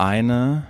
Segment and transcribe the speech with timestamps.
[0.00, 0.64] eine,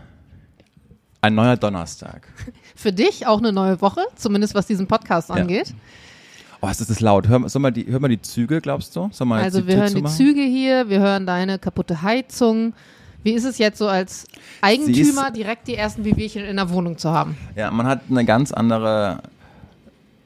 [1.20, 2.28] ein neuer Donnerstag.
[2.74, 5.72] Für dich auch eine neue Woche, zumindest was diesen Podcast angeht.
[6.60, 7.28] Oh, es ist laut.
[7.28, 9.10] Hör, soll mal die, hör mal die Züge, glaubst du?
[9.18, 10.04] Also wir Tür hören die?
[10.04, 12.74] Züge hier, wir hören deine kaputte Heizung.
[13.22, 14.26] Wie ist es jetzt so als
[14.62, 17.36] Eigentümer direkt die ersten Wehwehchen in der Wohnung zu haben?
[17.54, 19.22] Ja, man hat eine ganz andere.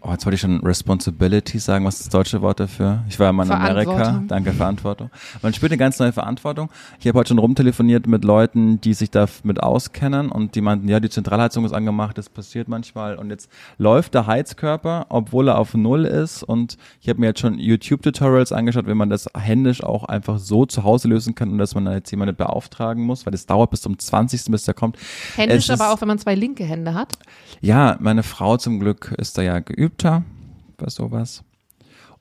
[0.07, 1.87] Oh, jetzt wollte ich schon Responsibility sagen.
[1.87, 3.03] Was ist das deutsche Wort dafür?
[3.09, 4.23] Ich war ja mal in Amerika.
[4.29, 5.11] Danke, Verantwortung.
[5.41, 6.69] Man spürt eine ganz neue Verantwortung.
[7.01, 11.01] Ich habe heute schon rumtelefoniert mit Leuten, die sich damit auskennen und die meinten, ja,
[11.01, 13.17] die Zentralheizung ist angemacht, das passiert manchmal.
[13.17, 13.49] Und jetzt
[13.79, 16.43] läuft der Heizkörper, obwohl er auf Null ist.
[16.43, 20.67] Und ich habe mir jetzt schon YouTube-Tutorials angeschaut, wie man das händisch auch einfach so
[20.67, 23.71] zu Hause lösen kann und dass man da jetzt jemanden beauftragen muss, weil das dauert
[23.71, 24.51] bis zum 20.
[24.51, 24.99] bis der kommt.
[25.37, 27.15] Händisch Es ist- aber auch, wenn man zwei linke Hände hat.
[27.63, 29.61] Ja, meine Frau zum Glück ist da ja
[29.97, 30.25] geübter
[30.77, 31.43] bei sowas.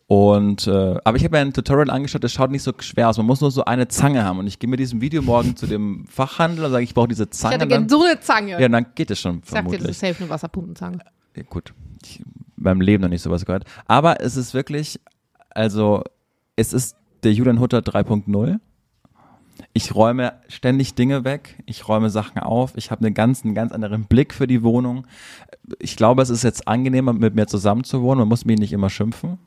[0.07, 3.17] Und äh, aber ich habe mir ein Tutorial angeschaut, das schaut nicht so schwer aus.
[3.17, 4.37] Man muss nur so eine Zange haben.
[4.37, 7.23] Und ich gehe mit diesem Video morgen zu dem Fachhandler und sage, ich brauche diese
[7.23, 7.55] Ich Zange.
[7.55, 8.61] hätte und gerne so eine Zange.
[8.61, 9.89] ja, dann geht es schon ich sag dir, das vermutlich.
[9.91, 10.99] ist safe eine Wasserpumpenzange.
[11.35, 12.21] Ja, gut, ich
[12.57, 13.65] beim Leben noch nicht sowas gehört.
[13.87, 14.99] Aber es ist wirklich,
[15.49, 16.03] also
[16.55, 18.59] es ist der Julian Hutter 3.0.
[19.73, 23.71] Ich räume ständig Dinge weg, ich räume Sachen auf, ich habe einen ganz, einen ganz
[23.71, 25.05] anderen Blick für die Wohnung.
[25.79, 28.19] Ich glaube, es ist jetzt angenehmer, mit mir zusammen zu wohnen.
[28.19, 29.37] Man muss mich nicht immer schimpfen.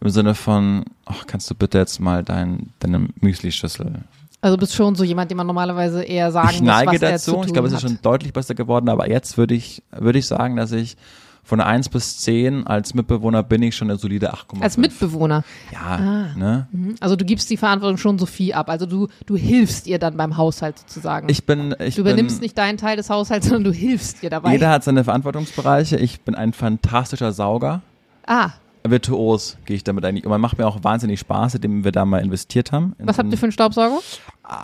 [0.00, 4.04] Im Sinne von, ach, kannst du bitte jetzt mal dein, deine Müsli-Schüssel
[4.40, 7.02] Also du bist schon so jemand, dem man normalerweise eher sagen ich muss, neige was
[7.02, 7.32] er dazu.
[7.32, 10.18] zu tun Ich glaube, es ist schon deutlich besser geworden, aber jetzt würde ich, würde
[10.18, 10.96] ich sagen, dass ich
[11.42, 14.62] von einer 1 bis 10 als Mitbewohner bin ich schon eine solide 8,5.
[14.62, 15.42] Als Mitbewohner.
[15.72, 16.68] Ja, ne?
[16.70, 16.94] Mhm.
[17.00, 18.68] Also du gibst die Verantwortung schon Sophie ab.
[18.70, 21.28] Also du, du hilfst ihr dann beim Haushalt sozusagen.
[21.28, 24.30] Ich bin, ich du übernimmst bin, nicht deinen Teil des Haushalts, sondern du hilfst ihr
[24.30, 24.52] dabei.
[24.52, 25.96] jeder hat seine Verantwortungsbereiche.
[25.96, 27.82] Ich bin ein fantastischer Sauger.
[28.26, 28.50] ah,
[28.82, 30.24] Virtuos gehe ich damit eigentlich.
[30.24, 32.94] Und man macht mir auch wahnsinnig Spaß, indem wir da mal investiert haben.
[32.98, 33.98] In was so habt ihr für einen Staubsauger?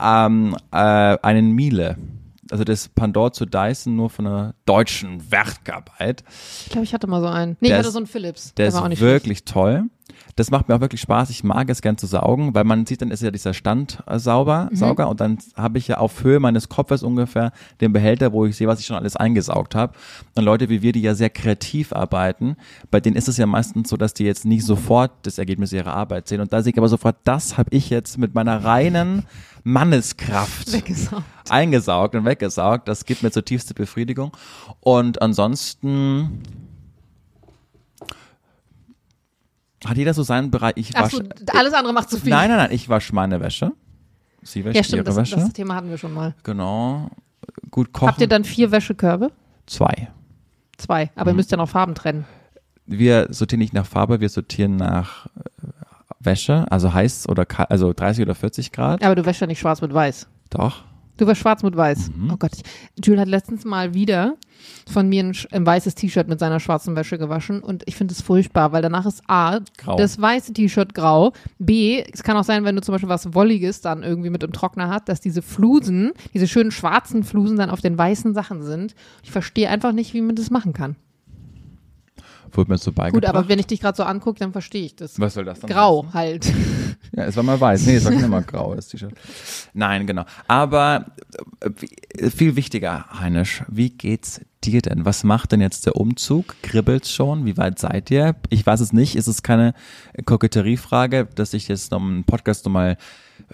[0.03, 1.97] ähm, äh, einen Miele.
[2.51, 6.25] Also das Pandor zu Dyson nur von einer deutschen Werkarbeit.
[6.65, 7.57] Ich glaube, ich hatte mal so einen.
[7.61, 8.55] Nee, ich Der hatte ist- so einen Philips.
[8.55, 9.85] Der, war auch ist nicht wirklich toll.
[10.37, 11.31] Das macht mir auch wirklich Spaß.
[11.31, 14.77] Ich mag es gern zu saugen, weil man sieht, dann ist ja dieser Standsauger Mhm.
[14.77, 18.57] Sauger und dann habe ich ja auf Höhe meines Kopfes ungefähr den Behälter, wo ich
[18.57, 19.95] sehe, was ich schon alles eingesaugt habe.
[20.35, 22.57] Und Leute wie wir, die ja sehr kreativ arbeiten,
[22.91, 25.95] bei denen ist es ja meistens so, dass die jetzt nicht sofort das Ergebnis ihrer
[25.95, 26.41] Arbeit sehen.
[26.41, 29.25] Und da sehe ich aber sofort, das habe ich jetzt mit meiner reinen
[29.65, 31.25] Manneskraft Weggesaugt.
[31.49, 32.89] eingesaugt und weggesaugt.
[32.89, 34.31] Das gibt mir zutiefste Befriedigung.
[34.81, 36.43] Und ansonsten
[39.85, 40.75] hat jeder so seinen Bereich.
[40.77, 41.29] Ich Ach so, wasche.
[41.55, 42.31] alles andere macht zu viel.
[42.31, 43.73] Nein, nein, nein, ich wasche meine Wäsche.
[44.43, 45.37] Sie wäscht ja, stimmt, ihre das, Wäsche.
[45.37, 46.35] das Thema hatten wir schon mal.
[46.43, 47.11] genau.
[47.71, 48.09] Gut kochen.
[48.09, 49.31] Habt ihr dann vier Wäschekörbe?
[49.67, 50.09] Zwei.
[50.79, 51.37] Zwei, aber ihr Mhm.
[51.37, 52.25] müsst ja noch Farben trennen.
[52.87, 55.67] Wir sortieren nicht nach Farbe, wir sortieren nach äh,
[56.21, 59.03] Wäsche, also heiß oder kalt, also 30 oder 40 Grad.
[59.05, 60.29] Aber du wäschst ja nicht schwarz mit weiß.
[60.51, 60.85] Doch.
[61.17, 62.11] Du wäschst schwarz mit weiß.
[62.15, 62.31] Mhm.
[62.33, 62.53] Oh Gott.
[63.03, 64.37] Jules hat letztens mal wieder
[64.91, 68.23] von mir ein, ein weißes T-Shirt mit seiner schwarzen Wäsche gewaschen und ich finde es
[68.23, 69.97] furchtbar, weil danach ist A, Grau.
[69.97, 73.81] das weiße T-Shirt grau, B, es kann auch sein, wenn du zum Beispiel was Wolliges
[73.81, 77.81] dann irgendwie mit im Trockner hast, dass diese Flusen, diese schönen schwarzen Flusen dann auf
[77.81, 78.95] den weißen Sachen sind.
[79.23, 80.97] Ich verstehe einfach nicht, wie man das machen kann.
[82.53, 83.23] Wurde mir so beigebracht.
[83.23, 85.21] Gut, aber wenn ich dich gerade so angucke, dann verstehe ich das.
[85.21, 86.47] Was soll das dann Grau halt.
[87.15, 87.87] Ja, es war mal weiß.
[87.87, 89.13] Nee, es war nicht immer grau, das T-Shirt.
[89.75, 90.25] Nein, genau.
[90.49, 91.07] Aber
[91.61, 95.05] äh, wie- viel wichtiger, Heinisch, wie geht's dir denn?
[95.05, 96.57] Was macht denn jetzt der Umzug?
[96.63, 97.45] Kribbelt's schon?
[97.45, 98.37] Wie weit seid ihr?
[98.51, 99.15] Ich weiß es nicht.
[99.17, 99.75] Ist es keine
[100.25, 102.97] Koketteriefrage, dass ich jetzt noch einen Podcast nochmal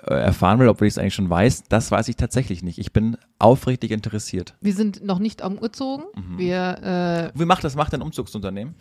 [0.07, 1.65] äh, erfahren will, obwohl ich es eigentlich schon weiß?
[1.69, 2.79] Das weiß ich tatsächlich nicht.
[2.79, 4.55] Ich bin aufrichtig interessiert.
[4.61, 6.05] Wir sind noch nicht umgezogen.
[6.15, 6.39] Mhm.
[6.39, 7.75] Wir, äh, Wie macht das?
[7.77, 8.75] Macht ein Umzugsunternehmen?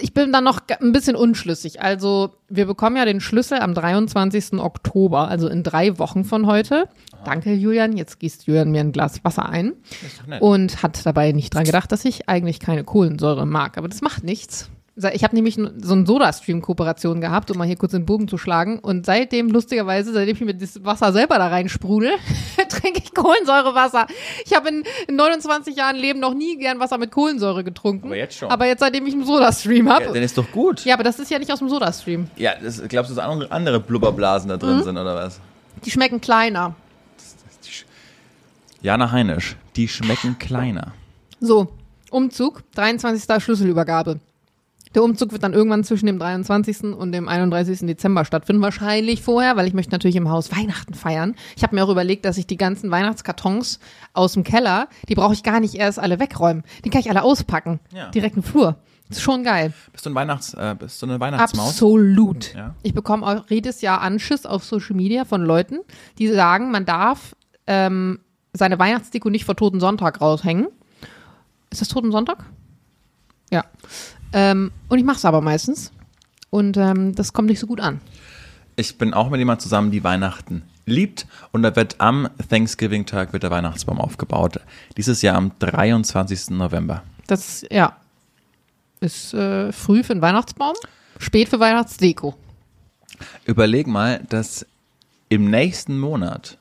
[0.00, 1.82] Ich bin dann noch ein bisschen unschlüssig.
[1.82, 4.54] Also, wir bekommen ja den Schlüssel am 23.
[4.54, 6.88] Oktober, also in drei Wochen von heute.
[7.24, 7.96] Danke, Julian.
[7.96, 9.72] Jetzt gießt Julian mir ein Glas Wasser ein
[10.40, 13.78] und hat dabei nicht dran gedacht, dass ich eigentlich keine Kohlensäure mag.
[13.78, 14.70] Aber das macht nichts.
[15.12, 18.78] Ich habe nämlich so eine Soda-Stream-Kooperation gehabt, um mal hier kurz den Bogen zu schlagen.
[18.78, 22.12] Und seitdem, lustigerweise, seitdem ich mir das Wasser selber da reinsprudel,
[22.68, 24.06] trinke ich Kohlensäurewasser.
[24.44, 28.06] Ich habe in, in 29 Jahren Leben noch nie gern Wasser mit Kohlensäure getrunken.
[28.06, 28.48] Aber jetzt schon.
[28.50, 30.04] Aber jetzt, seitdem ich einen Soda-Stream habe.
[30.04, 30.84] Ja, dann ist doch gut.
[30.84, 32.28] Ja, aber das ist ja nicht aus dem Soda-Stream.
[32.36, 34.60] Ja, das, glaubst du, dass andere, andere Blubberblasen da Mhm.
[34.60, 35.40] drin sind oder was?
[35.84, 36.76] Die schmecken kleiner.
[38.80, 40.92] Jana Heinisch, die schmecken kleiner.
[41.40, 41.68] So,
[42.10, 43.42] Umzug, 23.
[43.42, 44.20] Schlüsselübergabe.
[44.94, 46.84] Der Umzug wird dann irgendwann zwischen dem 23.
[46.94, 47.80] und dem 31.
[47.80, 48.62] Dezember stattfinden.
[48.62, 51.34] Wahrscheinlich vorher, weil ich möchte natürlich im Haus Weihnachten feiern.
[51.56, 53.80] Ich habe mir auch überlegt, dass ich die ganzen Weihnachtskartons
[54.12, 56.62] aus dem Keller, die brauche ich gar nicht erst alle wegräumen.
[56.84, 57.80] Die kann ich alle auspacken.
[57.92, 58.10] Ja.
[58.10, 58.76] Direkt im Flur.
[59.08, 59.72] Das ist schon geil.
[59.92, 61.70] Bist du, ein Weihnachts, äh, bist du eine Weihnachtsmaus?
[61.70, 62.54] Absolut.
[62.54, 62.74] Ja.
[62.82, 65.80] Ich bekomme auch jedes Jahr Anschiss auf Social Media von Leuten,
[66.18, 67.36] die sagen, man darf
[67.66, 68.20] ähm,
[68.52, 70.68] seine Weihnachtsdeko nicht vor Toten Sonntag raushängen.
[71.70, 72.44] Ist das Toten Sonntag?
[73.50, 73.64] Ja.
[74.34, 75.92] Ähm, und ich mache es aber meistens.
[76.50, 78.00] Und ähm, das kommt nicht so gut an.
[78.76, 83.44] Ich bin auch mit jemand zusammen, die Weihnachten liebt und da wird am Thanksgiving-Tag wird
[83.44, 84.60] der Weihnachtsbaum aufgebaut.
[84.96, 86.50] Dieses Jahr am 23.
[86.50, 87.02] November.
[87.26, 87.96] Das ist, ja,
[89.00, 90.74] ist äh, früh für einen Weihnachtsbaum,
[91.18, 92.34] spät für Weihnachtsdeko.
[93.44, 94.66] Überleg mal, dass
[95.28, 96.58] im nächsten Monat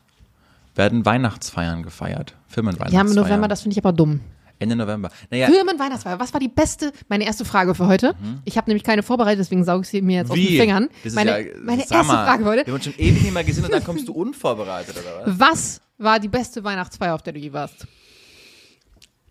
[0.76, 2.36] werden Weihnachtsfeiern gefeiert.
[2.48, 3.08] Firmenweihnachtsfeiern.
[3.08, 4.22] Ja, im November, das finde ich aber dumm.
[4.60, 5.10] Ende November.
[5.30, 6.20] Naja, Firmenweihnachtsfeier.
[6.20, 8.16] Was war die beste, meine erste Frage für heute?
[8.46, 10.50] Ich habe nämlich keine vorbereitet, deswegen sauge ich sie mir jetzt aus den Mhm.
[10.50, 10.58] wie?
[10.60, 10.90] Fingern.
[11.04, 12.66] Das Meine, ja, meine erste mal, Frage heute.
[12.66, 15.40] Wir haben uns schon ewig nicht mehr gesehen und dann kommst du unvorbereitet, oder was?
[15.40, 17.88] Was war die beste Weihnachtsfeier, auf der du je warst?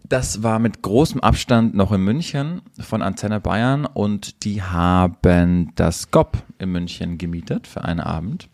[0.09, 6.11] Das war mit großem Abstand noch in München von Antenne Bayern und die haben das
[6.11, 8.49] GOP in München gemietet für einen Abend.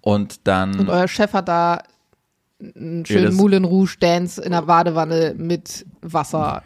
[0.00, 0.78] Und dann.
[0.78, 1.82] Und euer Chef hat da
[2.60, 6.62] einen Ja, schönen das- Moulin Rouge Dance in der Badewanne mit Wasser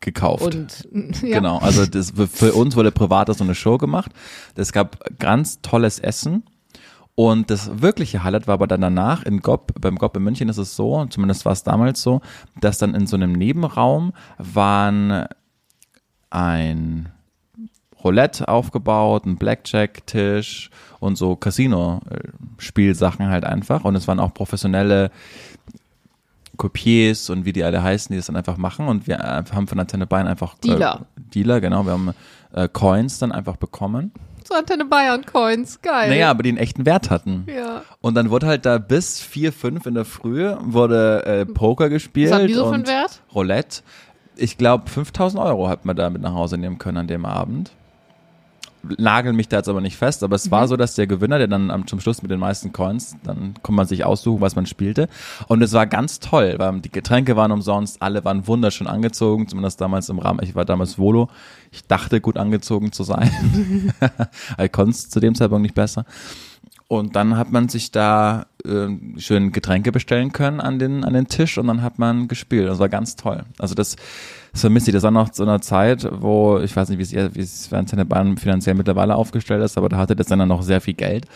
[0.00, 0.54] gekauft.
[0.54, 0.88] und
[1.22, 1.38] ja.
[1.38, 4.12] Genau, also das, für uns wurde privat so eine Show gemacht.
[4.54, 6.44] Es gab ganz tolles Essen.
[7.14, 10.58] Und das wirkliche Highlight war aber dann danach in GOP, beim GOP in München ist
[10.58, 12.20] es so, zumindest war es damals so,
[12.60, 15.26] dass dann in so einem Nebenraum waren
[16.30, 17.08] ein
[18.02, 23.84] Roulette aufgebaut, ein Blackjack-Tisch und so Casino-Spielsachen halt einfach.
[23.84, 25.10] Und es waren auch professionelle
[26.58, 28.88] Copiers und wie die alle heißen, die das dann einfach machen.
[28.88, 31.06] Und wir haben von Antenne Bayern einfach Dealer.
[31.16, 31.84] Äh, Dealer, genau.
[31.86, 32.14] Wir haben
[32.52, 34.12] äh, Coins dann einfach bekommen.
[34.46, 36.08] So Antenne Bayern Coins, geil.
[36.08, 37.46] Naja, aber die einen echten Wert hatten.
[37.54, 37.82] Ja.
[38.00, 42.30] Und dann wurde halt da bis vier, fünf in der Früh wurde äh, Poker gespielt
[42.30, 43.22] Was haben die so für einen und Wert?
[43.34, 43.82] Roulette.
[44.36, 47.72] Ich glaube, 5000 Euro hat man da mit nach Hause nehmen können an dem Abend.
[48.96, 50.50] Nageln mich da jetzt aber nicht fest, aber es Mhm.
[50.50, 53.54] war so, dass der Gewinner, der dann am, zum Schluss mit den meisten Coins, dann
[53.62, 55.08] kann man sich aussuchen, was man spielte.
[55.48, 59.80] Und es war ganz toll, weil die Getränke waren umsonst, alle waren wunderschön angezogen, zumindest
[59.80, 61.28] damals im Rahmen, ich war damals Volo,
[61.70, 63.30] ich dachte gut angezogen zu sein.
[64.62, 66.04] ich konnte es zu dem Zeitpunkt nicht besser.
[66.90, 68.88] Und dann hat man sich da äh,
[69.18, 72.66] schön Getränke bestellen können an den, an den Tisch und dann hat man gespielt.
[72.66, 73.44] Das war ganz toll.
[73.58, 73.96] Also das,
[74.58, 74.94] das vermisse ich.
[74.94, 78.04] Das war noch zu einer Zeit, wo, ich weiß nicht, wie es, wie es Antenne
[78.04, 81.26] Bayern finanziell mittlerweile aufgestellt ist, aber da hatte das dann noch sehr viel Geld.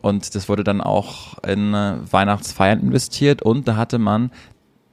[0.00, 4.30] Und das wurde dann auch in äh, Weihnachtsfeiern investiert und da hatte man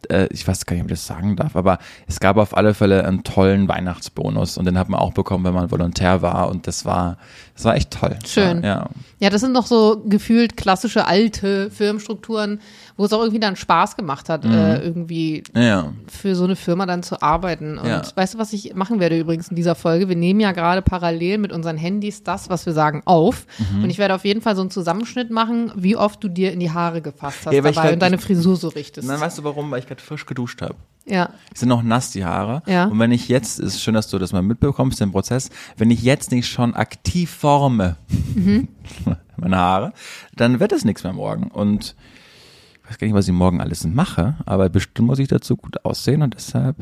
[0.10, 2.74] äh, ich weiß gar nicht, ob ich das sagen darf, aber es gab auf alle
[2.74, 6.68] Fälle einen tollen Weihnachtsbonus und den hat man auch bekommen, wenn man Volontär war und
[6.68, 7.18] das war,
[7.56, 8.18] das war echt toll.
[8.26, 8.64] Schön.
[8.64, 8.90] Ja.
[9.20, 12.60] Ja, das sind noch so gefühlt klassische alte Firmenstrukturen,
[12.98, 15.94] wo es auch irgendwie dann Spaß gemacht hat, äh, irgendwie Ja.
[16.08, 17.78] für so eine Firma dann zu arbeiten.
[17.78, 18.02] Und Ja.
[18.16, 20.10] weißt du, was ich machen werde übrigens in dieser Folge?
[20.10, 23.46] Wir nehmen ja gerade parallel mit unseren Handys das, was wir sagen, auf.
[23.74, 23.84] Mhm.
[23.86, 26.60] Und ich werde auf jeden Fall so einen Zusammenschnitt machen, wie oft du dir in
[26.60, 29.10] die Haare gefasst hast Ja, dabei grad- und deine Frisur so richtest.
[29.10, 29.72] Dann weißt du warum?
[29.72, 30.76] Weil ich gerade frisch geduscht habe.
[31.06, 31.30] ja.
[31.54, 32.62] Die sind noch nass, die Haare.
[32.66, 32.86] Ja.
[32.86, 36.02] Und wenn ich jetzt, ist schön, dass du das mal mitbekommst, den Prozess, wenn ich
[36.04, 37.98] jetzt nicht schon aktiv forme,
[38.36, 38.68] Mhm.
[39.38, 39.94] meine Haare,
[40.36, 41.48] dann wird es nichts mehr morgen.
[41.52, 41.96] Und
[42.84, 45.84] ich weiß gar nicht, was ich morgen alles mache, aber bestimmt muss ich dazu gut
[45.86, 46.76] aussehen und deshalb.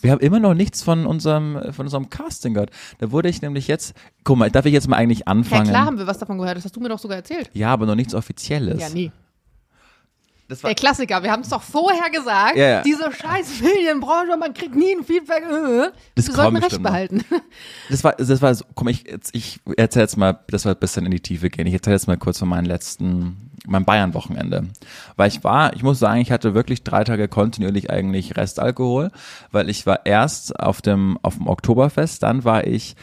[0.00, 2.70] Wir haben immer noch nichts von unserem, von unserem Casting gehört.
[2.98, 3.94] Da wurde ich nämlich jetzt,
[4.24, 5.68] guck mal, darf ich jetzt mal eigentlich Ja, anfangen?
[5.68, 6.56] klar haben wir was davon gehört.
[6.56, 7.50] Das hast du mir doch sogar erzählt.
[7.52, 8.80] Ja, aber noch nichts Offizielles.
[8.80, 9.12] Ja, nie.
[10.52, 12.56] Das war, Der Klassiker, wir haben es doch vorher gesagt.
[12.56, 12.82] Ja, ja.
[12.82, 15.44] Diese scheiß Medienbranche, man kriegt nie ein Feedback.
[15.44, 15.90] Äh.
[16.14, 17.24] Das wir sollten Recht behalten.
[17.88, 20.78] Das war, das war so, komm, ich, jetzt, ich erzähl jetzt mal, das war ein
[20.78, 21.66] bisschen in die Tiefe gehen.
[21.66, 24.68] Ich erzähle jetzt mal kurz von meinem letzten, meinem Bayern-Wochenende.
[25.16, 29.10] Weil ich war, ich muss sagen, ich hatte wirklich drei Tage kontinuierlich eigentlich Restalkohol,
[29.50, 32.94] weil ich war erst auf dem, auf dem Oktoberfest, dann war ich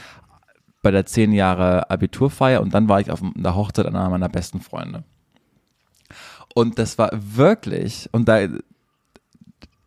[0.81, 4.61] bei der zehn Jahre Abiturfeier und dann war ich auf der Hochzeit einer meiner besten
[4.61, 5.03] Freunde.
[6.53, 8.47] Und das war wirklich, und da,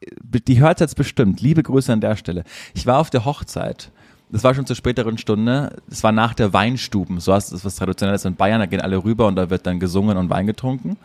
[0.02, 1.40] die hört jetzt bestimmt.
[1.40, 2.44] Liebe Grüße an der Stelle.
[2.74, 3.90] Ich war auf der Hochzeit.
[4.30, 5.76] Das war schon zur späteren Stunde.
[5.90, 7.20] Es war nach der Weinstuben.
[7.20, 8.60] So heißt es was Traditionelles in Bayern.
[8.60, 10.96] Da gehen alle rüber und da wird dann gesungen und Wein getrunken.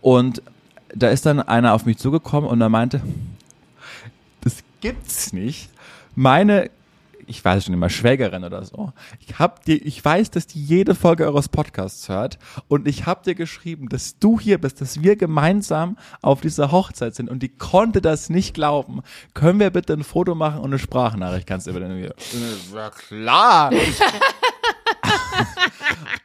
[0.00, 0.42] Und
[0.94, 3.00] da ist dann einer auf mich zugekommen und er meinte,
[4.42, 5.70] das gibt's nicht.
[6.14, 6.70] Meine,
[7.28, 8.92] ich weiß schon immer, Schwägerin oder so.
[9.26, 13.22] Ich hab dir, ich weiß, dass die jede Folge eures Podcasts hört und ich hab
[13.22, 17.48] dir geschrieben, dass du hier bist, dass wir gemeinsam auf dieser Hochzeit sind und die
[17.50, 19.02] konnte das nicht glauben.
[19.34, 22.12] Können wir bitte ein Foto machen und eine Sprachnachricht kannst du über den Video?
[22.74, 23.70] Ja klar.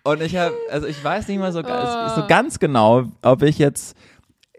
[0.03, 3.57] und ich habe, also ich weiß nicht mal so, ganz- so ganz genau, ob ich
[3.57, 3.95] jetzt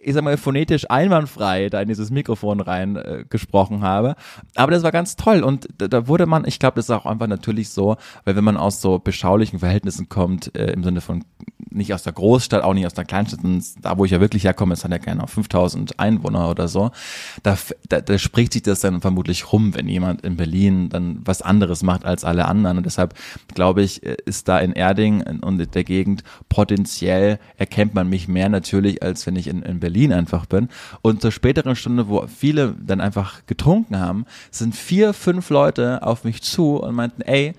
[0.04, 4.16] ich sag mal, phonetisch einwandfrei da in dieses Mikrofon rein äh, gesprochen habe.
[4.54, 7.06] Aber das war ganz toll und da, da wurde man, ich glaube, das ist auch
[7.06, 11.24] einfach natürlich so, weil wenn man aus so beschaulichen Verhältnissen kommt, äh, im Sinne von
[11.70, 13.40] nicht aus der Großstadt, auch nicht aus der Kleinstadt,
[13.80, 16.90] da wo ich ja wirklich herkomme, es hat ja gerne 5000 Einwohner oder so,
[17.42, 17.56] da,
[17.88, 21.82] da, da spricht sich das dann vermutlich rum, wenn jemand in Berlin dann was anderes
[21.82, 23.14] macht als alle anderen und deshalb
[23.54, 29.02] glaube ich, ist da in Erding und der Gegend potenziell erkennt man mich mehr natürlich,
[29.02, 30.68] als wenn ich in, in Berlin einfach bin
[31.02, 36.24] und zur späteren Stunde, wo viele dann einfach getrunken haben, sind vier, fünf Leute auf
[36.24, 37.54] mich zu und meinten, ey,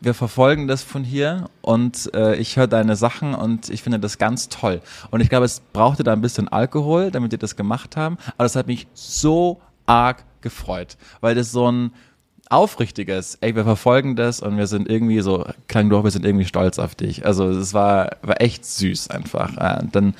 [0.00, 4.18] wir verfolgen das von hier und äh, ich höre deine Sachen und ich finde das
[4.18, 4.80] ganz toll.
[5.10, 8.18] Und ich glaube, es brauchte da ein bisschen Alkohol, damit die das gemacht haben.
[8.36, 11.92] Aber das hat mich so arg gefreut, weil das so ein
[12.50, 16.44] aufrichtiges, ey, wir verfolgen das und wir sind irgendwie so, klang doch, wir sind irgendwie
[16.44, 17.24] stolz auf dich.
[17.24, 19.56] Also es war, war echt süß einfach.
[19.56, 20.14] Äh, dann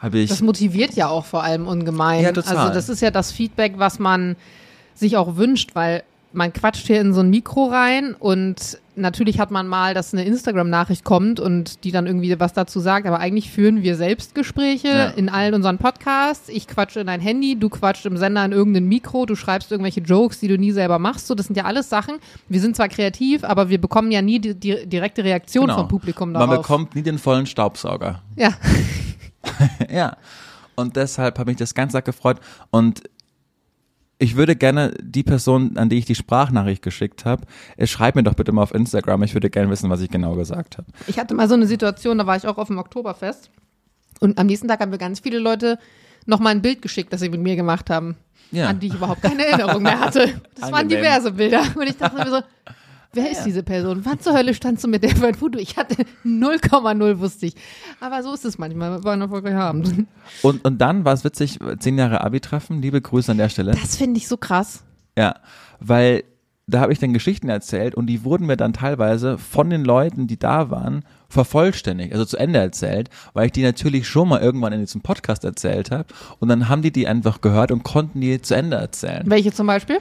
[0.00, 0.28] habe ich.
[0.30, 2.22] Das motiviert ja auch vor allem ungemein.
[2.22, 2.56] Ja, total.
[2.56, 4.36] Also das ist ja das Feedback, was man
[4.94, 6.02] sich auch wünscht, weil
[6.32, 10.24] man quatscht hier in so ein Mikro rein und natürlich hat man mal, dass eine
[10.24, 15.06] Instagram-Nachricht kommt und die dann irgendwie was dazu sagt, aber eigentlich führen wir Selbstgespräche Ja.
[15.08, 16.48] in allen unseren Podcasts.
[16.48, 20.02] Ich quatsche in dein Handy, du quatscht im Sender in irgendein Mikro, du schreibst irgendwelche
[20.02, 21.26] Jokes, die du nie selber machst.
[21.26, 22.16] So, das sind ja alles Sachen.
[22.48, 25.78] Wir sind zwar kreativ, aber wir bekommen ja nie die, die direkte Reaktion Genau.
[25.78, 26.48] vom Publikum darauf.
[26.48, 28.22] Man bekommt nie den vollen Staubsauger.
[28.36, 28.50] ja.
[29.90, 30.16] ja.
[30.74, 32.38] Und deshalb habe mich das ganz arg gefreut.
[32.70, 33.02] Und
[34.18, 38.22] ich würde gerne die Person, an die ich die Sprachnachricht geschickt habe, äh, schreib mir
[38.22, 39.22] doch bitte mal auf Instagram.
[39.22, 40.86] Ich würde gerne wissen, was ich genau gesagt habe.
[41.06, 43.50] Ich hatte mal so eine Situation, da war ich auch auf dem Oktoberfest
[44.20, 45.78] und am nächsten Tag haben mir ganz viele Leute
[46.26, 48.16] noch mal ein Bild geschickt, das sie mit mir gemacht haben,
[48.50, 48.68] Ja.
[48.68, 50.40] an die ich überhaupt keine Erinnerung mehr hatte.
[50.54, 51.02] Das waren Angenehm.
[51.04, 52.42] diverse Bilder und ich dachte mir so,
[53.12, 54.00] wer ist diese Person?
[54.04, 55.58] Wann zur Hölle standst du mit der beim Foto?
[55.58, 57.54] Ich hatte 0,0 wusste ich.
[58.00, 60.06] Aber so ist es manchmal, war ein erfolgreicher Abend.
[60.42, 62.80] Und, und dann war es witzig, zehn Jahre Abi-Treffen.
[62.82, 63.72] Liebe Grüße an der Stelle.
[63.72, 64.84] Das finde ich so krass.
[65.16, 65.36] Ja,
[65.80, 66.24] weil
[66.70, 70.28] da habe ich dann Geschichten erzählt und die wurden mir dann teilweise von den Leuten,
[70.28, 74.72] die da waren, vervollständigt, also zu Ende erzählt, weil ich die natürlich schon mal irgendwann
[74.72, 76.06] in diesem Podcast erzählt habe
[76.38, 79.24] und dann haben die die einfach gehört und konnten die zu Ende erzählen.
[79.26, 79.98] Welche zum Beispiel?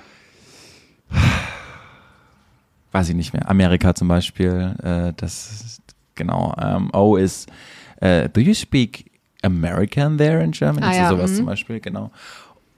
[2.91, 3.47] Weiß ich nicht mehr.
[3.49, 5.81] Amerika zum Beispiel, äh, das
[6.15, 6.53] genau.
[6.61, 7.49] Ähm, oh ist,
[8.01, 10.85] äh, do you speak American there in Germany?
[10.85, 11.35] Ah, ja, sowas mhm.
[11.35, 12.11] zum Beispiel, genau.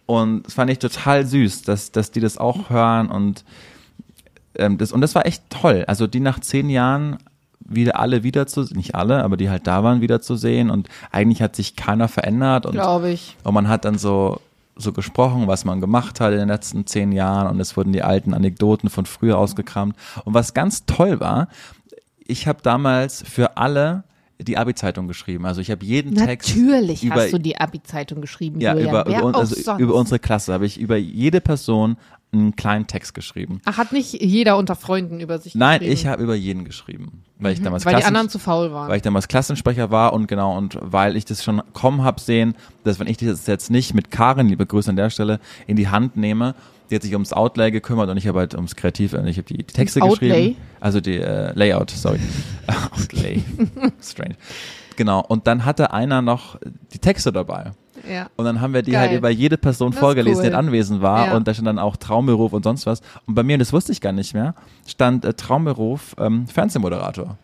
[0.05, 3.45] Und das fand ich total süß, dass, dass die das auch hören und
[4.55, 5.85] ähm, das, und das war echt toll.
[5.87, 7.17] Also die nach zehn Jahren
[7.59, 10.89] wieder alle wieder zu, nicht alle, aber die halt da waren, wieder zu sehen und
[11.11, 13.37] eigentlich hat sich keiner verändert und, Glaube ich.
[13.43, 14.41] und man hat dann so,
[14.81, 18.03] so gesprochen, was man gemacht hat in den letzten zehn Jahren und es wurden die
[18.03, 19.95] alten Anekdoten von früher ausgekramt.
[20.25, 21.47] Und was ganz toll war,
[22.25, 24.03] ich habe damals für alle
[24.39, 25.45] die Abi-Zeitung geschrieben.
[25.45, 28.89] Also ich habe jeden Text Natürlich über, hast du die Abi-Zeitung geschrieben, ja, Julian.
[28.89, 31.97] über, über, also über unsere Klasse habe ich über jede Person
[32.33, 33.59] einen kleinen Text geschrieben.
[33.65, 35.93] Ach, hat nicht jeder unter Freunden über sich Nein, geschrieben?
[35.93, 38.89] ich habe über jeden geschrieben, weil ich damals Weil die Klassen- anderen zu faul waren.
[38.89, 42.55] weil ich damals Klassensprecher war und genau und weil ich das schon kommen hab sehen,
[42.85, 45.89] dass wenn ich das jetzt nicht mit Karin, liebe Grüße an der Stelle, in die
[45.89, 46.55] Hand nehme,
[46.89, 49.47] die hat sich ums Outlay gekümmert und ich habe halt ums Kreative und ich habe
[49.47, 50.33] die, die Texte Ums geschrieben.
[50.33, 50.55] Outlay?
[50.79, 52.19] Also die äh, Layout, sorry.
[52.97, 53.43] Outlay.
[54.01, 54.35] Strange.
[54.97, 55.21] Genau.
[55.25, 56.57] Und dann hatte einer noch
[56.93, 57.71] die Texte dabei.
[58.09, 58.27] Ja.
[58.35, 59.09] Und dann haben wir die Geil.
[59.09, 60.55] halt über jede Person Das vorgelesen, die cool.
[60.55, 61.27] halt anwesend war.
[61.27, 61.35] Ja.
[61.35, 63.01] Und da stand dann auch Traumberuf und sonst was.
[63.27, 64.55] Und bei mir, das wusste ich gar nicht mehr,
[64.87, 67.37] stand äh, Traumberuf ähm, Fernsehmoderator.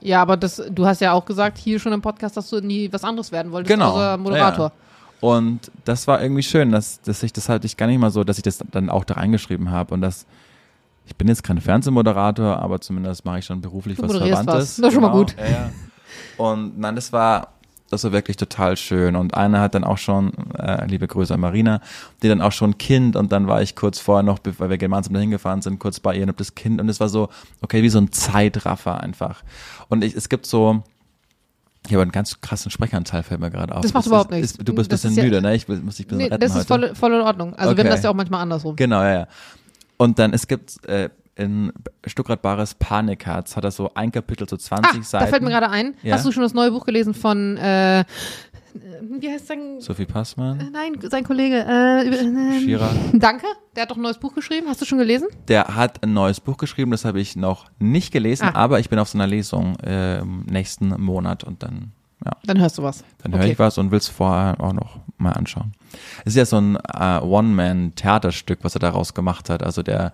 [0.00, 2.92] ja, aber das, du hast ja auch gesagt hier schon im Podcast, dass du nie
[2.92, 3.92] was anderes werden wolltest, Genau.
[3.92, 4.72] außer Moderator.
[5.20, 8.24] Und das war irgendwie schön, dass, dass ich das halt ich gar nicht mal so,
[8.24, 10.24] dass ich das dann auch da reingeschrieben habe und das
[11.06, 14.54] ich bin jetzt kein Fernsehmoderator, aber zumindest mache ich schon beruflich Du was Verwandtes.
[14.54, 14.76] was.
[14.76, 15.34] Das ist schon mal gut.
[15.36, 15.70] Ja, ja.
[16.36, 17.48] Und nein, das war
[17.90, 19.16] das war wirklich total schön.
[19.16, 21.80] Und einer hat dann auch schon, äh, liebe Grüße an Marina,
[22.22, 24.78] die dann auch schon ein Kind und dann war ich kurz vorher noch, weil wir
[24.78, 27.28] gemeinsam dahin gefahren sind, kurz bei ihr und hab das Kind und es war so,
[27.60, 29.42] okay, wie so ein Zeitraffer einfach.
[29.88, 30.82] Und ich, es gibt so,
[31.86, 33.80] ich habe einen ganz krassen Sprechanteil, fällt mir gerade auf.
[33.82, 34.52] Das macht Es überhaupt ist, nichts.
[34.52, 35.54] Ist, du bist ein Das bisschen ja- müde, ne?
[35.54, 36.60] Ich muss dich ein bisschen Nee, retten das heute.
[36.60, 37.54] ist voll, voll in Ordnung.
[37.54, 37.88] Also wir haben Okay.
[37.96, 38.76] das ja auch manchmal andersrum.
[38.76, 39.26] Genau, ja, ja.
[39.96, 41.72] Und dann, es gibt äh, in
[42.06, 45.24] Stuttgart Bares Panikherz, hat er so ein Kapitel, so 20 Ah, Seiten.
[45.24, 45.94] da fällt mir gerade ein.
[46.02, 46.14] Ja.
[46.14, 48.04] Hast du schon das neue Buch gelesen von, äh,
[49.18, 52.88] wie heißt sein, Sophie Passmann, nein, sein Kollege, äh, äh, Schira.
[53.12, 54.68] Danke, der hat doch ein neues Buch geschrieben.
[54.68, 55.26] Hast du schon gelesen?
[55.48, 58.54] Der hat ein neues Buch geschrieben, das habe ich noch nicht gelesen, Ah.
[58.54, 61.90] aber ich bin auf so einer Lesung äh, im nächsten Monat und dann,
[62.24, 63.02] ja, Dann hörst du was.
[63.22, 63.52] dann höre Okay.
[63.52, 65.72] ich was und will es vorher auch noch mal anschauen.
[66.24, 69.62] Es ist ja so ein äh, One-Man-Theaterstück, was er daraus gemacht hat.
[69.62, 70.12] Also der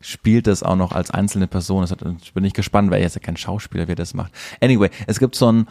[0.00, 1.82] spielt das auch noch als einzelne Person.
[1.82, 4.14] Das hat, ich bin nicht gespannt, weil er ist ja kein Schauspieler, wie er das
[4.14, 4.32] macht.
[4.60, 5.66] Anyway, es gibt so ein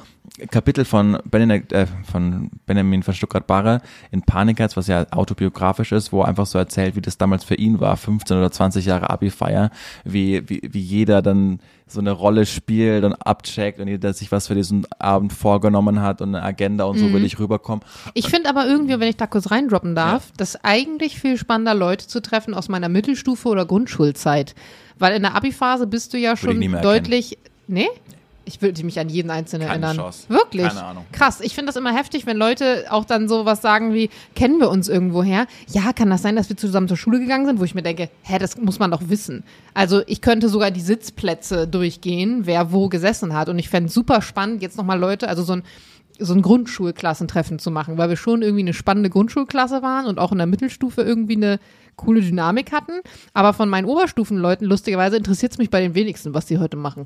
[0.52, 6.22] Kapitel von, Benedikt, äh, von Benjamin von Stuttgart-Barre in Panikherz, was ja autobiografisch ist, wo
[6.22, 9.70] er einfach so erzählt, wie das damals für ihn war, 15 oder 20 Jahre Abi-Feier,
[10.04, 14.48] wie, wie, wie jeder dann so eine Rolle spielt und abcheckt und jeder sich was
[14.48, 17.86] für diesen Abend vorgenommen hat und eine Agenda und so will ich rüberkommen.
[18.16, 22.08] Ich finde aber irgendwie, wenn ich da kurz reindroppen darf, das eigentlich viel spannender, Leute
[22.08, 23.66] zu treffen aus meiner Mittelstufe oder
[24.16, 24.56] Grundschulzeit.
[24.98, 27.38] Weil in der Abi-Phase bist du ja schon deutlich.
[27.68, 27.90] Nee?
[28.48, 30.06] Ich würde mich an jeden Einzelnen Keine erinnern.
[30.06, 30.30] Chance.
[30.30, 30.68] Wirklich?
[30.68, 31.06] Keine Ahnung.
[31.12, 31.42] Krass.
[31.42, 34.70] Ich finde das immer heftig, wenn Leute auch dann so was sagen wie, kennen wir
[34.70, 35.48] uns irgendwoher?
[35.68, 37.60] Ja, kann das sein, dass wir zusammen zur Schule gegangen sind?
[37.60, 39.44] Wo ich mir denke, hä, das muss man doch wissen.
[39.74, 43.50] Also ich könnte sogar die Sitzplätze durchgehen, wer wo gesessen hat.
[43.50, 45.64] Und ich fände es super spannend, jetzt nochmal Leute, also so ein
[46.18, 50.32] so ein Grundschulklassentreffen zu machen, weil wir schon irgendwie eine spannende Grundschulklasse waren und auch
[50.32, 51.60] in der Mittelstufe irgendwie eine
[51.96, 52.94] coole Dynamik hatten.
[53.34, 57.06] Aber von meinen Oberstufenleuten, lustigerweise, interessiert es mich bei den wenigsten, was die heute machen.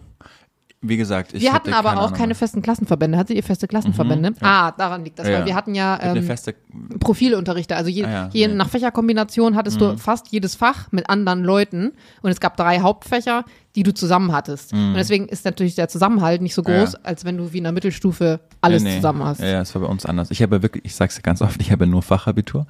[0.81, 3.17] Wie gesagt, ich wir hatten aber auch Ahnung keine festen Klassenverbände.
[3.17, 4.31] Hattet ihr feste Klassenverbände?
[4.39, 5.39] Ah, daran liegt das, Ja.
[5.39, 6.55] weil wir hatten ja ähm, feste,
[7.01, 7.75] Profilunterrichter.
[7.75, 8.53] Also je, Ah ja, je nee.
[8.53, 11.91] nach Fächerkombination hattest du fast jedes Fach mit anderen Leuten
[12.22, 13.43] und es gab drei Hauptfächer,
[13.75, 14.72] die du zusammen hattest.
[14.72, 17.00] Und deswegen ist natürlich der Zusammenhalt nicht so groß, Ja.
[17.03, 19.41] als wenn du wie in der Mittelstufe alles Nee, zusammen hast.
[19.41, 20.31] Ja, ja, es war bei uns anders.
[20.31, 22.65] Ich habe wirklich, ich sag's ja ganz oft, ich habe nur Fachabitur.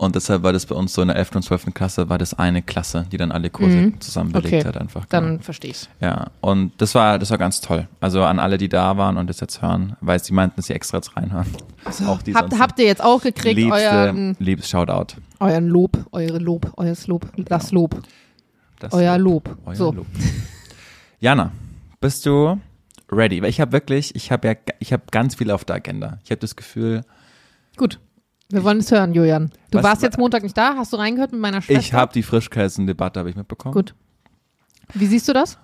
[0.00, 1.36] Und deshalb war das bei uns so in der 11.
[1.36, 1.74] und 12.
[1.74, 4.58] Klasse, war das eine Klasse, die dann alle Kurse zusammen belegt Mhm.
[4.60, 5.04] Okay, hat einfach.
[5.04, 5.42] Dann genau.
[5.42, 5.90] verstehe ich's.
[6.00, 7.86] Ja, und das war, das war ganz toll.
[8.00, 10.72] Also an alle, die da waren und das jetzt hören, weil sie meinten, dass sie
[10.72, 11.44] extra jetzt reinhören.
[12.06, 15.20] auch die Habt, sonst habt ihr jetzt auch gekriegt, liebste, euren, liebes Shoutout.
[15.38, 18.00] euren Lob, eure Lob, euers Lob, das Lob,
[18.78, 19.54] Das euer Lob.
[19.66, 19.92] Euer so.
[19.92, 20.06] Lob.
[21.20, 21.52] Jana,
[22.00, 22.58] bist du
[23.12, 23.42] ready?
[23.42, 26.20] Weil ich habe wirklich, ich habe ja, ich habe ganz viel auf der Agenda.
[26.24, 27.02] Ich habe das Gefühl,
[27.76, 27.98] Gut.
[28.50, 29.50] Wir wollen es hören, Julian.
[29.70, 30.74] Du Was- warst jetzt Montag nicht da.
[30.76, 31.80] Hast du reingehört mit meiner Schwester?
[31.80, 33.72] ich habe die Frischkäsen-Debatte habe ich mitbekommen.
[33.74, 33.94] Gut.
[34.94, 35.58] Wie siehst du das?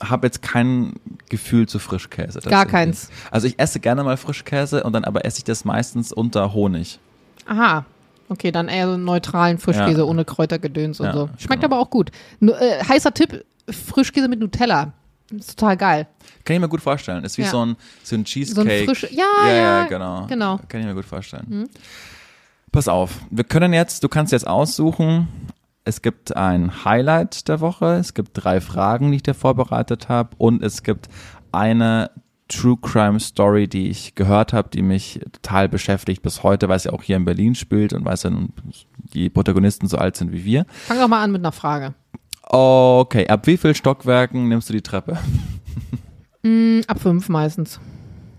[0.00, 0.92] habe jetzt kein
[1.28, 2.38] Gefühl zu Frischkäse.
[2.42, 3.10] Gar keins.
[3.32, 7.00] Also ich esse gerne mal Frischkäse und dann aber esse ich das meistens unter Honig.
[7.46, 7.84] Aha.
[8.28, 10.04] Okay, dann eher so einen neutralen Frischkäse Ja.
[10.04, 11.30] ohne Kräutergedöns und Ja, so.
[11.38, 11.74] Schmeckt genau.
[11.74, 12.12] aber auch gut.
[12.38, 14.92] Nur, äh, heißer Tipp, Frischkäse mit Nutella.
[15.32, 16.06] Ist total geil.
[16.48, 17.24] Kann ich mir gut vorstellen.
[17.24, 17.50] Ist wie Ja.
[17.50, 18.70] so ein, so ein So Cheesecake.
[18.70, 20.26] ein frische, ja, ja, ja, genau.
[20.26, 20.58] genau.
[20.66, 21.68] Kann ich mir gut vorstellen.
[22.72, 25.28] Pass auf, wir können jetzt, du kannst jetzt aussuchen,
[25.84, 30.30] es gibt ein Highlight der Woche, es gibt drei Fragen, die ich dir vorbereitet habe
[30.38, 31.08] und es gibt
[31.52, 32.10] eine
[32.48, 36.90] True Crime Story, die ich gehört habe, die mich total beschäftigt bis heute, weil sie
[36.90, 38.30] auch hier in Berlin spielt und weil sie
[39.12, 40.64] die Protagonisten so alt sind wie wir.
[40.86, 41.92] Fang doch mal an mit einer Frage.
[42.42, 45.18] Okay, ab wie viel Stockwerken nimmst du die Treppe?
[46.44, 47.80] Hm, ab fünf meistens.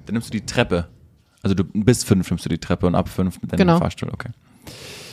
[0.05, 0.87] Dann nimmst du die Treppe.
[1.41, 3.77] Also du bis fünf nimmst du die Treppe und ab fünf mit deinem Genau.
[3.77, 4.29] Fahrstuhl, okay.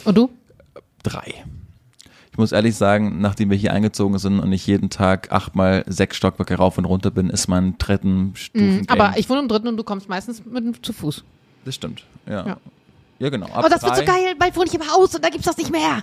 [0.05, 0.31] Und du?
[1.03, 1.45] Drei.
[2.33, 6.17] Ich muss ehrlich sagen, nachdem wir hier eingezogen sind und ich jeden Tag achtmal sechs
[6.17, 8.79] Stockwerke rauf und runter bin, ist mein dritten Stufen.
[8.81, 11.25] Mhm, Aber ich wohne im dritten und du kommst meistens mit dem zu Fuß.
[11.65, 12.05] Das stimmt.
[12.27, 12.47] Ja.
[12.47, 12.57] Ja.
[13.19, 13.47] Ja, genau.
[13.47, 14.35] Ab Oh, das wird so drei, geil.
[14.39, 16.03] Bald wohne ich im Haus und da gibt's das nicht mehr.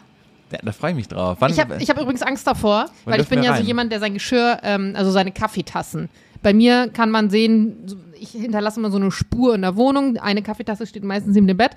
[0.50, 1.38] Da, da freue ich mich drauf.
[1.40, 3.66] Wann, Ich habe ich hab übrigens Angst davor, weil ich bin ja so rein?
[3.68, 6.10] jemand, der sein Geschirr, ähm, also seine Kaffeetassen.
[6.44, 7.88] Bei mir kann man sehen,
[8.20, 10.18] ich hinterlasse immer so eine Spur in der Wohnung.
[10.18, 11.72] Eine Kaffeetasse steht meistens neben dem Bett,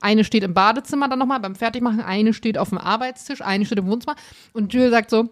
[0.00, 3.78] eine steht im Badezimmer dann nochmal beim Fertigmachen, eine steht auf dem Arbeitstisch, eine steht
[3.78, 4.16] im Wohnzimmer.
[4.52, 5.28] Und Jules sagt so,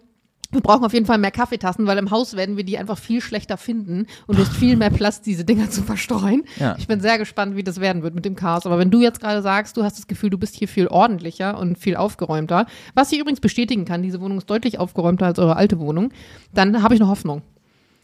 [0.51, 3.21] wir brauchen auf jeden Fall mehr Kaffeetassen, weil im Haus werden wir die einfach viel
[3.21, 6.43] schlechter finden und du hast viel mehr Platz, diese Dinger zu verstreuen.
[6.59, 6.75] Ja.
[6.77, 8.65] Ich bin sehr gespannt, wie das werden wird mit dem Chaos.
[8.65, 11.57] Aber wenn du jetzt gerade sagst, du hast das Gefühl, du bist hier viel ordentlicher
[11.57, 15.55] und viel aufgeräumter, was ich übrigens bestätigen kann, diese Wohnung ist deutlich aufgeräumter als eure
[15.55, 16.11] alte Wohnung,
[16.53, 17.41] dann habe ich eine Hoffnung.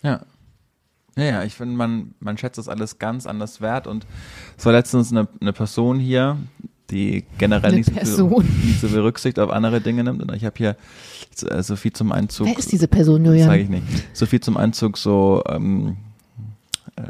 [0.01, 0.21] Ja.
[1.17, 4.05] Ja, ja, ich finde, man, man schätzt das alles ganz anders wert und
[4.57, 6.37] es war letztens eine, eine Person hier,
[6.91, 10.55] die generell nicht so, nicht so viel Rücksicht auf andere Dinge nimmt und ich habe
[10.55, 10.75] hier
[11.49, 12.47] äh, so viel zum Einzug.
[12.47, 13.59] Wer ist diese Person, Sage Julian?
[13.59, 13.83] ich nicht.
[14.13, 15.97] So viel zum Einzug, so ähm,
[16.95, 17.01] äh,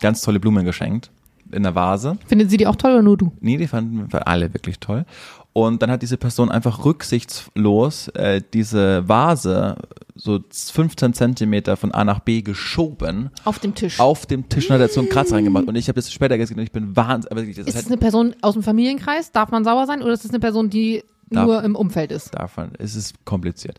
[0.00, 1.10] ganz tolle Blumen geschenkt
[1.52, 2.16] in der Vase.
[2.26, 3.32] Findet sie die auch toll oder nur du?
[3.40, 5.04] Nee, die fanden wir alle wirklich toll.
[5.52, 9.76] Und dann hat diese Person einfach rücksichtslos äh, diese Vase
[10.14, 13.98] so 15 Zentimeter von A nach B geschoben Auf dem Tisch.
[13.98, 15.66] auf dem Tisch und hat dazu einen Kratzer reingemacht.
[15.66, 17.56] Und ich habe das später gesehen und ich bin wahnsinnig.
[17.56, 19.32] Das ist es hat, eine Person aus dem Familienkreis?
[19.32, 20.02] Darf man sauer sein?
[20.02, 22.34] Oder ist es eine Person, die Darf- nur im Umfeld ist?
[22.34, 23.78] davon, es ist kompliziert.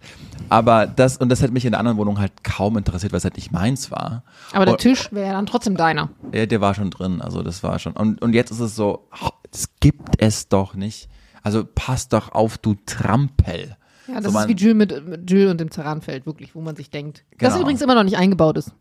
[0.50, 3.24] Aber das, und das hat mich in der anderen Wohnung halt kaum interessiert, weil es
[3.24, 4.24] halt nicht meins war.
[4.52, 6.10] Aber der Und- Tisch wäre ja dann trotzdem deiner.
[6.34, 7.94] Ja, der war schon drin, also das war schon.
[7.94, 11.08] Und, und jetzt ist es so, oh, das gibt es doch nicht.
[11.44, 13.76] Also pass doch auf, du Trampel.
[14.08, 16.76] Ja, das So, ist wie Jules mit, mit Jules und dem Zeranfeld, wirklich, wo man
[16.76, 17.24] sich denkt.
[17.38, 17.62] Das Genau.
[17.64, 18.72] übrigens immer noch nicht eingebaut ist.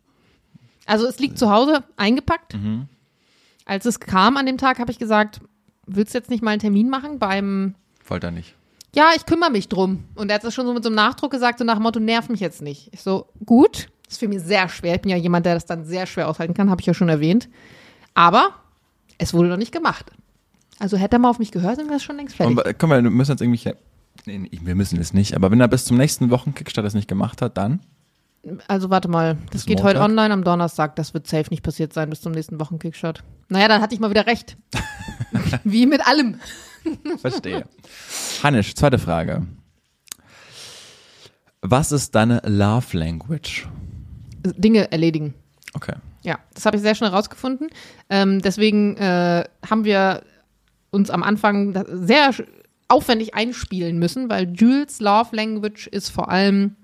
[0.86, 2.54] Also es liegt zu Hause eingepackt.
[2.54, 2.88] Mhm.
[3.64, 5.40] Als es kam an dem Tag, habe ich gesagt,
[5.86, 7.74] willst du jetzt nicht mal einen Termin machen beim
[8.06, 8.54] Wollte er nicht.
[8.94, 10.04] ja, ich kümmere mich drum.
[10.16, 12.00] Und er hat das schon so mit so einem Nachdruck gesagt, so nach dem Motto,
[12.00, 12.88] nerv mich jetzt nicht.
[12.92, 14.96] Ich so, gut, das ist für mich sehr schwer.
[14.96, 17.08] Ich bin ja jemand, der das dann sehr schwer aushalten kann, habe ich ja schon
[17.08, 17.48] erwähnt.
[18.14, 18.54] Aber
[19.18, 20.10] es wurde noch nicht gemacht.
[20.80, 22.56] Also hätte er mal auf mich gehört, dann wäre es schon längst fertig.
[22.56, 23.74] Und, komm mal, wir müssen jetzt irgendwie.
[24.26, 25.34] Nee, wir müssen es nicht.
[25.36, 27.80] Aber wenn er bis zum nächsten Wochenkickstart das nicht gemacht hat, dann.
[28.66, 30.10] Also warte mal, das Bis geht heute Montag?
[30.10, 30.96] online am Donnerstag.
[30.96, 33.22] Das wird safe nicht passiert sein bis zum nächsten Wochenkickstart.
[33.48, 34.56] Naja, dann hatte ich mal wieder recht.
[35.64, 36.40] Wie mit allem.
[37.18, 37.66] Verstehe.
[38.42, 39.46] Hannisch, zweite Frage.
[41.60, 43.68] Was ist deine Love Language?
[44.56, 45.34] Dinge erledigen.
[45.74, 45.94] Okay.
[46.22, 47.68] Ja, das habe ich sehr schnell rausgefunden.
[48.08, 50.22] Ähm, deswegen äh, haben wir
[50.90, 52.34] uns am Anfang sehr
[52.88, 56.76] aufwendig einspielen müssen, weil Jules Love Language ist vor allem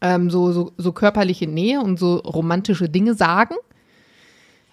[0.00, 3.54] ähm, so, so, so körperliche Nähe und so romantische Dinge sagen.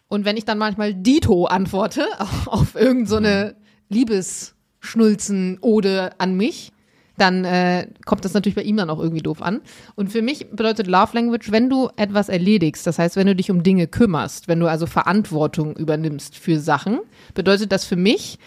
[0.07, 2.07] Und wenn ich dann manchmal Dito antworte
[2.45, 3.55] auf irgendeine so
[3.89, 6.71] Liebesschnulzen-Ode an mich,
[7.17, 9.61] dann äh, kommt das natürlich bei ihm dann auch irgendwie doof an.
[9.95, 13.49] Und für mich bedeutet Love Language, wenn du etwas erledigst, das heißt, wenn du dich
[13.49, 16.99] um Dinge kümmerst, wenn du also Verantwortung übernimmst für Sachen,
[17.33, 18.37] bedeutet das für mich,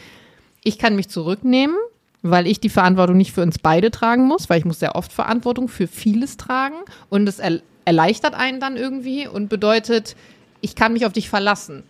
[0.68, 1.76] ich kann mich zurücknehmen,
[2.22, 5.12] weil ich die Verantwortung nicht für uns beide tragen muss, weil ich muss sehr oft
[5.12, 6.76] Verantwortung für vieles tragen
[7.08, 10.14] und es er erleichtert einen dann irgendwie und bedeutet,
[10.60, 11.84] ich kann mich auf dich verlassen.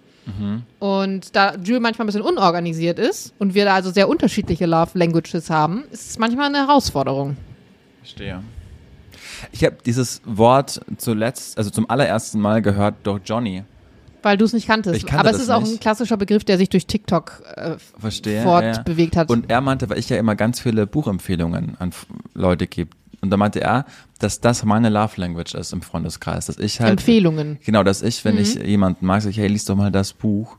[0.79, 4.91] Und da Jules manchmal ein bisschen unorganisiert ist und wir da also sehr unterschiedliche Love
[4.97, 7.37] Languages haben, ist es manchmal eine Herausforderung.
[8.01, 8.43] Verstehe.
[9.53, 13.65] Ich habe dieses Wort zuletzt, also zum allerersten Mal gehört durch Johnny.
[14.23, 14.97] Weil du es nicht kanntest.
[14.97, 15.73] Ich kannte Aber es ist auch nicht.
[15.75, 18.43] ein klassischer Begriff, der sich durch TikTok äh, Verstehe.
[18.43, 19.31] fortbewegt hat.
[19.31, 21.93] Und er meinte, weil ich ja immer ganz viele Buchempfehlungen an
[22.35, 22.91] Leute gebe.
[23.21, 23.85] Und da meinte er,
[24.21, 26.47] dass das meine Love Language ist im Freundeskreis.
[26.47, 26.91] Dass ich halt.
[26.93, 27.59] Empfehlungen.
[27.65, 28.65] Genau, dass ich, wenn ich Mhm.
[28.65, 30.57] jemanden mag, sage ich, hey, lies doch mal das Buch.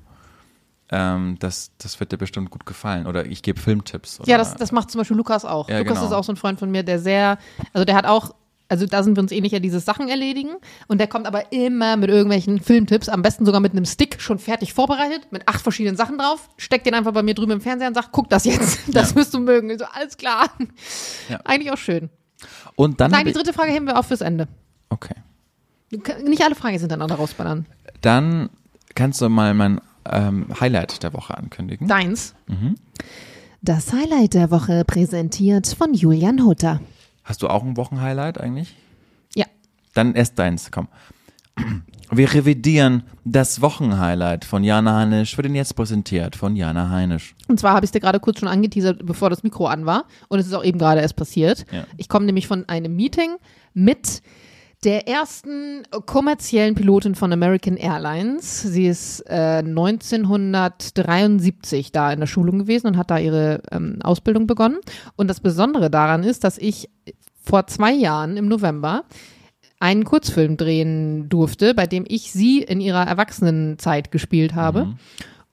[0.92, 3.06] Ähm, das, das wird dir bestimmt gut gefallen.
[3.06, 4.20] Oder ich gebe Filmtipps.
[4.20, 5.70] Oder Ja, das, das macht zum Beispiel Lukas auch.
[5.70, 6.06] Ja, Lukas genau.
[6.08, 7.38] ist auch so ein Freund von mir, der sehr,
[7.74, 8.34] also der hat auch,
[8.70, 10.52] also da sind wir uns ähnlicher, dieses Sachen erledigen.
[10.88, 14.40] Und der kommt aber immer mit irgendwelchen Filmtipps, am besten sogar mit einem Stick schon
[14.40, 17.88] fertig vorbereitet, mit acht verschiedenen Sachen drauf, steckt den einfach bei mir drüben im Fernseher
[17.90, 19.16] und sagt, guck das jetzt, das Ja.
[19.18, 19.70] wirst du mögen.
[19.72, 20.50] Ich So, alles klar.
[21.28, 21.40] Ja.
[21.46, 22.10] Eigentlich auch schön.
[22.76, 23.12] Und dann.
[23.12, 24.48] Nein, die dritte Frage heben wir auf fürs Ende.
[24.90, 25.16] Okay.
[26.24, 27.66] Nicht alle Fragen hintereinander rausballern.
[28.02, 28.50] Dann
[28.96, 31.88] kannst du mal mein ähm, Highlight der Woche ankündigen.
[31.88, 32.36] Deins.
[32.48, 32.76] Mhm.
[33.62, 36.80] Das Highlight der Woche präsentiert von Julian Hutter.
[37.30, 38.76] Hast du auch ein Wochenhighlight eigentlich?
[39.36, 39.46] Ja.
[39.94, 40.88] Dann erst deins, komm.
[42.10, 47.36] Wir revidieren das Wochenhighlight von Jana Heinisch, wird Ihnen jetzt präsentiert von Jana Heinisch.
[47.48, 50.06] Und zwar habe ich es dir gerade kurz schon angeteasert, bevor das Mikro an war.
[50.28, 51.68] Und es ist auch eben gerade erst passiert.
[51.72, 51.86] Ja.
[51.98, 53.36] Ich komme nämlich von einem Meeting
[53.76, 54.24] mit
[54.84, 58.62] der ersten kommerziellen Pilotin von American Airlines.
[58.62, 64.48] Sie ist äh, 1973 da in der Schulung gewesen und hat da ihre ähm, Ausbildung
[64.48, 64.78] begonnen.
[65.18, 66.90] Und das Besondere daran ist, dass ich
[67.44, 69.04] vor zwei Jahren im November
[69.80, 74.96] einen Kurzfilm drehen durfte, bei dem ich sie in ihrer Erwachsenenzeit gespielt habe.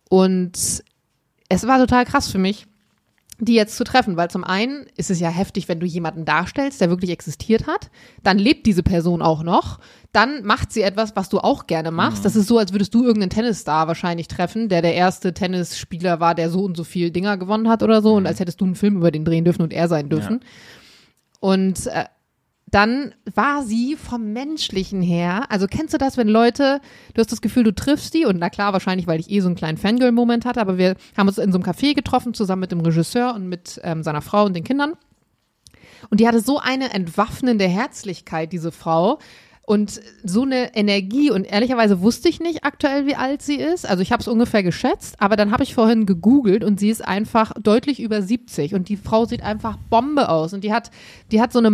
[0.08, 0.84] Und
[1.48, 2.66] es war total krass für mich,
[3.38, 6.80] die jetzt zu treffen, weil zum einen ist es ja heftig, wenn du jemanden darstellst,
[6.80, 7.90] der wirklich existiert hat,
[8.22, 9.78] dann lebt diese Person auch noch,
[10.12, 12.24] dann macht sie etwas, was du auch gerne machst.
[12.24, 16.34] Das ist so, als würdest du irgendeinen Tennisstar wahrscheinlich treffen, der der erste Tennisspieler war,
[16.34, 18.74] der so und so viel Dinger gewonnen hat oder so und als hättest du einen
[18.74, 20.40] Film über den drehen dürfen und er sein dürfen.
[21.40, 22.06] Und äh,
[22.76, 26.82] dann war sie vom Menschlichen her, also kennst du das, wenn Leute,
[27.14, 29.46] du hast das Gefühl, du triffst die und na klar, wahrscheinlich, weil ich eh so
[29.46, 32.72] einen kleinen Fangirl-Moment hatte, aber wir haben uns in so einem Café getroffen, zusammen mit
[32.72, 34.92] dem Regisseur und mit ähm, seiner Frau und den Kindern.
[36.10, 39.20] Und die hatte so eine entwaffnende Herzlichkeit, diese Frau.
[39.62, 41.32] Und so eine Energie.
[41.32, 43.88] Und ehrlicherweise wusste ich nicht aktuell, wie alt sie ist.
[43.88, 47.04] Also ich habe es ungefähr geschätzt, aber dann habe ich vorhin gegoogelt und sie ist
[47.04, 48.74] einfach deutlich über 70.
[48.74, 50.52] Und die Frau sieht einfach Bombe aus.
[50.52, 50.92] Und die hat,
[51.32, 51.72] die hat so eine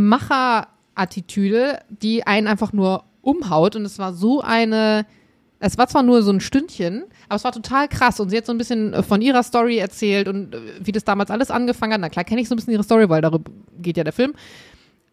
[0.94, 3.76] Macher-Attitüde, die einen einfach nur umhaut.
[3.76, 5.06] Und es war so eine,
[5.60, 8.20] es war zwar nur so ein Stündchen, aber es war total krass.
[8.20, 11.04] Und sie hat so ein bisschen äh, von ihrer Story erzählt und äh, wie das
[11.04, 12.00] damals alles angefangen hat.
[12.00, 14.34] Na klar kenne ich so ein bisschen ihre Story, weil darüber geht ja der Film.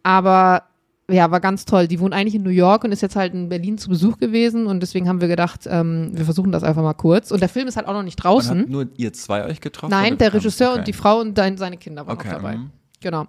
[0.03, 0.63] Aber
[1.11, 1.87] ja, war ganz toll.
[1.87, 4.67] Die wohnt eigentlich in New York und ist jetzt halt in Berlin zu Besuch gewesen.
[4.67, 7.31] Und deswegen haben wir gedacht, ähm, wir versuchen das einfach mal kurz.
[7.31, 8.59] Und der Film ist halt auch noch nicht draußen.
[8.59, 9.89] habt nur ihr zwei euch getroffen?
[9.91, 10.33] Nein, der?
[10.35, 10.79] Regisseur okay.
[10.79, 12.57] und die Frau und dein, seine Kinder waren Okay, auch dabei.
[12.57, 12.69] mhm.
[13.01, 13.27] Genau.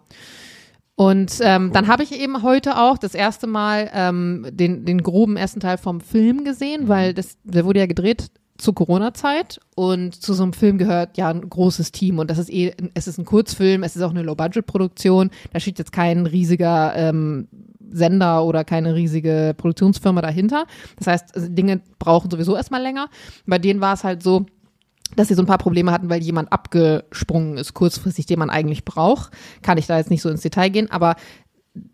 [1.00, 5.38] Und ähm, dann habe ich eben heute auch das erste Mal ähm, den, den groben
[5.38, 8.26] ersten Teil vom Film gesehen, weil das, der wurde ja gedreht
[8.58, 12.50] zur Corona-Zeit und zu so einem Film gehört ja ein großes Team und das ist
[12.50, 16.92] eh, es ist ein Kurzfilm, es ist auch eine Low-Budget-Produktion, da steht jetzt kein riesiger
[16.94, 17.48] ähm,
[17.90, 20.66] Sender oder keine riesige Produktionsfirma dahinter.
[20.98, 23.08] Das heißt, also Dinge brauchen sowieso erstmal länger.
[23.46, 24.44] Bei denen war es halt so,
[25.16, 28.84] dass sie so ein paar Probleme hatten, weil jemand abgesprungen ist, kurzfristig, den man eigentlich
[28.84, 29.32] braucht.
[29.62, 31.16] Kann ich da jetzt nicht so ins Detail gehen, aber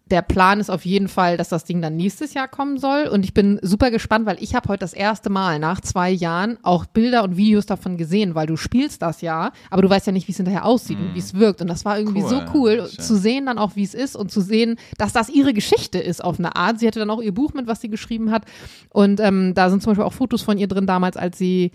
[0.06, 3.08] der Plan ist auf jeden Fall, dass das Ding dann nächstes Jahr kommen soll.
[3.08, 6.58] Und ich bin super gespannt, weil ich habe heute das erste Mal nach zwei Jahren
[6.62, 10.12] auch Bilder und Videos davon gesehen, weil du spielst das ja, aber du weißt ja
[10.12, 11.60] nicht, wie es hinterher aussieht und wie es wirkt.
[11.60, 13.04] Und das war irgendwie Cool, so cool schön.
[13.04, 16.24] zu sehen dann auch, wie es ist und zu sehen, dass das ihre Geschichte ist
[16.24, 16.78] auf eine Art.
[16.78, 18.44] Sie hatte dann auch ihr Buch mit, was sie geschrieben hat.
[18.90, 21.72] Und ähm, da sind zum Beispiel auch Fotos von ihr drin damals, als sie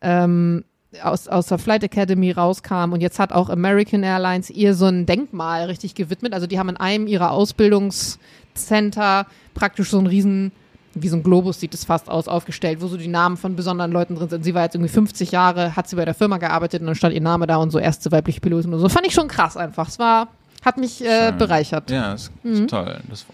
[0.00, 0.64] ähm,
[1.02, 5.04] aus, aus der Flight Academy rauskam und jetzt hat auch American Airlines ihr so ein
[5.06, 6.32] Denkmal richtig gewidmet.
[6.32, 10.52] Also die haben in einem ihrer Ausbildungscenter praktisch so ein riesen,
[10.94, 13.92] wie so ein Globus sieht es fast aus, aufgestellt, wo so die Namen von besonderen
[13.92, 14.44] Leuten drin sind.
[14.44, 17.14] Sie war jetzt irgendwie 50 Jahre, hat sie bei der Firma gearbeitet und dann stand
[17.14, 18.88] ihr Name da und so erste weibliche Pilotin und so.
[18.88, 19.88] Fand ich schon krass einfach.
[19.88, 20.28] Es war,
[20.64, 21.90] hat mich äh, bereichert.
[21.90, 22.98] Ja, ist, ist toll.
[23.10, 23.26] Das,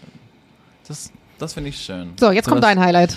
[0.87, 2.09] das, das finde ich schön.
[2.09, 2.13] Mhm.
[2.19, 3.15] So, jetzt kommt Sowas- dein Highlight.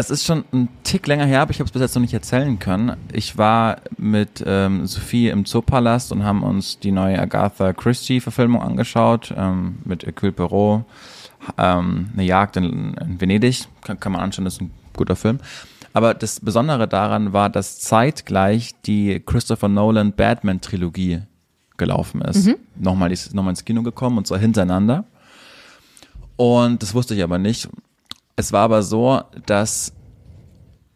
[0.00, 2.14] Das ist schon ein Tick länger her, aber ich habe es bis jetzt noch nicht
[2.14, 2.96] erzählen können.
[3.12, 9.34] Ich war mit ähm, Sophie im Zoopalast und haben uns die neue Agatha Christie-Verfilmung angeschaut
[9.36, 10.84] ähm, mit Hercule Poirot.
[11.58, 15.38] Ähm, eine Jagd in, in Venedig, kann, kann man anschauen, ist ein guter Film.
[15.92, 21.24] Aber das Besondere daran war, dass zeitgleich die Christopher Nolan Batman-Trilogie
[21.76, 22.46] gelaufen ist.
[22.74, 25.04] Nochmal, die ist nochmal ins Kino gekommen und zwar hintereinander.
[26.36, 27.68] Und das wusste ich aber nicht.
[28.40, 29.92] Es war aber so, dass,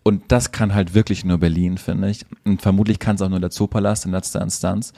[0.02, 3.38] und das kann halt wirklich nur Berlin, finde ich, und vermutlich kann es auch nur
[3.38, 4.94] der Zoopalast in letzter Instanz,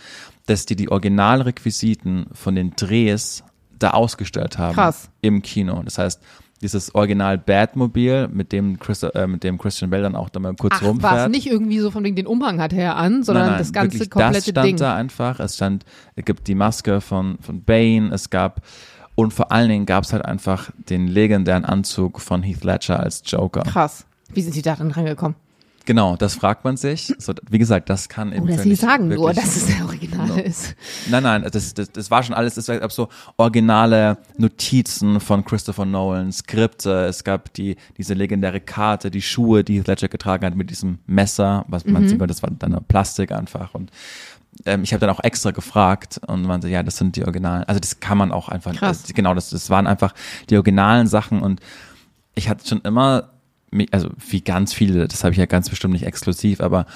[0.46, 3.42] dass die die Originalrequisiten von den Drehs
[3.76, 4.76] da ausgestellt haben.
[4.76, 5.10] Krass.
[5.22, 5.82] Im Kino.
[5.82, 6.22] Das heißt,
[6.62, 10.54] dieses Original Batmobil, mit dem, Chris, äh, mit dem Christian Bell dann auch da mal
[10.54, 11.26] kurz Ach, war rumfährt.
[11.26, 13.72] es nicht irgendwie so von wegen den Umhang hat er an, sondern Nein, nein, das
[13.72, 14.76] ganze komplette das stand Ding.
[14.76, 15.40] da einfach.
[15.40, 18.62] Es stand, es gibt die Maske von, von Bane, es gab,
[19.16, 23.22] und vor allen Dingen gab es halt einfach den legendären Anzug von Heath Ledger als
[23.26, 23.62] Joker.
[23.62, 24.06] Krass.
[24.32, 25.34] Wie sind sie da dann rangekommen?
[25.86, 27.14] Genau, das fragt man sich.
[27.18, 30.74] So, wie gesagt, das kann eben Oder sie sagen nur, dass es der Originale ist.
[31.08, 32.56] Nein, nein, das, das, das war schon alles.
[32.56, 37.06] Es gab so originale Notizen von Christopher Nolan, Skripte.
[37.06, 40.98] Es gab die diese legendäre Karte, die Schuhe, die Heath Ledger getragen hat mit diesem
[41.06, 42.08] Messer, was man Mhm.
[42.08, 43.92] sieht, das war dann Plastik einfach und
[44.64, 47.64] ähm, ich habe dann auch extra gefragt und man so, ja, das sind die Originalen.
[47.64, 48.74] Also das kann man auch einfach.
[48.74, 49.08] Krass.
[49.08, 50.14] äh, Genau, das, das waren einfach
[50.50, 51.60] die originalen Sachen und
[52.34, 53.30] ich hatte schon immer,
[53.90, 56.86] also wie ganz viele, das habe ich ja ganz bestimmt nicht exklusiv, aber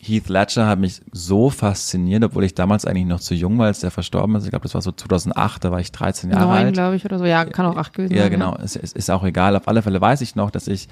[0.00, 3.80] Heath Ledger hat mich so fasziniert, obwohl ich damals eigentlich noch zu jung war, als
[3.80, 4.44] der verstorben ist.
[4.44, 6.72] Ich glaube, das war so 2008, da war ich 13 Jahre Neun, alt.
[6.74, 7.24] glaube ich, oder so.
[7.24, 8.30] Ja, kann auch acht gewesen Ja, sein.
[8.30, 8.56] genau.
[8.62, 9.56] Es, es ist auch egal.
[9.56, 10.88] Auf alle Fälle weiß ich noch, dass ich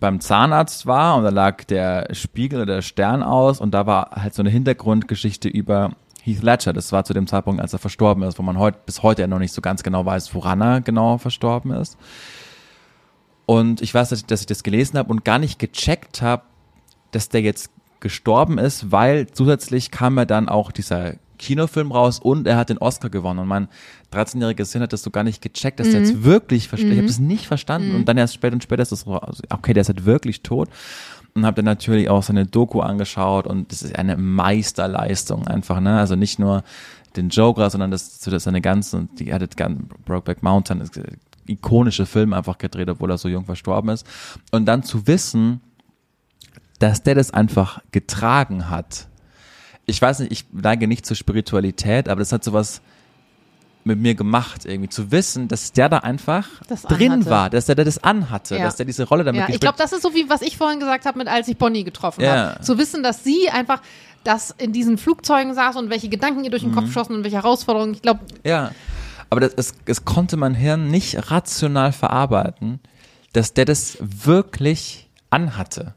[0.00, 4.10] beim Zahnarzt war und da lag der Spiegel oder der Stern aus und da war
[4.12, 6.72] halt so eine Hintergrundgeschichte über Heath Ledger.
[6.72, 9.28] Das war zu dem Zeitpunkt, als er verstorben ist, wo man heute bis heute ja
[9.28, 11.96] noch nicht so ganz genau weiß, woran er genau verstorben ist.
[13.46, 16.42] Und ich weiß, dass ich, dass ich das gelesen habe und gar nicht gecheckt habe,
[17.10, 22.46] dass der jetzt gestorben ist, weil zusätzlich kam ja dann auch dieser Kinofilm raus und
[22.46, 23.40] er hat den Oscar gewonnen.
[23.40, 23.68] Und mein
[24.12, 26.92] 13-jähriges Kind hat das so gar nicht gecheckt, dass der jetzt wirklich versteht.
[26.92, 27.94] Ich habe das nicht verstanden.
[27.94, 30.42] Und dann erst später und später ist das so, also, okay, der ist halt wirklich
[30.42, 30.68] tot.
[31.34, 35.98] Und habe dann natürlich auch seine Doku angeschaut und das ist eine Meisterleistung einfach, ne?
[35.98, 36.64] Also nicht nur
[37.16, 41.04] den Joker, sondern das, das seine ganzen, die hat ganz Brokeback Mountain, ist, äh,
[41.46, 44.06] ikonische Film einfach gedreht, obwohl er so jung verstorben ist.
[44.50, 45.60] Und dann zu wissen,
[46.78, 49.08] dass der das einfach getragen hat.
[49.86, 52.80] Ich weiß nicht, ich neige nicht zur Spiritualität, aber das hat sowas
[53.88, 57.30] mit mir gemacht, irgendwie zu wissen, dass der da einfach Das drin anhatte.
[57.30, 58.62] war, dass der da das anhatte, Ja.
[58.64, 60.56] dass der diese Rolle damit Ja, ich gespielt glaube, das ist so wie, was ich
[60.56, 62.50] vorhin gesagt habe, mit als ich Bonnie getroffen Ja.
[62.52, 62.60] habe.
[62.62, 63.82] Zu wissen, dass sie einfach
[64.24, 66.76] das in diesen Flugzeugen saß und welche Gedanken ihr durch den Mhm.
[66.76, 67.94] Kopf schossen und welche Herausforderungen.
[67.94, 68.70] Ich glaube, Ja,
[69.30, 72.80] aber das, es, es konnte mein Hirn nicht rational verarbeiten,
[73.32, 75.94] dass der das wirklich anhatte.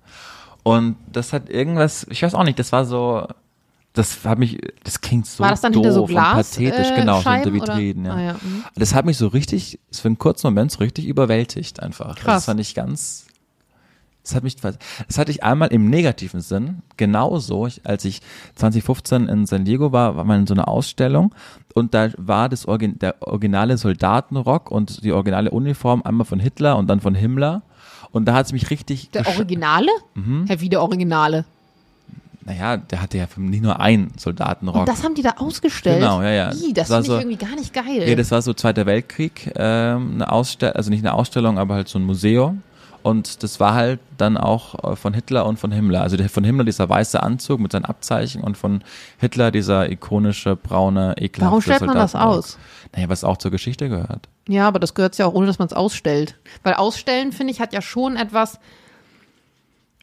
[0.63, 3.27] Und das hat irgendwas, ich weiß auch nicht, das war so,
[3.93, 6.49] das hat mich, das klingt so war das dann doof hinter so und Glas?
[6.51, 7.75] pathetisch, äh, genau, so Scheiben, oder?
[7.75, 8.13] Vitrinen, ja.
[8.13, 8.34] Ah, ja.
[8.34, 8.63] mhm.
[8.75, 12.15] Das hat mich so richtig, für einen kurzen Moment so richtig überwältigt einfach.
[12.15, 12.36] Krass.
[12.36, 13.27] Das fand ich ganz,
[14.23, 18.21] das hat mich, das hatte ich einmal im negativen Sinn, genauso, ich, als ich
[18.56, 21.36] 2015 in San Diego war, war mal in so einer Ausstellung
[21.73, 26.77] und da war das Origin, der originale Soldatenrock und die originale Uniform einmal von Hitler
[26.77, 27.63] und dann von Himmler
[28.12, 29.89] und da hat es mich richtig, Der Originale?
[30.13, 30.45] Mhm.
[30.47, 31.45] Herr, wie der Originale.
[32.43, 34.82] Naja, der hatte ja nicht nur einen Soldatenrock.
[34.82, 35.99] Und das haben die da ausgestellt?
[35.99, 36.51] Genau, ja, ja.
[36.51, 38.10] Ih, das Das war finde ich so- irgendwie gar nicht geil.
[38.10, 41.88] Ja, das war so Zweiter Weltkrieg, ähm, eine Ausstellung, also nicht eine Ausstellung, aber halt
[41.88, 42.63] so ein Museum.
[43.04, 46.01] Und das war halt dann auch äh, von Hitler und von Himmler.
[46.04, 48.84] Also von Himmler dieser weiße Anzug mit seinen Abzeichen und von
[49.17, 52.60] Hitler dieser ikonische, braune, ekelhafte Warum stellt man das aus?
[52.95, 54.30] Naja, was auch zur Geschichte gehört.
[54.47, 56.36] Ja, aber das gehört ja auch, ohne dass man es ausstellt.
[56.62, 58.60] Weil ausstellen, finde ich, hat ja schon etwas,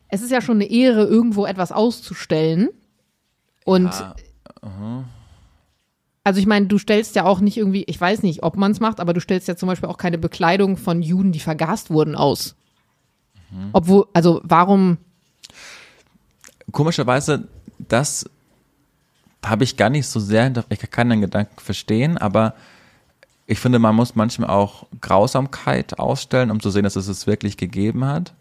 [0.09, 2.69] es ist ja schon eine Ehre, irgendwo etwas auszustellen.
[3.65, 4.15] Und Ja,
[6.29, 8.81] also ich meine, du stellst ja auch nicht irgendwie, ich weiß nicht, ob man es
[8.81, 12.15] macht, aber du stellst ja zum Beispiel auch keine Bekleidung von Juden, die vergast wurden,
[12.15, 12.55] aus.
[13.51, 13.71] Mhm.
[13.73, 14.99] Obwohl, also warum,
[16.71, 18.29] komischerweise, das
[19.43, 22.55] habe ich gar nicht so sehr hinter, ich kann den Gedanken verstehen, aber
[23.47, 27.57] ich finde, man muss manchmal auch Grausamkeit ausstellen, um zu sehen, dass es es wirklich
[27.57, 28.35] gegeben hat.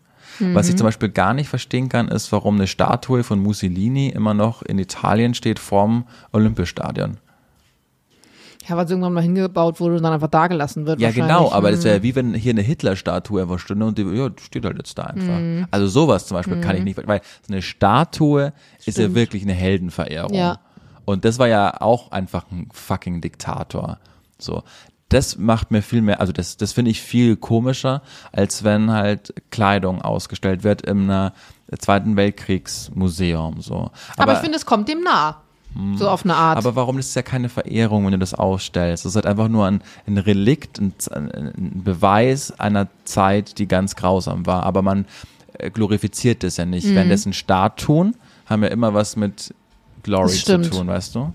[0.53, 0.77] Was ich Mhm.
[0.79, 4.77] zum Beispiel gar nicht verstehen kann, ist, warum eine Statue von Mussolini immer noch in
[4.79, 7.17] Italien steht vorm Olympiastadion.
[8.67, 10.99] ja, weil es irgendwann mal hingebaut wurde und dann einfach da gelassen wird.
[10.99, 14.29] Ja, genau, aber das wäre wie wenn hier eine Hitler-Statue einfach stünde und die ja,
[14.41, 15.39] steht halt jetzt da einfach.
[15.39, 15.67] Mhm.
[15.71, 19.15] Also sowas zum Beispiel kann ich nicht, weil so eine Statue ist ja Stimmt.
[19.15, 20.33] wirklich eine Heldenverehrung.
[20.33, 20.59] Ja.
[21.05, 23.99] Und das war ja auch einfach ein fucking Diktator.
[24.37, 24.63] So.
[25.09, 28.01] Das macht mir viel mehr, also das, das finde ich viel komischer,
[28.33, 31.33] als wenn halt Kleidung ausgestellt wird in einer
[31.79, 33.91] Zweiten Weltkriegsmuseum, so.
[34.17, 35.41] Aber, ich finde, es kommt dem nah.
[35.95, 36.57] So auf eine Art.
[36.57, 39.05] Aber warum das ist ja keine Verehrung, wenn du das ausstellst?
[39.05, 43.95] Das ist halt einfach nur ein, ein Relikt, ein, ein Beweis einer Zeit, die ganz
[43.95, 44.63] grausam war.
[44.63, 45.05] Aber man
[45.53, 46.87] äh, glorifiziert das ja nicht.
[46.87, 46.95] Mhm.
[46.95, 48.15] Währenddessen Statuen
[48.47, 49.53] haben ja immer was mit
[50.01, 51.31] Glory zu tun, weißt du?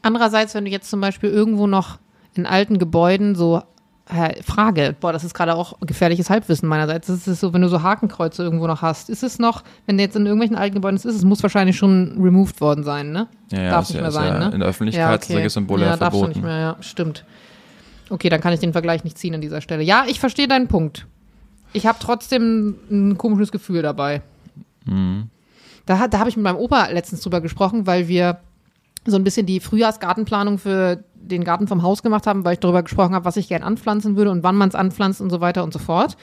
[0.00, 1.98] Andererseits, wenn du jetzt zum Beispiel irgendwo noch
[2.34, 3.62] in alten Gebäuden so
[4.44, 7.06] Frage, boah, das ist gerade auch gefährliches Halbwissen meinerseits.
[7.06, 10.02] Das ist so, wenn du so Hakenkreuze irgendwo noch hast, ist es noch, wenn du
[10.02, 13.28] jetzt in irgendwelchen alten Gebäuden ist, es muss wahrscheinlich schon removed worden sein, ne?
[13.52, 14.54] Ja, ja, darf nicht ja- mehr sein, ja ne?
[14.54, 16.40] in der Öffentlichkeit solche Symbole ja, ja darfst du verboten.
[16.40, 17.24] nicht mehr, ja, stimmt.
[18.10, 19.82] Okay, dann kann ich den Vergleich nicht ziehen an dieser Stelle.
[19.82, 21.06] Ja, ich verstehe deinen Punkt.
[21.72, 24.20] Ich habe trotzdem ein komisches Gefühl dabei.
[24.84, 25.30] Mhm.
[25.86, 28.40] Da, da habe ich mit meinem Opa letztens drüber gesprochen, weil wir
[29.06, 32.82] so ein bisschen die Frühjahrsgartenplanung für den Garten vom Haus gemacht haben, weil ich darüber
[32.82, 35.64] gesprochen habe, was ich gern anpflanzen würde und wann man es anpflanzt und so weiter
[35.64, 36.16] und so fort.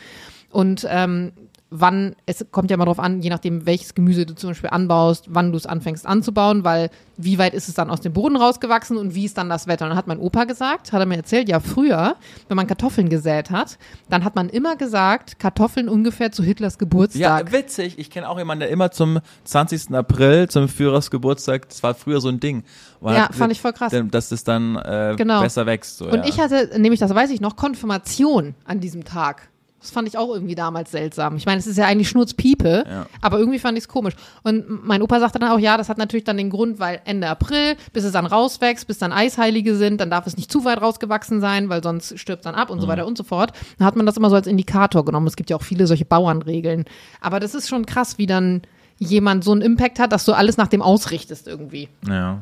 [0.51, 1.31] Und ähm,
[1.71, 5.25] wann, es kommt ja mal drauf an, je nachdem, welches Gemüse du zum Beispiel anbaust,
[5.29, 8.97] wann du es anfängst anzubauen, weil wie weit ist es dann aus dem Boden rausgewachsen
[8.97, 9.86] und wie ist dann das Wetter?
[9.86, 12.15] Und dann hat mein Opa gesagt, hat er mir erzählt, ja früher,
[12.47, 13.77] wenn man Kartoffeln gesät hat,
[14.10, 17.21] dann hat man immer gesagt, Kartoffeln ungefähr zu Hitlers Geburtstag.
[17.21, 17.99] Ja, witzig.
[17.99, 19.93] Ich kenne auch jemanden, der immer zum 20.
[19.93, 22.63] April, zum Führersgeburtstag, das war früher so ein Ding.
[23.01, 23.93] Weil Ja, fand ich voll krass.
[24.12, 25.41] Dass das dann äh, Genau.
[25.41, 25.97] besser wächst.
[25.97, 26.25] So, Und ja.
[26.25, 29.49] ich hatte, nämlich das weiß ich noch, Konfirmation an diesem Tag.
[29.81, 31.37] Das fand ich auch irgendwie damals seltsam.
[31.37, 33.05] Ich meine, es ist ja eigentlich Schnurzpiepe, Ja.
[33.21, 34.13] aber irgendwie fand ich es komisch.
[34.43, 37.29] Und mein Opa sagte dann auch, ja, das hat natürlich dann den Grund, weil Ende
[37.29, 40.81] April, bis es dann rauswächst, bis dann Eisheilige sind, dann darf es nicht zu weit
[40.81, 42.91] rausgewachsen sein, weil sonst stirbt dann ab und so Mhm.
[42.91, 43.53] weiter und so fort.
[43.77, 45.27] Dann hat man das immer so als Indikator genommen.
[45.27, 46.83] Es gibt ja auch viele solche Bauernregeln.
[47.21, 48.63] Aber das ist schon krass, wie dann
[48.97, 51.87] jemand so einen Impact hat, dass du alles nach dem ausrichtest irgendwie.
[52.05, 52.41] Ja.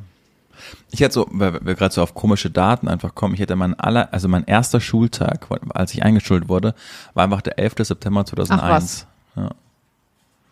[0.92, 3.80] Ich hätte so, weil wir gerade so auf komische Daten einfach kommen, ich hätte mein
[3.80, 6.74] aller, also mein erster Schultag, als ich eingeschult wurde,
[7.14, 7.76] war einfach der 11.
[7.80, 9.08] September 2001.
[9.36, 9.52] Ja,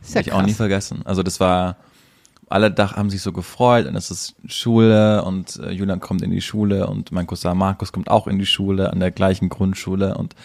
[0.01, 1.01] Ist ja Hab ich auch nie vergessen.
[1.06, 1.78] Also das war,
[2.49, 6.32] alle Dach haben sich so gefreut und es ist Schule und äh, Julian kommt in
[6.32, 10.17] die Schule und mein Cousin Markus kommt auch in die Schule, an der gleichen Grundschule
[10.17, 10.36] und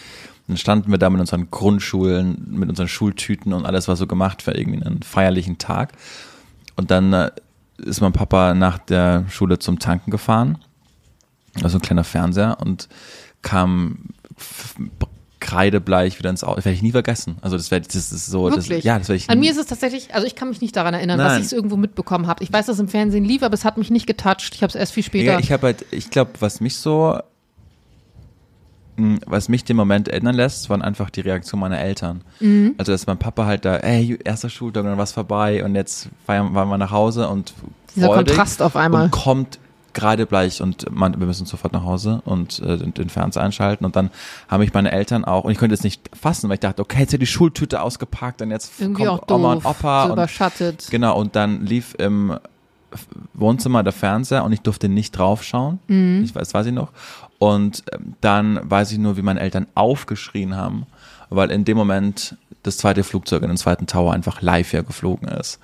[0.51, 4.43] dann standen wir da mit unseren Grundschulen, mit unseren Schultüten und alles war so gemacht
[4.43, 5.93] für irgendwie einen feierlichen Tag.
[6.75, 7.31] Und dann äh,
[7.85, 10.59] ist mein Papa nach der Schule zum Tanken gefahren,
[11.63, 12.89] also ein kleiner Fernseher und
[13.43, 14.11] kam
[15.41, 16.57] kreidebleich wieder ins Auto.
[16.57, 17.37] Das werde ich nie vergessen.
[17.41, 18.85] Also das werde das ist so, das, Wirklich?
[18.85, 20.95] ja, das werde ich An mir ist es tatsächlich, also ich kann mich nicht daran
[20.95, 21.41] erinnern, dass Nein.
[21.41, 22.45] ich es irgendwo mitbekommen habe.
[22.45, 24.55] Ich weiß, dass es im Fernsehen lief, aber es hat mich nicht getoucht.
[24.55, 25.33] Ich habe es erst viel später.
[25.33, 27.19] Ja, ich habe halt, ich glaube, was mich so,
[29.27, 32.23] was mich den Moment erinnern lässt, waren einfach die Reaktion meiner Eltern.
[32.41, 32.75] Mhm.
[32.79, 36.53] Also, dass mein Papa halt da, ey, erster Schultag dann was vorbei und jetzt waren
[36.53, 37.55] wir nach Hause und
[37.95, 39.05] Dieser Kontrast auf einmal.
[39.05, 39.59] Und kommt
[39.93, 43.85] gerade bleich und man, wir müssen sofort nach Hause und äh, den, den Fernseher einschalten
[43.85, 44.11] und dann
[44.49, 47.01] haben mich meine Eltern auch, und ich konnte es nicht fassen, weil ich dachte, okay,
[47.01, 50.07] jetzt ja die Schultüte ausgepackt und jetzt irgendwie auch kommt Oma doof, und Opa so
[50.07, 50.87] und überschattet.
[50.91, 52.39] Genau, und dann lief im
[53.35, 55.79] Wohnzimmer der Fernseher und ich durfte nicht draufschauen.
[55.89, 56.23] Mhm.
[56.25, 56.93] Ich weiß, weiß ich noch.
[57.41, 60.87] Und ähm, dann weiß ich nur, wie meine Eltern aufgeschrien haben,
[61.31, 65.27] weil in dem Moment das zweite Flugzeug in den zweiten Tower einfach live hier geflogen
[65.27, 65.59] ist.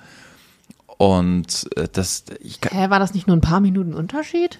[0.97, 4.59] Und äh, das, ich, kann- Hä, war das nicht nur ein paar Minuten Unterschied?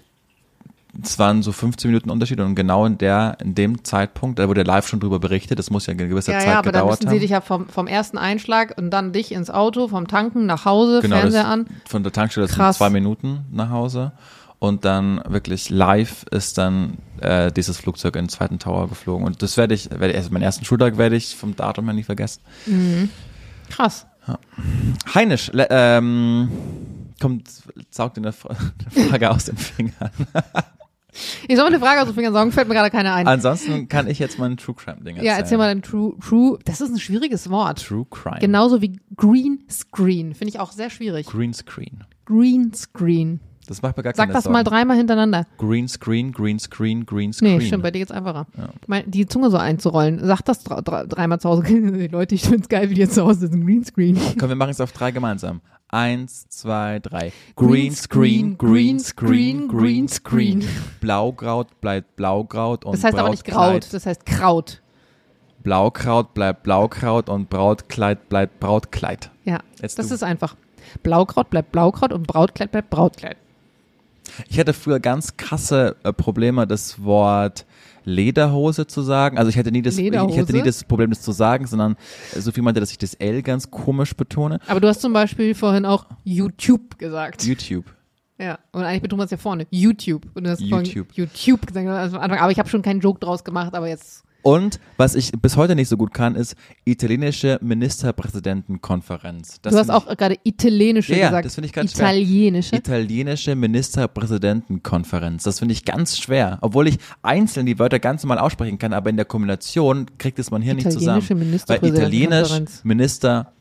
[1.03, 4.63] Es waren so 15 Minuten Unterschied und genau in der, in dem Zeitpunkt, da wurde
[4.63, 6.99] live schon drüber berichtet, das muss ja eine gewisse Ja, Zeit ja, aber dann gedauert
[7.01, 7.15] müssen haben.
[7.15, 10.65] sie dich ja vom, vom ersten Einschlag und dann dich ins Auto, vom Tanken nach
[10.65, 11.65] Hause, Genau, Fernseher das, an.
[11.87, 12.77] Von der Tankstelle sind Krass.
[12.77, 14.11] zwei Minuten nach Hause.
[14.59, 19.23] Und dann wirklich live ist dann äh, dieses Flugzeug in den zweiten Tower geflogen.
[19.27, 21.93] Und das werde ich, werde ich, also meinen ersten Schultag werde ich vom Datum her
[21.93, 22.41] nie vergessen.
[23.69, 24.07] Krass.
[25.13, 26.49] Heinisch, le- ähm,
[27.21, 27.47] kommt,
[27.91, 28.33] saugt in der
[29.09, 30.09] Frage aus den Fingern.
[31.47, 33.27] Ich soll mal eine Frage aus dem Finger sagen, fällt mir gerade keine ein.
[33.27, 35.25] Ansonsten kann ich jetzt mal ein True Crime Ding erzählen.
[35.25, 37.83] ja, erzähl mal dein True, True, das ist ein schwieriges Wort.
[37.85, 38.39] True Crime.
[38.39, 40.35] Genauso wie Green Screen.
[40.35, 41.25] Finde ich auch sehr schwierig.
[41.25, 42.03] Green Screen.
[42.25, 43.39] Green Screen.
[43.67, 44.53] Das macht mir gar Sag keine das Sorgen.
[44.53, 45.45] mal dreimal hintereinander.
[45.57, 47.57] Green Screen, Green Screen, Green Screen.
[47.57, 48.47] Nee, stimmt, bei dir geht's einfacher.
[48.87, 50.19] Mein, die Zunge so einzurollen.
[50.23, 51.63] Sag das dr dr dreimal zu Hause.
[52.11, 53.65] Leute, ich find's geil, wie die jetzt zu Hause sitzen.
[53.65, 54.17] Greenscreen.
[54.39, 55.61] Komm, wir machen es auf drei gemeinsam.
[55.89, 57.31] Eins, zwei, drei.
[57.55, 60.65] Green Screen, Green Screen, Green Screen.
[60.99, 64.81] Blaukraut bleibt Blaukraut und Das heißt aber nicht Kraut, das heißt Kraut.
[65.63, 69.31] Blaukraut bleibt Blaukraut und Brautkleid bleibt Brautkleid.
[69.43, 70.15] Ja, Jetzt das du.
[70.15, 70.55] ist einfach.
[71.03, 73.37] Blaukraut bleibt Blaukraut und Brautkleid bleibt Brautkleid.
[74.49, 77.65] Ich hatte früher ganz krasse äh, Probleme, das Wort
[78.03, 79.37] Lederhose zu sagen.
[79.37, 81.97] Also ich hätte nie das, ich hätte nie das Problem, das zu sagen, sondern
[82.33, 84.59] äh, Sophie meinte, dass ich das L ganz komisch betone.
[84.67, 87.43] Aber du hast zum Beispiel vorhin auch YouTube gesagt.
[87.43, 87.85] YouTube.
[88.39, 89.67] Ja, und eigentlich betont man es ja vorne.
[89.71, 90.25] YouTube.
[90.35, 91.07] Und du hast YouTube.
[91.13, 91.87] YouTube gesagt.
[91.87, 92.39] Also am Anfang.
[92.39, 94.23] Aber ich habe schon keinen Joke draus gemacht, aber jetzt.
[94.41, 99.59] Und was ich bis heute nicht so gut kann, ist italienische Ministerpräsidentenkonferenz.
[99.61, 101.45] Das du hast auch gerade italienische Ja, ja, gesagt.
[101.45, 102.05] das finde ich ganz schwer.
[102.07, 102.75] Italienische.
[102.75, 105.43] Italienische Ministerpräsidentenkonferenz.
[105.43, 106.57] Das finde ich ganz schwer.
[106.61, 110.49] Obwohl ich einzeln die Wörter ganz normal aussprechen kann, aber in der Kombination kriegt es
[110.49, 111.21] man hier nicht zusammen.
[111.21, 112.49] Italienische Weil Italienisch
[112.83, 112.83] Ministerpräsidentenkonferenz.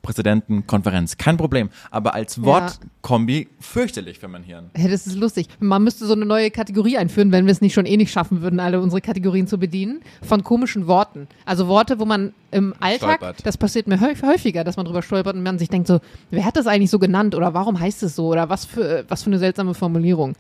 [0.06, 1.16] Ministerpräsidentenkonferenz.
[1.16, 1.70] Kein Problem.
[1.90, 4.70] Aber als Wortkombi fürchterlich für mein Hirn.
[4.74, 5.48] Hey, das ist lustig.
[5.60, 8.42] Man müsste so eine neue Kategorie einführen, wenn wir es nicht schon eh nicht schaffen
[8.42, 11.28] würden, alle unsere Kategorien zu bedienen, von komischen Worten.
[11.44, 13.46] Also Worte, wo man im Alltag, Stolpert.
[13.46, 16.00] das passiert mir häufig, häufiger, dass man drüber stolpert und man sich denkt so,
[16.30, 19.22] wer hat das eigentlich so genannt oder warum heißt es so oder was für, was
[19.22, 20.34] für eine seltsame Formulierung.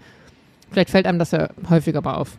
[0.70, 2.36] Vielleicht fällt einem das ja häufiger mal auf.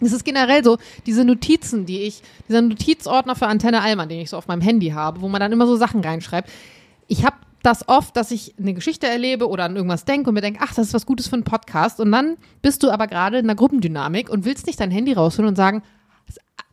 [0.00, 4.30] Es ist generell so, diese Notizen, die ich, dieser Notizordner für Antenne Allmann, den ich
[4.30, 6.50] so auf meinem Handy habe, wo man dann immer so Sachen reinschreibt.
[7.06, 10.42] Ich habe das oft, dass ich eine Geschichte erlebe oder an irgendwas denke und mir
[10.42, 11.98] denke, ach, das ist was Gutes für einen Podcast.
[11.98, 15.48] Und dann bist du aber gerade in einer Gruppendynamik und willst nicht dein Handy rausholen
[15.48, 15.82] und sagen,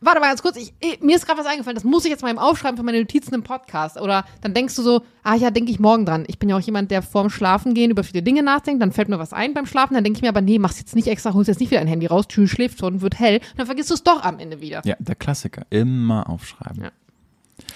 [0.00, 2.30] warte mal ganz kurz, ich, mir ist gerade was eingefallen, das muss ich jetzt mal
[2.30, 4.00] im Aufschreiben für meine Notizen im Podcast.
[4.00, 6.24] Oder dann denkst du so, ah ja, denke ich morgen dran.
[6.26, 9.18] Ich bin ja auch jemand, der vorm Schlafengehen über viele Dinge nachdenkt, dann fällt mir
[9.18, 11.48] was ein beim Schlafen, dann denke ich mir aber, nee, mach's jetzt nicht extra, holst
[11.48, 14.02] jetzt nicht wieder ein Handy raus, Tür schläft schon, wird hell, dann vergisst du es
[14.02, 14.82] doch am Ende wieder.
[14.84, 15.62] Ja, der Klassiker.
[15.70, 16.84] Immer aufschreiben.
[16.84, 16.90] Ja.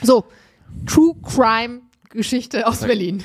[0.03, 0.24] So,
[0.87, 3.22] True Crime Geschichte aus Berlin.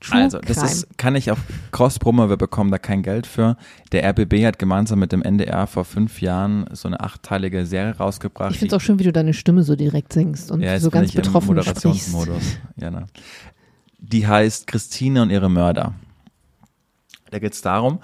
[0.00, 0.70] True Also, das Crime.
[0.70, 1.38] ist, kann ich auf
[1.72, 3.56] Cross-Promo, wir bekommen da kein Geld für.
[3.92, 8.52] Der RBB hat gemeinsam mit dem NDR vor fünf Jahren so eine achteilige Serie rausgebracht.
[8.52, 10.90] ich finde es auch schön, wie du deine Stimme so direkt singst und ja, so
[10.90, 12.12] ganz ich im betroffen sprichst.
[12.12, 12.42] Moderationsmodus.
[12.76, 13.06] Ja, ne.
[13.98, 15.94] Die heißt Christine und ihre Mörder.
[17.30, 17.98] Da geht es darum,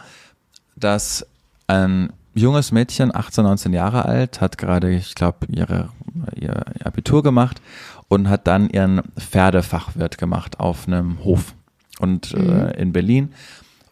[0.75, 1.25] dass
[1.69, 5.91] ein junges Mädchen, 18, 19 Jahre alt, hat gerade, ich glaube, ihre
[6.35, 7.61] ihr Abitur gemacht
[8.09, 11.55] und hat dann ihren Pferdefachwirt gemacht auf einem Hof
[12.05, 13.31] und äh, in Berlin.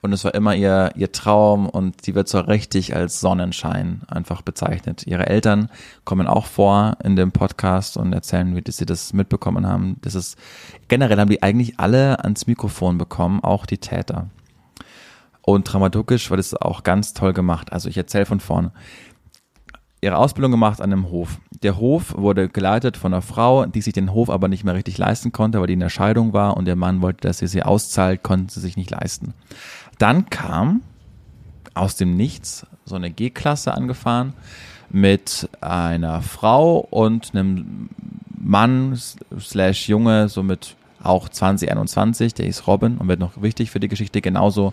[0.03, 4.43] Und es war immer ihr, ihr Traum und sie wird so richtig als Sonnenschein einfach
[4.43, 5.07] bezeichnet.
[5.07, 5.69] Ihre Eltern
[6.05, 9.99] kommen auch vor in dem Podcast und erzählen, wie sie das mitbekommen haben.
[10.03, 10.37] Das ist,
[10.89, 14.29] generell haben die eigentlich alle ans Mikrofon bekommen, auch die Täter.
[15.41, 17.73] Und dramaturgisch war das auch ganz toll gemacht.
[17.73, 18.73] Also ich erzähle von vorne.
[20.05, 21.39] Ihre Ausbildung gemacht an einem Hof.
[21.63, 24.99] Der Hof wurde geleitet von einer Frau, die sich den Hof aber nicht mehr richtig
[24.99, 27.63] leisten konnte, weil die in der Scheidung war und der Mann wollte, dass sie sie
[27.63, 29.33] auszahlt, konnten sie sich nicht leisten.
[29.99, 30.83] Dann kam
[31.75, 34.33] aus dem Nichts so eine G-Klasse angefahren
[34.91, 37.89] mit einer Frau und einem
[38.37, 39.01] Mann
[39.39, 43.89] slash Junge, so mit auch 2021, der ist Robin und wird noch wichtig für die
[43.89, 44.73] Geschichte, genauso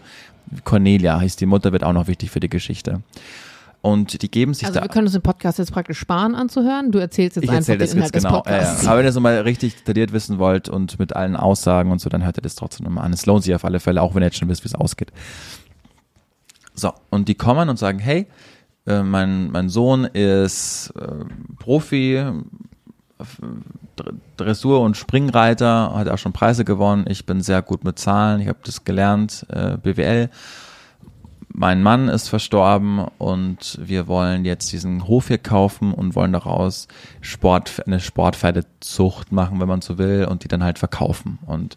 [0.64, 3.04] Cornelia heißt die Mutter, wird auch noch wichtig für die Geschichte.
[3.82, 4.86] Und die geben sich Also da.
[4.86, 6.92] wir können uns den Podcast jetzt praktisch sparen anzuhören.
[6.92, 8.44] Du erzählst jetzt Ich einfach erzähle den das Inhalt jetzt genau.
[8.46, 8.90] Ja, ja.
[8.90, 12.10] Aber wenn ihr so mal richtig detailliert wissen wollt und mit allen Aussagen und so,
[12.10, 13.14] dann hört ihr das trotzdem nochmal an.
[13.14, 15.14] Es lohnt sich auf alle Fälle, auch wenn ihr jetzt schon wisst, wie es ausgeht.
[16.76, 18.28] So, und die kommen und sagen, hey,
[18.86, 21.08] äh, mein, mein Sohn ist äh,
[21.60, 22.22] Profi,
[23.96, 27.06] Dr- Dressur- und Springreiter, hat auch schon Preise gewonnen.
[27.10, 30.30] Ich bin sehr gut mit Zahlen, ich habe das gelernt, äh, BWL.
[31.62, 36.88] Mein Mann ist verstorben und wir wollen jetzt diesen Hof hier kaufen und wollen daraus
[37.20, 41.38] Sport, eine Sportpferdezucht machen, wenn man so will, und die dann halt verkaufen.
[41.45, 41.76] Und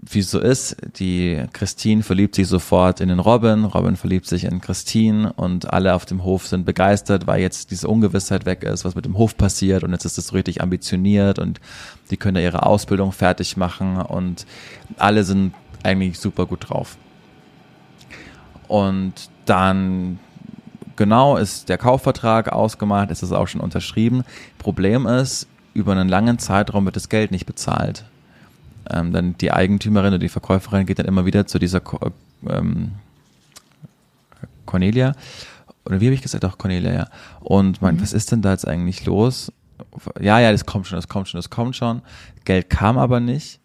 [0.00, 4.44] wie es so ist, die Christine verliebt sich sofort in den Robin, Robin verliebt sich
[4.44, 8.82] in Christine und alle auf dem Hof sind begeistert, weil jetzt diese Ungewissheit weg ist,
[8.86, 11.60] was mit dem Hof passiert und jetzt ist es so richtig ambitioniert und
[12.10, 14.46] die können da ihre Ausbildung fertig machen und
[14.96, 16.96] alle sind eigentlich super gut drauf.
[18.68, 20.18] Und dann
[20.96, 24.24] genau ist der Kaufvertrag ausgemacht, ist es auch schon unterschrieben.
[24.58, 28.04] Problem ist, über einen langen Zeitraum wird das Geld nicht bezahlt.
[28.90, 31.98] Ähm, dann die Eigentümerin oder die Verkäuferin geht dann immer wieder zu dieser Ko
[32.48, 32.92] ähm,
[34.66, 35.14] Cornelia.
[35.84, 36.44] Oder wie habe ich gesagt?
[36.44, 37.08] Auch Cornelia, ja.
[37.40, 39.52] Und meint, was ist denn da jetzt eigentlich los?
[40.20, 42.02] Ja, ja, das kommt schon, das kommt schon, das kommt schon.
[42.44, 43.60] Geld kam aber nicht.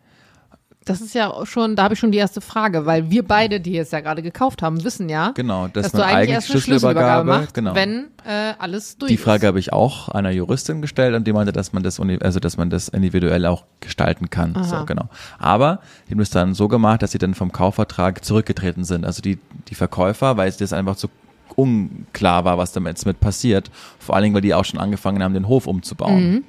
[0.85, 3.59] Das ist ja auch schon, da habe ich schon die erste Frage, weil wir beide,
[3.59, 6.61] die es ja gerade gekauft haben, wissen ja, Genau, dass, dass du eigentlich erst eine
[6.61, 7.75] Schlüsselübergabe machst, genau.
[7.75, 9.17] wenn äh, alles durch Die.
[9.17, 12.57] Frage habe ich auch einer Juristin gestellt und die meinte, dass man das, also dass
[12.57, 14.55] man das individuell auch gestalten kann.
[14.55, 14.63] Aha.
[14.63, 15.09] So, genau.
[15.39, 19.05] Aber die haben es dann so gemacht, dass sie dann vom Kaufvertrag zurückgetreten sind.
[19.05, 21.09] Also die, die Verkäufer, weil es das einfach zu
[21.55, 23.69] unklar war, was damit jetzt mit passiert.
[23.99, 26.31] Vor allen Dingen, weil die auch schon angefangen haben, den Hof umzubauen.
[26.31, 26.43] Mhm.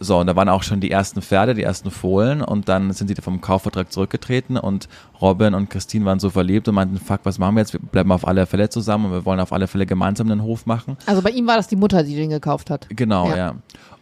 [0.00, 3.08] So, und da waren auch schon die ersten Pferde, die ersten Fohlen und dann sind
[3.08, 4.88] sie vom Kaufvertrag zurückgetreten und
[5.20, 7.72] Robin und Christine waren so verliebt und meinten, fuck, was machen wir jetzt?
[7.72, 10.66] Wir bleiben auf alle Fälle zusammen und wir wollen auf alle Fälle gemeinsam den Hof
[10.66, 10.96] machen.
[11.06, 12.88] Also bei ihm war das die Mutter, die den gekauft hat.
[12.90, 13.36] Genau, Ja.
[13.36, 13.54] ja.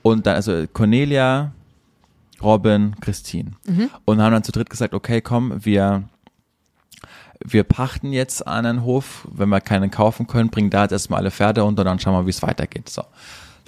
[0.03, 1.53] Und dann, also Cornelia,
[2.43, 3.53] Robin, Christine.
[3.67, 3.91] Mhm.
[4.07, 6.05] Und haben dann zu dritt gesagt, okay, komm, wir,
[7.45, 11.31] wir pachten jetzt einen Hof, wenn wir keinen kaufen können, bringen da jetzt erstmal alle
[11.31, 12.89] Pferde unter und dann schauen wir, wie es weitergeht.
[12.89, 13.03] So.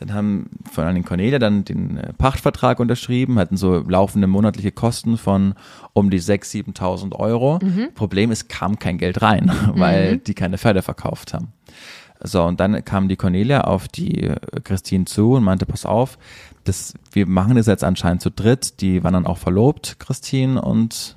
[0.02, 5.16] Dann haben von allen Cornelia dann den äh, Pachtvertrag unterschrieben, hatten so laufende monatliche Kosten
[5.16, 5.54] von
[5.92, 7.60] um die 6.000, 7.000 Euro.
[7.94, 11.52] Problem ist, kam kein Geld rein, weil die keine Pferde verkauft haben.
[12.24, 16.18] So, und dann kam die Cornelia auf die äh, Christine zu und meinte, pass auf,
[16.64, 18.80] das, wir machen das jetzt anscheinend zu dritt.
[18.80, 21.16] Die waren dann auch verlobt, Christine und,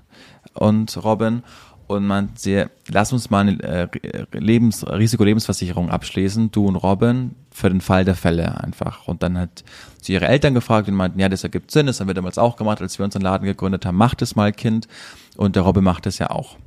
[0.53, 1.43] und Robin.
[1.87, 3.87] Und man sie, lass uns mal eine äh,
[4.31, 9.07] Lebens, Risikolebensversicherung abschließen, du und Robin, für den Fall der Fälle einfach.
[9.07, 9.63] Und dann hat
[10.01, 12.57] sie ihre Eltern gefragt und meinten, ja, das ergibt Sinn, das haben wir damals auch
[12.57, 14.89] gemacht, als wir unseren Laden gegründet haben, macht es mal, Kind.
[15.37, 16.57] Und der Robin macht es ja auch.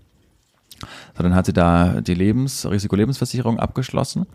[1.14, 4.26] So, dann hat sie da die Lebens, Risikolebensversicherung abgeschlossen.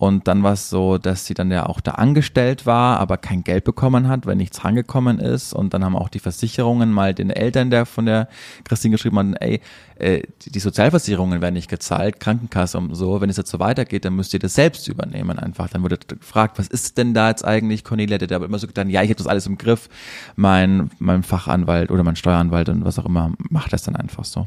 [0.00, 3.42] Und dann war es so, dass sie dann ja auch da angestellt war, aber kein
[3.42, 5.52] Geld bekommen hat, weil nichts rangekommen ist.
[5.52, 8.28] Und dann haben auch die Versicherungen mal den Eltern der von der
[8.62, 9.60] Christine geschrieben, haben, ey,
[9.96, 13.20] äh, die Sozialversicherungen werden nicht gezahlt, Krankenkasse und so.
[13.20, 15.68] Wenn es jetzt so weitergeht, dann müsst ihr das selbst übernehmen einfach.
[15.68, 17.82] Dann wurde gefragt, was ist denn da jetzt eigentlich?
[17.82, 19.88] Cornelia hat aber immer so getan, ja, ich habe das alles im Griff.
[20.36, 24.46] Mein, mein Fachanwalt oder mein Steueranwalt und was auch immer macht das dann einfach so.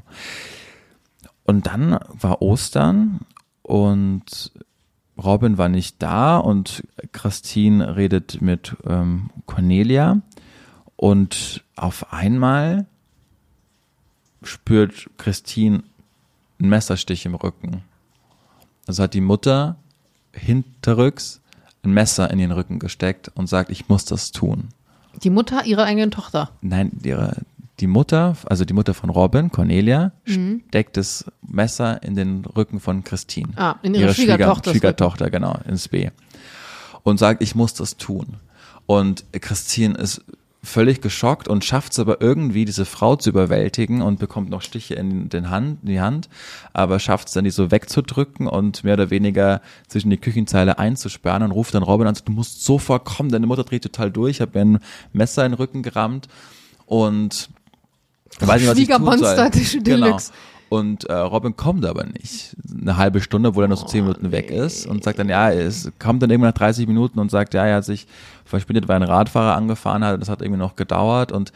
[1.44, 3.20] Und dann war Ostern
[3.64, 4.54] und
[5.18, 10.22] Robin war nicht da und Christine redet mit ähm, Cornelia
[10.96, 12.86] und auf einmal
[14.44, 15.84] spürt Christine
[16.60, 17.84] einen Messerstich im Rücken.
[18.88, 19.76] Also hat die Mutter
[20.34, 21.42] hinterrücks
[21.84, 24.70] ein Messer in den Rücken gesteckt und sagt, ich muss das tun.
[25.24, 26.52] Die Mutter ihrer eigenen Tochter.
[26.62, 27.38] Nein, ihre,
[27.82, 33.04] die Mutter, also die Mutter von Robin, Cornelia, steckt das Messer in den Rücken von
[33.04, 33.50] Christine.
[33.56, 36.10] Ah, in ihre Schwiegertochters Schwiegertochter, genau, ins B.
[37.04, 38.36] Und sagt, ich muss das tun.
[38.86, 40.24] Und Christine ist
[40.64, 44.94] völlig geschockt und schafft es aber irgendwie, diese Frau zu überwältigen und bekommt noch Stiche
[44.94, 46.30] in, den Hand, in die Hand,
[46.72, 51.42] aber schafft es dann, die so wegzudrücken und mehr oder weniger zwischen die Küchenzeile einzusperren
[51.42, 54.42] und ruft dann Robin an, du musst sofort kommen, deine Mutter dreht total durch, ich
[54.42, 56.28] habe mir ein Messer in den Rücken gerammt
[56.86, 57.50] und
[58.48, 59.36] weiß nicht, was ich tun soll.
[59.84, 60.18] Genau.
[60.70, 62.56] Und äh, Robin kommt aber nicht.
[62.80, 65.52] Eine halbe Stunde, obwohl er nur so zehn Minuten weg ist und sagt dann, ja,
[65.52, 68.08] es kommt dann irgendwann nach 30 Minuten und sagt, ja, er hat sich
[68.46, 70.22] verspätet, weil ein Radfahrer angefahren hat.
[70.22, 71.52] Das hat irgendwie noch gedauert und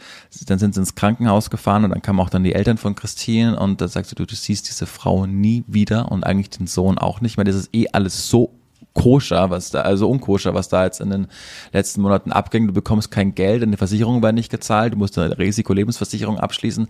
[0.48, 3.58] dann sind sie ins Krankenhaus gefahren und dann kamen auch dann die Eltern von Christine
[3.58, 6.98] und da sagst du, du, du siehst diese Frau nie wieder und eigentlich den Sohn
[6.98, 7.44] auch nicht mehr.
[7.44, 8.55] Das ist eh alles so
[8.96, 11.28] koscher, was da, also unkoscher, was da jetzt in den
[11.72, 12.66] letzten Monaten abging.
[12.66, 16.88] Du bekommst kein Geld, deine Versicherung war nicht gezahlt, du musst eine Risikolebensversicherung abschließen.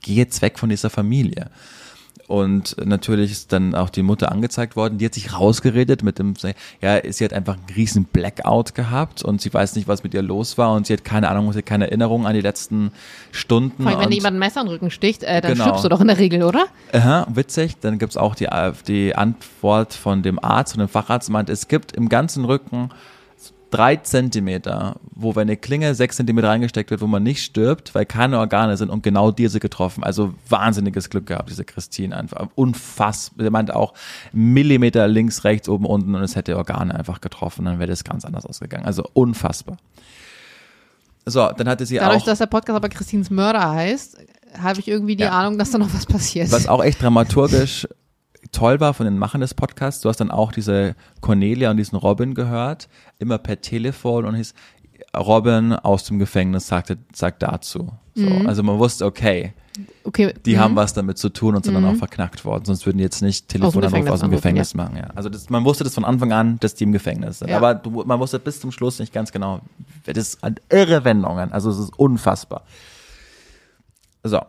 [0.00, 1.50] Geh jetzt weg von dieser Familie.
[2.34, 6.34] Und natürlich ist dann auch die Mutter angezeigt worden, die hat sich rausgeredet mit dem,
[6.80, 10.22] ja, sie hat einfach einen riesen Blackout gehabt und sie weiß nicht, was mit ihr
[10.22, 12.90] los war und sie hat keine Ahnung, sie hat keine Erinnerung an die letzten
[13.30, 13.84] Stunden.
[13.84, 15.62] Vor allem, wenn jemand ein Messer in den Rücken sticht, äh, dann Genau.
[15.64, 16.66] stirbst du doch in der Regel, oder?
[16.92, 17.76] Aha, witzig.
[17.80, 21.68] Dann gibt's auch die, äh, die Antwort von dem Arzt, von dem Facharzt, meint, es
[21.68, 22.90] gibt im ganzen Rücken
[23.74, 28.06] drei Zentimeter, wo wenn eine Klinge sechs Zentimeter reingesteckt wird, wo man nicht stirbt, weil
[28.06, 30.04] keine Organe sind und genau dir sie getroffen.
[30.04, 32.48] Also wahnsinniges Glück gehabt, diese Christine einfach.
[32.54, 33.42] Unfassbar.
[33.42, 33.94] Der meint auch
[34.32, 38.24] Millimeter links, rechts, oben, unten und es hätte Organe einfach getroffen, dann wäre das ganz
[38.24, 38.86] anders ausgegangen.
[38.86, 39.76] Also unfassbar.
[41.26, 42.26] So, dann hatte sie Dadurch, auch.
[42.26, 44.18] dass der Podcast aber Christines Mörder heißt,
[44.62, 45.30] habe ich irgendwie die Ja.
[45.30, 46.52] Ahnung, dass da noch was passiert.
[46.52, 47.88] Was auch echt dramaturgisch
[48.54, 51.96] toll war von den Machern des Podcasts, du hast dann auch diese Cornelia und diesen
[51.96, 52.88] Robin gehört,
[53.18, 54.54] immer per Telefon und hieß,
[55.16, 57.92] Robin aus dem Gefängnis sagte, sagt dazu.
[58.14, 59.54] So, Also man wusste, okay,
[60.04, 60.60] okay, die mhm.
[60.60, 63.22] haben was damit zu tun und sind dann auch verknackt worden, sonst würden die jetzt
[63.22, 64.96] nicht Telefonanruf Gefängnis aus dem Gefängnis machen.
[64.96, 65.08] Ja.
[65.14, 67.48] Also das, man wusste das von Anfang an, dass die im Gefängnis sind.
[67.48, 67.56] Ja.
[67.56, 69.60] Aber du, man wusste bis zum Schluss nicht ganz genau.
[70.06, 72.62] Das sind irre Wendungen, also es ist unfassbar.
[74.22, 74.40] So.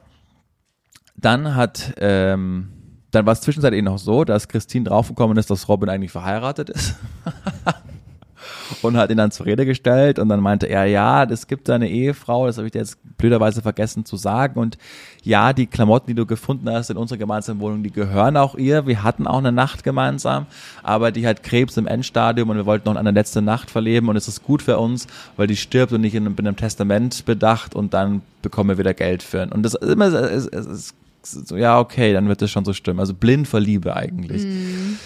[1.16, 2.74] Dann hat, ähm,
[3.16, 6.95] Dann war es zwischenzeitlich noch so, dass Christine draufgekommen ist, dass Robin eigentlich verheiratet ist.
[8.82, 11.76] und hat ihn dann zur Rede gestellt und dann meinte er, ja, es gibt da
[11.76, 14.78] eine Ehefrau, das habe ich dir jetzt blöderweise vergessen zu sagen und
[15.24, 18.86] ja, die Klamotten, die du gefunden hast in unserer gemeinsamen Wohnung, die gehören auch ihr.
[18.86, 20.45] Wir hatten auch eine Nacht gemeinsam,
[20.84, 24.16] aber die hat Krebs im Endstadium und wir wollten noch eine letzte Nacht verleben und
[24.16, 25.07] es ist gut für uns,
[25.38, 28.93] weil die stirbt und nicht in, in einem Testament bedacht und dann bekommen wir wieder
[28.93, 29.51] Geld für ihn.
[29.51, 30.93] Und das ist immer, es, es, es,
[31.26, 32.99] so, ja, okay, dann wird das schon so stimmen.
[32.99, 34.43] Also blind vor Liebe eigentlich.
[34.43, 34.97] Mhm.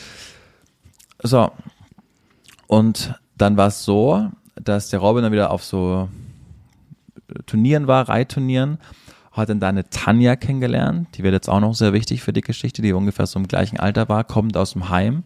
[1.24, 1.51] So.
[2.67, 6.09] Und dann war es so, dass der Robin dann wieder auf so
[7.45, 8.80] Turnieren war, Reitturnieren,
[9.32, 12.41] hat dann da eine Tanja kennengelernt, die wird jetzt auch noch sehr wichtig für die
[12.41, 15.24] Geschichte, die ungefähr so im gleichen Alter war, kommt aus dem Heim,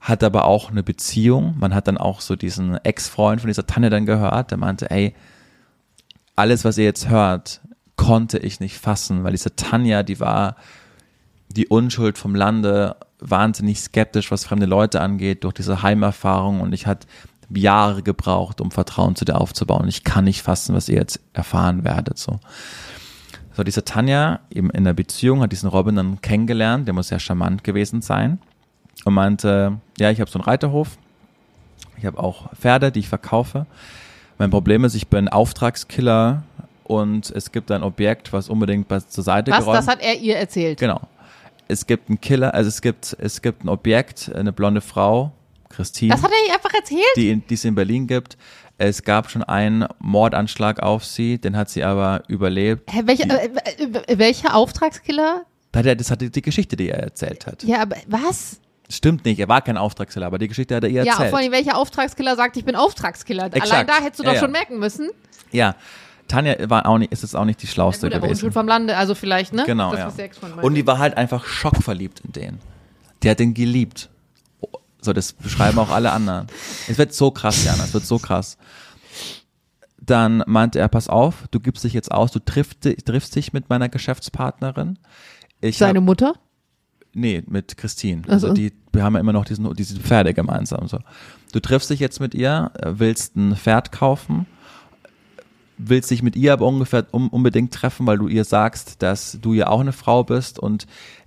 [0.00, 1.56] hat aber auch eine Beziehung.
[1.58, 5.14] Man hat dann auch so diesen Ex-Freund von dieser Tanja dann gehört, der meinte, ey,
[6.36, 7.60] alles, was ihr jetzt hört,
[7.96, 10.56] konnte ich nicht fassen, weil diese Tanja, die war
[11.48, 16.86] die Unschuld vom Lande, wahnsinnig skeptisch, was fremde Leute angeht, durch diese Heimerfahrung und ich
[16.86, 17.06] hatte
[17.50, 19.86] Jahre gebraucht, um Vertrauen zu dir aufzubauen.
[19.88, 22.18] Ich kann nicht fassen, was ihr jetzt erfahren werdet.
[22.18, 22.40] So,
[23.56, 27.20] so diese Tanja eben in der Beziehung hat diesen Robin dann kennengelernt, der muss sehr
[27.20, 28.38] charmant gewesen sein
[29.04, 30.98] und meinte, ja, ich habe so einen Reiterhof,
[31.96, 33.66] ich habe auch Pferde, die ich verkaufe.
[34.38, 36.42] Mein Problem ist, ich bin Auftragskiller
[36.84, 39.58] und es gibt ein Objekt, was unbedingt zur Seite Was?
[39.60, 40.78] geräumt Das hat er ihr erzählt.
[40.78, 41.00] Genau.
[41.66, 45.32] Es gibt einen Killer, also es gibt, es gibt ein Objekt, eine blonde Frau,
[45.70, 47.00] Christine, Das hat er ihr einfach erzählt?
[47.16, 48.36] die, die es in Berlin gibt.
[48.76, 52.92] Es gab schon einen Mordanschlag auf sie, den hat sie aber überlebt.
[52.92, 53.48] Hä, welche, äh,
[54.06, 55.46] äh, welcher Auftragskiller?
[55.72, 57.62] Das hat die Geschichte, die er erzählt hat.
[57.64, 58.60] Ja, aber was?
[58.90, 61.30] Stimmt nicht, er war kein Auftragskiller, aber die Geschichte hat er ihr Ja, erzählt.
[61.30, 63.44] vor allem, welcher Auftragskiller sagt, ich bin Auftragskiller?
[63.44, 63.88] Allein Exakt.
[63.90, 64.40] da hättest du Ja, doch ja.
[64.42, 65.10] schon merken müssen.
[65.50, 65.74] Ja,
[66.28, 68.38] Tanja war auch nicht, ist es auch nicht die schlauste Gut, aber gewesen.
[68.38, 69.64] Unschuld vom Lande, also vielleicht, ne?
[69.66, 70.28] Genau, das, ja.
[70.28, 72.58] der Und die war halt einfach schockverliebt in den.
[73.22, 74.10] Die hat den geliebt.
[75.00, 76.46] So, das beschreiben auch alle anderen.
[76.88, 78.56] Es wird so krass, Jana, es wird so krass.
[80.00, 83.68] Dann meinte er, pass auf, du gibst dich jetzt aus, du triffst, triffst dich mit
[83.68, 84.98] meiner Geschäftspartnerin.
[85.60, 86.34] Ich Seine hab, Mutter?
[87.14, 88.22] Nee, mit Christine.
[88.28, 88.54] Also so.
[88.54, 90.88] die, wir haben ja immer noch diesen, diese Pferde gemeinsam.
[90.88, 90.98] So.
[91.52, 94.46] Du triffst dich jetzt mit ihr, äh, willst ein Pferd kaufen,
[95.76, 99.54] willst dich mit ihr aber ungefähr um, unbedingt treffen, weil du ihr sagst, dass du
[99.54, 100.86] ja auch eine Frau bist und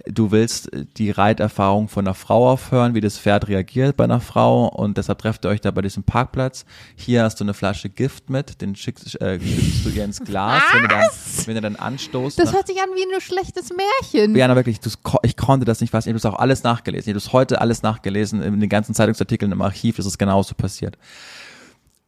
[0.10, 4.68] du willst die Reiterfahrung von einer Frau aufhören, wie das Pferd reagiert bei einer Frau
[4.70, 6.64] und deshalb trefft ihr euch da bei diesem Parkplatz.
[6.96, 10.62] Hier hast du eine Flasche Gift mit, den schickst, äh, schüttest du ihr ins Glas,
[10.72, 11.10] wenn du dann,
[11.46, 12.40] wenn du dann anstoßt.
[12.40, 14.34] Das nach- hört sich an wie ein schlechtes Märchen.
[14.34, 14.80] Jana, wirklich,
[15.24, 16.08] ich konnte das nicht fassen.
[16.08, 17.10] Ich habe das auch alles nachgelesen.
[17.10, 18.42] Ich habe das heute alles nachgelesen.
[18.42, 20.98] In den ganzen Zeitungsartikeln im Archiv ist es genauso passiert.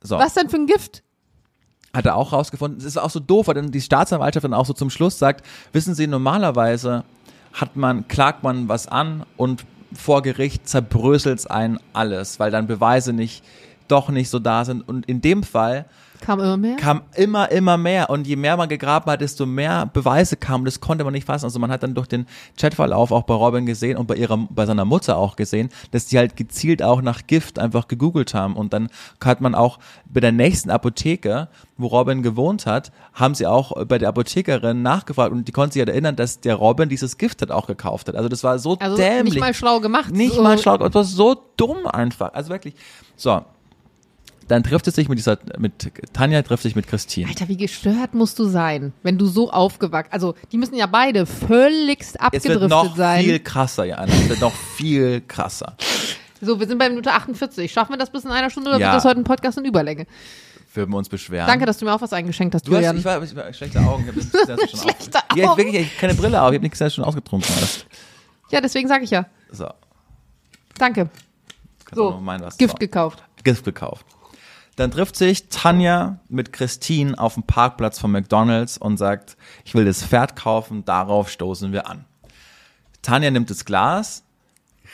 [0.02, 1.04] So, Was denn für ein Gift?
[1.94, 2.80] Hat er auch rausgefunden.
[2.80, 5.46] Es ist auch so doof, weil dann die Staatsanwaltschaft dann auch so zum Schluss sagt,
[5.74, 7.04] wissen Sie, normalerweise
[7.54, 13.12] hat man, klagt man was an und vor Gericht zerbröselt's ein alles, weil dann Beweise
[13.12, 13.44] nicht,
[13.88, 14.88] doch nicht so da sind.
[14.88, 15.86] Und in dem Fall
[16.22, 16.76] Kam immer mehr?
[16.78, 18.10] kam immer, immer mehr.
[18.10, 20.66] Und je mehr man gegraben hat, desto mehr Beweise kamen.
[20.66, 21.46] Das konnte man nicht fassen.
[21.46, 22.26] Also man hat dann durch den
[22.58, 26.18] Chatverlauf auch bei Robin gesehen und bei ihrer, bei seiner Mutter auch gesehen, dass die
[26.18, 28.56] halt gezielt auch nach Gift einfach gegoogelt haben.
[28.56, 28.90] Und dann
[29.24, 33.98] hat man auch bei der nächsten Apotheke, wo Robin gewohnt hat, haben sie auch bei
[33.98, 37.52] der Apothekerin nachgefragt und die konnte sich halt erinnern, dass der Robin dieses Gift halt
[37.52, 38.16] auch gekauft hat.
[38.16, 39.36] Also das war so also dämlich.
[39.36, 40.12] nicht mal schlau gemacht.
[40.12, 40.44] Nicht so.
[40.44, 42.34] mal schlau, das war so dumm einfach.
[42.34, 42.76] Also wirklich.
[43.16, 43.42] So.
[44.50, 47.30] Dann trifft es sich mit dieser, mit Tanja trifft sich mit Christine.
[47.30, 51.26] Alter, wie gestört musst du sein, wenn du so aufgewachsen, also die müssen ja beide
[51.26, 53.24] völligst Es abgedriftet wird noch sein.
[53.24, 54.12] viel krasser, Jana.
[54.12, 55.78] Es wird noch viel krasser.
[56.42, 57.72] So, wir sind bei Minute 48.
[57.72, 58.88] Schaffen wir das bis in einer Stunde oder Ja.
[58.88, 60.08] wird das heute ein Podcast in Überlänge?
[60.74, 61.46] Würden wir uns beschweren.
[61.48, 62.98] Danke, dass du mir auch was eingeschenkt hast, Du hast, Julian.
[62.98, 64.04] ich war, ich war schlechte Augen.
[64.04, 65.58] Ich hab du schon Schlechte auf, Ja, ich, Augen.
[65.58, 66.50] wirklich, ich keine Brille auf.
[66.52, 67.86] Ich habe nicht gesehen, dass du schon ausgetrunken hast.
[68.52, 69.26] ja, deswegen sage ich ja.
[69.52, 69.68] So.
[70.78, 71.10] Danke.
[71.86, 72.78] Kannst So, meinen, was Gift so.
[72.78, 73.24] gekauft.
[73.44, 74.06] Gift gekauft.
[74.80, 79.84] Dann trifft sich Tanja mit Christine auf dem Parkplatz von McDonalds und sagt, ich will
[79.84, 82.06] das Pferd kaufen, darauf stoßen wir an.
[83.02, 84.24] Tanja nimmt das Glas,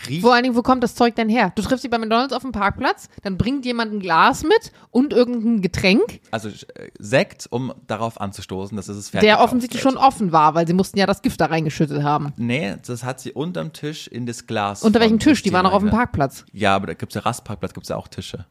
[0.08, 1.52] riecht Vor allen Dingen, wo kommt das Zeug denn her?
[1.54, 5.14] Du triffst dich bei McDonalds auf dem Parkplatz, dann bringt jemand ein Glas mit und
[5.14, 9.84] irgendein Getränk, also äh, Sekt, um darauf anzustoßen, dass es das Pferd der gekauft offensichtlich
[9.84, 9.94] wird.
[9.94, 12.34] schon offen war, weil sie mussten ja das Gift da reingeschüttet haben.
[12.38, 14.82] Nee, das hat sie unterm Tisch in das Glas.
[14.82, 15.44] Unter von welchem Tisch?
[15.44, 15.92] Die waren noch auf dem.
[15.92, 16.44] Parkplatz.
[16.54, 18.48] Ja, aber da gibt's ja Rastparkplatz, gibt's ja auch Tische.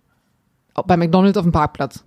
[0.75, 2.05] Bei McDonalds auf dem Parkplatz.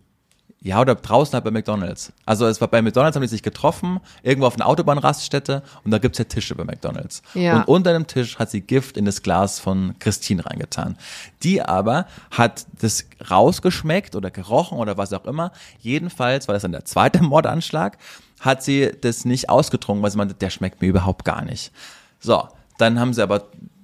[0.60, 2.12] Ja, oder draußen halt bei McDonalds.
[2.26, 6.00] Also es war bei McDonalds, haben die sich getroffen, irgendwo auf einer Autobahnraststätte und da
[6.00, 7.22] gibt's ja Tische bei McDonalds.
[7.36, 7.58] Ja.
[7.58, 10.98] Und unter dem Tisch hat sie Gift in das Glas von Christine reingetan.
[11.44, 15.52] Die aber hat das rausgeschmeckt oder gerochen oder was auch immer.
[15.80, 17.98] Jedenfalls war das dann der zweite Mordanschlag,
[18.40, 21.72] hat sie das nicht ausgetrunken, weil sie meinte, der schmeckt mir überhaupt gar nicht.
[22.20, 22.48] So,
[22.80, 23.44] Dann haben sie aber,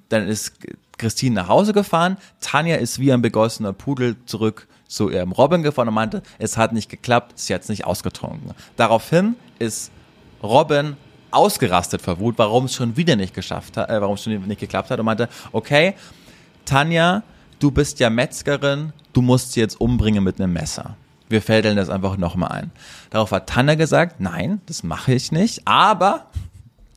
[0.09, 0.53] dann ist
[0.97, 2.17] Christine nach Hause gefahren.
[2.41, 6.73] Tanja ist wie ein begossener Pudel zurück zu ihrem Robin gefahren und meinte, es hat
[6.73, 8.51] nicht geklappt, sie hat es nicht ausgetrunken.
[8.75, 9.91] Daraufhin ist
[10.41, 10.97] Robin
[11.31, 14.59] ausgerastet vor Wut, warum es schon wieder nicht geschafft hat, äh, warum es schon nicht
[14.59, 15.95] geklappt hat und meinte, okay,
[16.65, 17.23] Tanja,
[17.59, 20.95] du bist ja Metzgerin, du musst sie jetzt umbringen mit einem Messer.
[21.29, 22.71] Wir fädeln das einfach nochmal ein.
[23.09, 26.27] Darauf hat Tanja gesagt, nein, das mache ich nicht, aber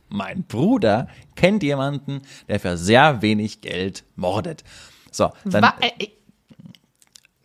[0.09, 4.63] mein Bruder kennt jemanden, der für sehr wenig Geld mordet.
[5.11, 6.09] So, dann, Wa- äh, äh,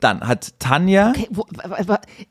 [0.03, 1.47] dann hat Tanja, okay, wo,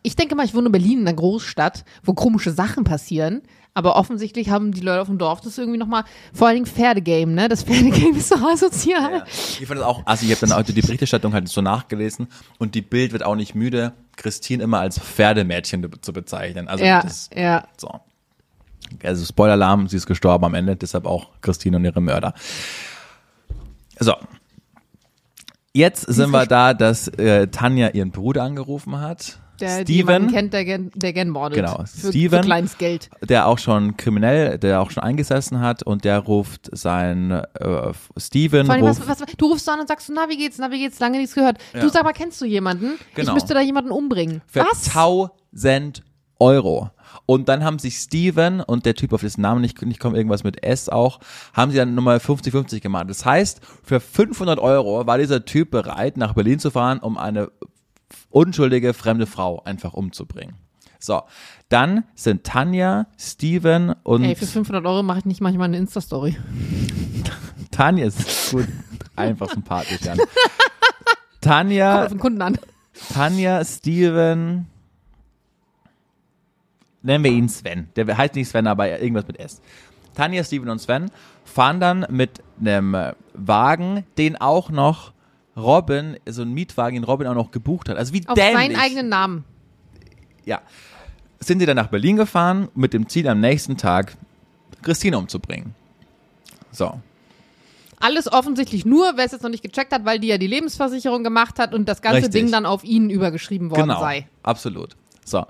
[0.03, 3.41] ich denke mal, ich wohne in Berlin, in einer Großstadt, wo komische Sachen passieren.
[3.73, 6.03] Aber offensichtlich haben die Leute auf dem Dorf das irgendwie nochmal,
[6.33, 7.47] vor allen Dingen Pferdegame, ne?
[7.47, 9.19] Das Pferdegame ist so asozial.
[9.19, 9.23] Ja.
[9.25, 12.27] Ich fand das auch, also ich habe dann auch die Berichterstattung halt so nachgelesen
[12.59, 16.67] und die Bild wird auch nicht müde, Christine immer als Pferdemädchen zu bezeichnen.
[16.67, 17.63] Also Ja, das, ja.
[17.77, 17.89] so.
[19.03, 22.33] Also Spoiler-Alarm, sie ist gestorben am Ende, deshalb auch Christine und ihre Mörder.
[23.99, 24.15] So.
[25.73, 29.39] Jetzt sind wir da, dass äh, Tanja ihren Bruder angerufen hat.
[29.61, 31.55] Der Steven, kennt, der der gern mordet.
[31.55, 32.39] Genau, Für, Steven.
[32.39, 33.11] für kleines Geld.
[33.21, 38.65] der auch schon kriminell, der auch schon eingesessen hat und der ruft sein äh, Steven
[38.65, 40.79] Vor allem, ruft, was, was, du rufst an und sagst, na, wie geht's, na, wie
[40.79, 41.59] geht's, lange nichts gehört.
[41.73, 41.81] Ja.
[41.81, 42.97] Du sag mal, kennst du jemanden?
[43.13, 43.29] Genau.
[43.29, 44.41] Ich müsste da jemanden umbringen.
[44.47, 44.87] für was?
[44.87, 46.01] 1000
[46.41, 46.89] Euro.
[47.25, 50.43] Und dann haben sich Steven und der Typ, auf dessen Namen nicht, nicht kommt, irgendwas
[50.43, 51.19] mit S auch,
[51.53, 53.09] haben sie dann Nummer 50-50 gemacht.
[53.09, 57.51] Das heißt, für 500 Euro war dieser Typ bereit, nach Berlin zu fahren, um eine
[58.29, 60.55] unschuldige fremde Frau einfach umzubringen.
[60.99, 61.21] So,
[61.69, 66.37] dann sind Tanja, Steven und Ey, für 500 Euro mache ich nicht manchmal eine Insta-Story.
[67.71, 68.67] Tanja ist gut,
[69.15, 70.17] einfach sympathisch an.
[70.17, 70.29] Kommt
[71.41, 72.57] Tanja, auf den Kunden an.
[73.13, 74.67] Tanja, Steven,
[77.01, 77.89] nennen wir ihn Sven.
[77.95, 79.61] Der heißt nicht Sven, aber irgendwas mit S.
[80.15, 81.09] Tanja, Steven und Sven
[81.45, 85.13] fahren dann mit einem äh, Wagen, den auch noch
[85.55, 87.97] Robin, so ein Mietwagen, den Robin auch noch gebucht hat.
[87.97, 88.55] Also wie Auf dämlich.
[88.55, 89.43] seinen eigenen Namen.
[90.45, 90.61] Ja.
[91.39, 94.15] Sind sie dann nach Berlin gefahren mit dem Ziel, am nächsten Tag
[94.81, 95.75] Christine umzubringen.
[96.71, 96.99] So.
[97.99, 101.23] Alles offensichtlich nur, wer es jetzt noch nicht gecheckt hat, weil die ja die Lebensversicherung
[101.23, 102.33] gemacht hat und das ganze Richtig.
[102.33, 104.27] Ding dann auf ihn übergeschrieben worden genau, sei.
[104.41, 104.95] absolut.
[105.23, 105.45] So,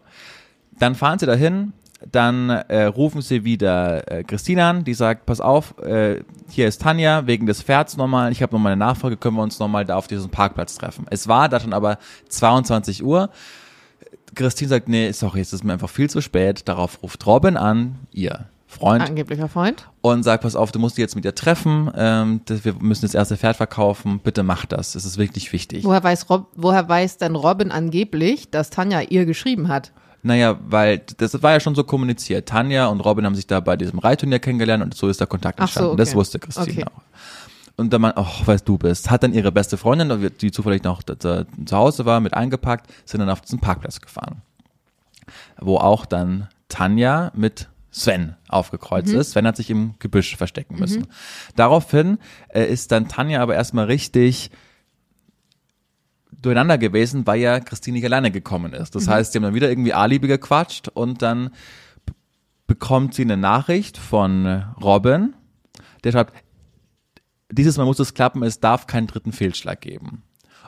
[0.81, 1.73] dann fahren sie dahin,
[2.11, 6.81] dann äh, rufen sie wieder äh, Christine an, die sagt, pass auf, äh, hier ist
[6.81, 9.95] Tanja, wegen des Pferds nochmal, ich habe nochmal eine Nachfrage, können wir uns nochmal da
[9.95, 11.05] auf diesem Parkplatz treffen.
[11.11, 13.29] Es war da schon aber 22 Uhr.
[14.33, 16.67] Christine sagt, nee, sorry, es ist mir einfach viel zu spät.
[16.67, 19.89] Darauf ruft Robin an, ihr Freund, Angeblicher Freund.
[19.99, 23.13] und sagt, pass auf, du musst dich jetzt mit ihr treffen, ähm, wir müssen das
[23.13, 25.83] erste Pferd verkaufen, bitte mach das, es ist wirklich wichtig.
[25.83, 29.91] Woher weiß, Rob, woher weiß denn Robin angeblich, dass Tanja ihr geschrieben hat?
[30.23, 32.47] Naja, weil das war ja schon so kommuniziert.
[32.47, 35.59] Tanja und Robin haben sich da bei diesem Reitturnier kennengelernt und so ist der Kontakt
[35.59, 35.97] Ach so, entstanden.
[35.97, 36.17] Das okay.
[36.17, 36.85] wusste Christine Okay.
[36.85, 37.01] auch.
[37.77, 41.01] Und dann man, ach, weißt du bist, hat dann ihre beste Freundin, die zufällig noch
[41.03, 44.41] zu Hause war, mit eingepackt, sind dann auf diesen Parkplatz gefahren.
[45.59, 49.31] Wo auch dann Tanja mit Sven aufgekreuzt ist.
[49.31, 51.07] Sven hat sich im Gebüsch verstecken müssen.
[51.55, 52.19] Daraufhin
[52.49, 54.51] äh, ist dann Tanja aber erstmal richtig
[56.41, 58.95] durcheinander gewesen, weil ja Christine nicht alleine gekommen ist.
[58.95, 61.51] Das heißt, sie haben dann wieder irgendwie Alibi gequatscht und dann
[62.67, 65.33] bekommt sie eine Nachricht von Robin,
[66.03, 66.33] der schreibt,
[67.51, 70.23] dieses Mal muss es klappen, es darf keinen dritten Fehlschlag geben.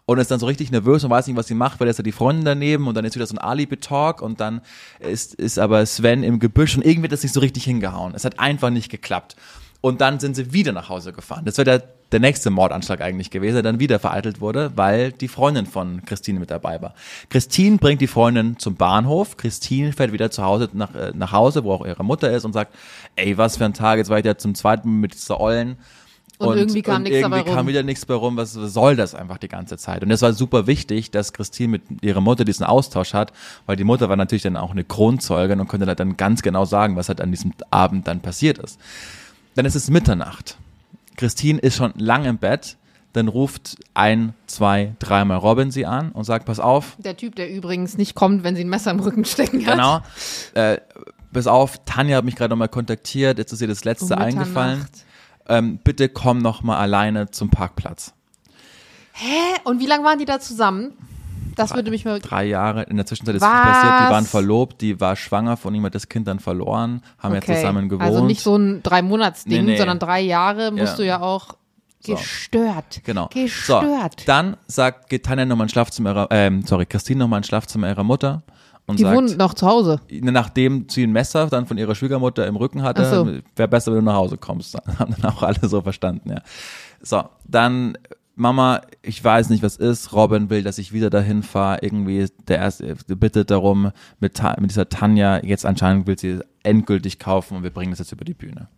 [0.05, 2.03] Und ist dann so richtig nervös und weiß nicht, was sie macht, weil ist ja
[2.03, 4.59] die Freundin daneben und dann ist wieder so ein Alibi-Talk und dann
[4.99, 8.13] ist, ist aber Sven im Gebüsch und irgendwie hat das nicht so richtig hingehauen.
[8.13, 9.37] Es hat einfach nicht geklappt.
[9.85, 11.43] Und dann sind sie wieder nach Hause gefahren.
[11.43, 15.27] Das wäre der, der nächste Mordanschlag eigentlich gewesen, der dann wieder vereitelt wurde, weil die
[15.27, 16.93] Freundin von Christine mit dabei war.
[17.29, 19.35] Christine bringt die Freundin zum Bahnhof.
[19.35, 22.53] Christine fährt wieder zu Hause nach, äh, nach Hause, wo auch ihre Mutter ist und
[22.53, 22.73] sagt,
[23.17, 25.75] ey, was für ein Tag, jetzt war ich ja zum zweiten Mal mit dieser Ollen.
[26.37, 27.57] Und irgendwie kam nichts irgendwie dabei rum.
[27.57, 28.37] kam wieder nichts bei rum.
[28.37, 30.01] Was soll das einfach die ganze Zeit?
[30.01, 33.33] Und es war super wichtig, dass Christine mit ihrer Mutter diesen Austausch hat,
[33.65, 36.95] weil die Mutter war natürlich dann auch eine Kronzeugin und konnte dann ganz genau sagen,
[36.95, 38.79] was halt an diesem Abend dann passiert ist.
[39.55, 40.57] Dann ist es Mitternacht.
[41.15, 42.77] Christine ist schon lang im Bett.
[43.13, 47.51] Dann ruft ein, zwei, dreimal Robin sie an und sagt, pass auf, Der Typ, der
[47.51, 49.73] übrigens nicht kommt, wenn sie ein Messer im Rücken stecken hat.
[49.73, 50.01] genau,
[50.55, 50.79] äh,
[51.31, 54.87] pass auf, Tanja hat mich gerade nochmal kontaktiert, jetzt ist ihr das letzte Um eingefallen.
[55.47, 58.13] Ähm, bitte komm noch mal alleine zum Parkplatz.
[59.11, 59.59] Hä?
[59.63, 60.93] Und wie lange waren die da zusammen?
[61.55, 62.19] Das würde mich mal.
[62.19, 62.83] drei Jahre.
[62.83, 63.49] In der Zwischenzeit ist Was?
[63.49, 64.09] viel passiert.
[64.09, 67.41] Die waren verlobt, die war schwanger von ihm, hat das Kind dann verloren, haben ja
[67.41, 68.03] zusammen gewohnt.
[68.07, 69.77] Also nicht so ein Drei-Monats-Ding, Nee, nee.
[69.77, 70.95] sondern drei Jahre musst Ja.
[70.97, 71.55] du ja auch
[71.99, 72.13] So.
[72.15, 73.01] gestört.
[73.03, 73.29] Genau.
[73.33, 74.19] Gestört.
[74.21, 77.87] So, dann sagt, geht Tanja nochmal ins Schlafzimmer ihrer, ähm, sorry, Christine nochmal ins Schlafzimmer
[77.89, 78.43] ihrer Mutter
[78.85, 80.01] und Die sagt, wohnen noch zu Hause.
[80.09, 83.27] nachdem sie ein Messer dann von ihrer Schwiegermutter im Rücken hatte, so.
[83.55, 84.75] wäre besser, wenn du nach Hause kommst.
[84.99, 86.41] Haben dann auch alle so verstanden, ja.
[87.01, 87.97] So, dann
[88.35, 90.11] Mama, ich weiß nicht, was ist.
[90.13, 91.79] Robin will, dass ich wieder dahin fahre.
[91.81, 95.43] Irgendwie der erste bittet darum mit, mit dieser Tanja.
[95.43, 98.69] Jetzt anscheinend will sie endgültig kaufen und wir bringen das jetzt über die Bühne.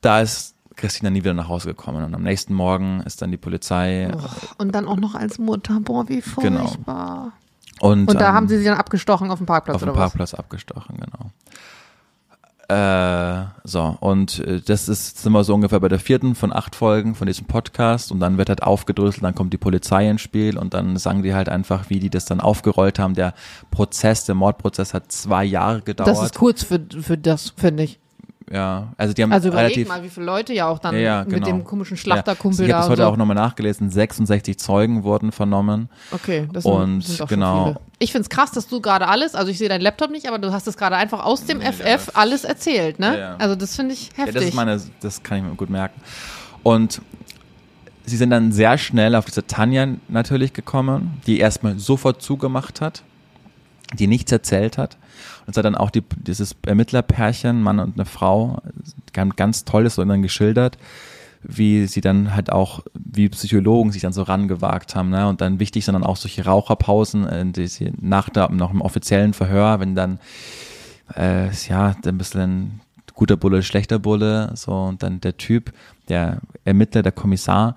[0.00, 3.36] Da ist Christina nie wieder nach Hause gekommen und am nächsten Morgen ist dann die
[3.36, 4.10] Polizei
[4.58, 5.80] Und dann auch noch als Mutter.
[5.80, 6.66] Boah, wie Genau.
[6.66, 7.32] furchtbar.
[7.80, 9.98] und, Und da ähm, haben sie sie dann abgestochen auf dem Parkplatz auf dem oder
[9.98, 10.10] was?
[10.10, 11.30] Parkplatz abgestochen, genau.
[12.68, 16.74] Äh, so, und äh, das ist, sind wir so ungefähr bei der vierten von acht
[16.74, 20.56] Folgen von diesem Podcast und dann wird halt aufgedröselt, dann kommt die Polizei ins Spiel
[20.56, 23.14] und dann sagen die halt einfach, wie die das dann aufgerollt haben.
[23.14, 23.34] Der
[23.70, 26.08] Prozess, der Mordprozess hat zwei Jahre gedauert.
[26.08, 28.00] Das ist kurz für, für das, finde ich.
[28.52, 31.00] Ja, also die haben Also überleg relativ mal, wie viele Leute ja auch dann Ja,
[31.00, 31.46] ja, mit genau.
[31.46, 33.08] dem komischen ja, Schlachterkumpel ich da habe das heute so.
[33.08, 35.88] auch nochmal nachgelesen, 66 Zeugen wurden vernommen.
[36.10, 37.76] Okay, das Und sind, sind genau.
[37.98, 40.52] Ich find's krass, dass du gerade alles, also ich sehe deinen Laptop nicht, aber du
[40.52, 43.14] hast es gerade einfach aus dem FF alles erzählt, ne?
[43.14, 43.36] Ja, ja.
[43.38, 44.34] Also das finde ich Ja, heftig.
[44.34, 46.00] das ist meine, das kann ich mir gut merken.
[46.62, 47.00] Und
[48.04, 53.02] sie sind dann sehr schnell auf diese Tanja natürlich gekommen, die erstmal sofort zugemacht hat,
[53.96, 54.96] die nichts erzählt hat.
[55.46, 58.60] Und es hat dann auch die, dieses Ermittlerpärchen, Mann und eine Frau,
[59.12, 60.78] ganz, tolles so dann geschildert,
[61.42, 65.28] wie sie dann halt auch, wie Psychologen sich dann so rangewagt haben, ne?
[65.28, 68.80] Und dann wichtig sind dann auch solche Raucherpausen, äh, die sie nach der, noch im
[68.80, 70.18] offiziellen Verhör, wenn dann
[71.14, 72.80] äh, ja, ein bisschen
[73.14, 75.72] guter Bulle, schlechter Bulle, so und dann der Typ,
[76.08, 77.76] der Ermittler, der Kommissar,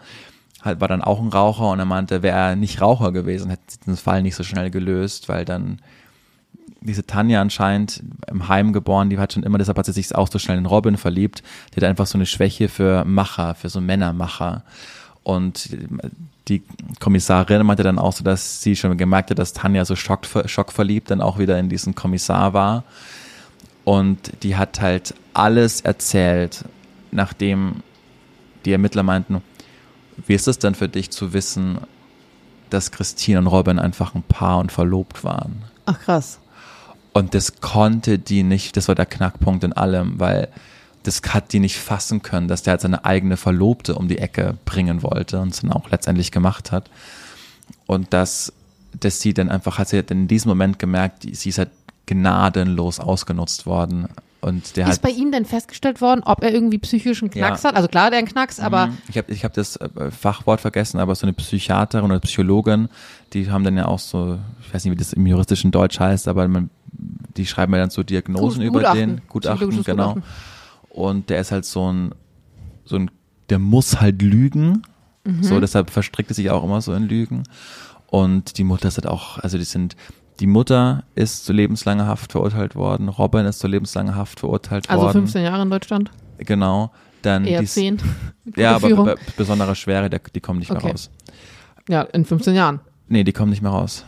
[0.63, 3.77] halt war dann auch ein Raucher und er meinte, wäre er nicht Raucher gewesen, hätte
[3.85, 5.79] den Fall nicht so schnell gelöst, weil dann
[6.81, 10.29] diese Tanja anscheinend im Heim geboren, die hat schon immer, deshalb hat sie sich auch
[10.31, 13.81] so schnell in Robin verliebt, die hat einfach so eine Schwäche für Macher, für so
[13.81, 14.63] Männermacher.
[15.23, 15.69] Und
[16.47, 16.63] die
[16.99, 21.11] Kommissarin meinte dann auch so, dass sie schon gemerkt hat, dass Tanja so schock, schockverliebt
[21.11, 22.83] dann auch wieder in diesen Kommissar war.
[23.83, 26.65] Und die hat halt alles erzählt,
[27.11, 27.83] nachdem
[28.65, 29.41] die Ermittler meinten,
[30.25, 31.79] wie ist es denn für dich zu wissen,
[32.69, 35.63] dass Christine und Robin einfach ein Paar und verlobt waren?
[35.85, 36.39] Ach krass.
[37.17, 40.49] Und das konnte die nicht, das war der Knackpunkt in allem, weil
[41.03, 44.57] das hat die nicht fassen können, dass der halt seine eigene Verlobte um die Ecke
[44.65, 46.89] bringen wollte und es dann auch letztendlich gemacht hat.
[47.85, 48.53] Und dass,
[48.99, 51.69] dass sie dann einfach, hat sie halt in diesem Moment gemerkt, sie ist halt
[52.05, 54.07] gnadenlos ausgenutzt worden.
[54.41, 57.69] Und der Ist bei ihm denn festgestellt worden, ob er irgendwie psychischen Knacks Ja.
[57.69, 57.75] hat?
[57.75, 58.97] Also klar, der einen Knacks, aber Mhm.
[59.09, 62.87] ich habe ich hab das äh, Fachwort vergessen, aber so eine Psychiaterin oder Psychologin,
[63.33, 66.27] die haben dann ja auch so, ich weiß nicht, wie das im juristischen Deutsch heißt,
[66.27, 68.99] aber man, die schreiben ja dann so Diagnosen Gut- über Gutachten.
[69.17, 70.13] den Gutachten, genau.
[70.15, 70.23] Gutachten.
[70.89, 72.11] Und der ist halt so ein,
[72.85, 73.11] so ein,
[73.49, 74.81] der muss halt lügen.
[75.23, 75.43] Mhm.
[75.43, 77.43] So, deshalb verstrickt er sich auch immer so in Lügen.
[78.07, 79.95] Und die Mutter ist halt auch, also die sind,
[80.39, 85.03] die Mutter ist zu lebenslanger Haft verurteilt worden, Robin ist zu lebenslanger Haft verurteilt also
[85.03, 85.13] worden.
[85.21, 86.91] 15 Jahre in Deutschland, Genau.
[87.23, 87.97] Dann eher die, 10.
[88.55, 90.91] ja, aber bei besonderer Schwere, die kommen nicht mehr Okay.
[90.91, 91.09] raus.
[91.89, 92.79] Ja, in 15 Jahren.
[93.07, 94.05] Nee, die kommen nicht mehr raus.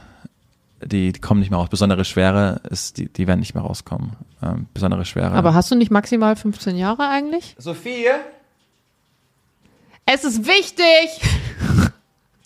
[0.83, 1.69] Die, die kommen nicht mehr raus.
[1.69, 4.13] Besondere Schwere ist, die, die werden nicht mehr rauskommen.
[4.41, 5.31] Ähm, besondere Schwere.
[5.31, 7.55] Aber hast du nicht maximal 15 Jahre eigentlich?
[7.57, 8.07] Sophie?
[10.05, 11.21] Es ist wichtig!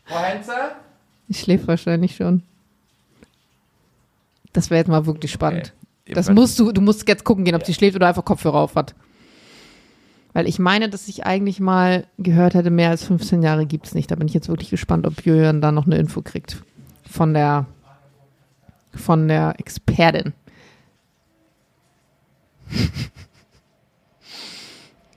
[0.06, 0.54] Frau Henze?
[1.30, 2.44] Ich schläft wahrscheinlich schon.
[4.52, 5.74] Das wäre jetzt mal wirklich spannend.
[6.06, 6.14] Okay.
[6.14, 8.76] Das musst du, du musst jetzt gucken gehen, ob sie schläft oder einfach Kopfhörer auf
[8.76, 8.94] hat.
[10.34, 14.10] Weil ich meine, dass ich eigentlich mal gehört hätte, mehr als 15 Jahre gibt's nicht.
[14.10, 16.64] Da bin ich jetzt wirklich gespannt, ob Julian da noch eine Info kriegt.
[17.10, 17.68] Von der,
[18.96, 20.34] von der Expertin.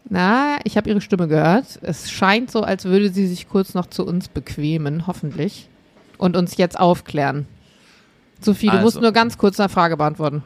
[0.08, 1.80] Na, ich habe ihre Stimme gehört.
[1.82, 5.68] Es scheint so, als würde sie sich kurz noch zu uns bequemen, hoffentlich.
[6.18, 7.46] Und uns jetzt aufklären.
[8.40, 10.42] Sophie, du Also- musst nur ganz kurz eine Frage beantworten.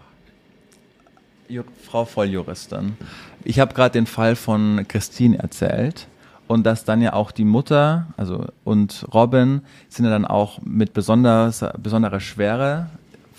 [1.83, 2.97] Frau Volljuristin.
[3.43, 6.07] Ich habe gerade den Fall von Christine erzählt
[6.47, 10.93] und dass dann ja auch die Mutter, also und Robin sind ja dann auch mit
[10.93, 12.87] besonders, besonderer Schwere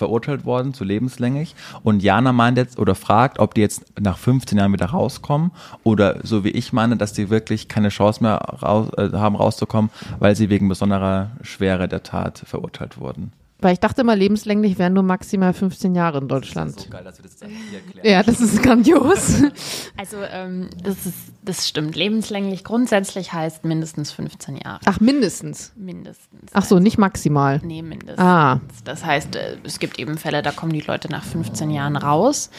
[0.01, 1.53] verurteilt worden, zu lebenslänglich.
[1.83, 5.51] Und Jana meint jetzt oder fragt, ob die jetzt nach 15 Jahren wieder rauskommen
[5.83, 9.91] oder so wie ich meine, dass die wirklich keine Chance mehr raus, äh, haben rauszukommen,
[10.17, 13.31] weil sie wegen besonderer Schwere der Tat verurteilt wurden.
[13.61, 16.89] Weil ich dachte immer, lebenslänglich wären nur maximal 15 Jahre in Deutschland.
[16.89, 18.07] geil, dass wir das jetzt hier erklären.
[18.07, 19.41] Ja, das ist grandios.
[19.97, 21.95] Also ähm, das, ist, das stimmt.
[21.95, 24.79] Lebenslänglich grundsätzlich heißt mindestens 15 Jahre.
[24.85, 25.73] Ach, mindestens.
[25.75, 26.49] Mindestens.
[26.53, 27.61] Ach so, nicht maximal.
[27.63, 28.17] Nee, mindestens.
[28.17, 28.61] Ah.
[28.83, 32.49] Das heißt, äh, es gibt eben Fälle, da kommen die Leute nach 15 Jahren raus.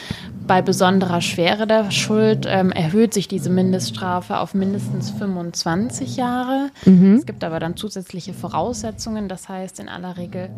[0.46, 6.70] Bei besonderer Schwere der Schuld ähm, erhöht sich diese Mindeststrafe auf mindestens 25 Jahre.
[6.84, 7.14] Mhm.
[7.14, 9.28] Es gibt aber dann zusätzliche Voraussetzungen.
[9.28, 10.50] Das heißt, in aller Regel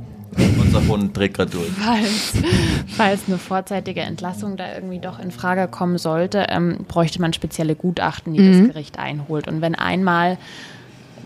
[0.61, 1.68] unser Hund dreht gerade durch.
[1.70, 2.32] falls,
[2.97, 7.74] falls eine vorzeitige Entlassung da irgendwie doch in Frage kommen sollte, ähm, bräuchte man spezielle
[7.76, 9.49] Gutachten, die das Gericht einholt.
[9.49, 10.39] Und wenn einmal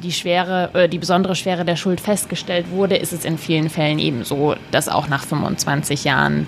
[0.02, 3.98] die Schwere, äh, die besondere Schwere der Schuld festgestellt wurde, ist es in vielen Fällen
[3.98, 6.46] eben so, dass auch nach 25 Jahren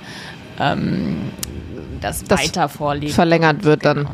[0.60, 1.16] ähm,
[2.00, 3.12] das, Das weiter vorliegt.
[3.14, 3.96] verlängert wird dann.
[3.98, 4.10] Genau.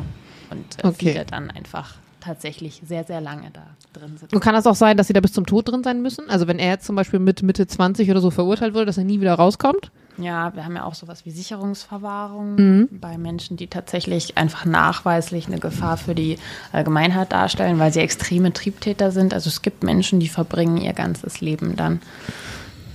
[0.49, 1.11] Und äh, Okay.
[1.11, 1.95] viele dann einfach
[2.27, 3.65] tatsächlich sehr, sehr lange da
[3.99, 4.35] drin sitzen.
[4.35, 6.29] Und kann das auch sein, dass sie da bis zum Tod drin sein müssen?
[6.29, 9.03] Also wenn er jetzt zum Beispiel mit Mitte 20 oder so verurteilt wurde, dass er
[9.05, 9.91] nie wieder rauskommt?
[10.19, 12.87] Ja, wir haben ja auch sowas wie Sicherungsverwahrung Mhm.
[12.99, 16.37] bei Menschen, die tatsächlich einfach nachweislich eine Gefahr für die
[16.71, 19.33] Allgemeinheit darstellen, weil sie extreme Triebtäter sind.
[19.33, 22.01] Also es gibt Menschen, die verbringen ihr ganzes Leben dann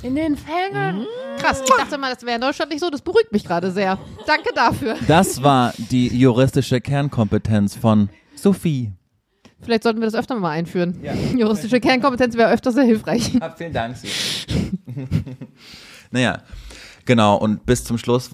[0.03, 1.07] in den Fängen.
[1.39, 2.91] Krass, ich dachte mal, das wäre in Deutschland nicht so.
[2.91, 3.99] Das beruhigt mich gerade sehr.
[4.27, 4.97] Danke dafür.
[5.07, 8.91] Das war die juristische Kernkompetenz von Sophie.
[9.63, 11.01] Vielleicht sollten wir das öfter mal einführen.
[11.37, 13.33] Juristische Kernkompetenz wäre öfter sehr hilfreich.
[13.41, 13.97] Ah, vielen Dank,
[16.11, 16.39] naja,
[17.05, 17.37] genau.
[17.37, 18.31] Und bis zum Schluss,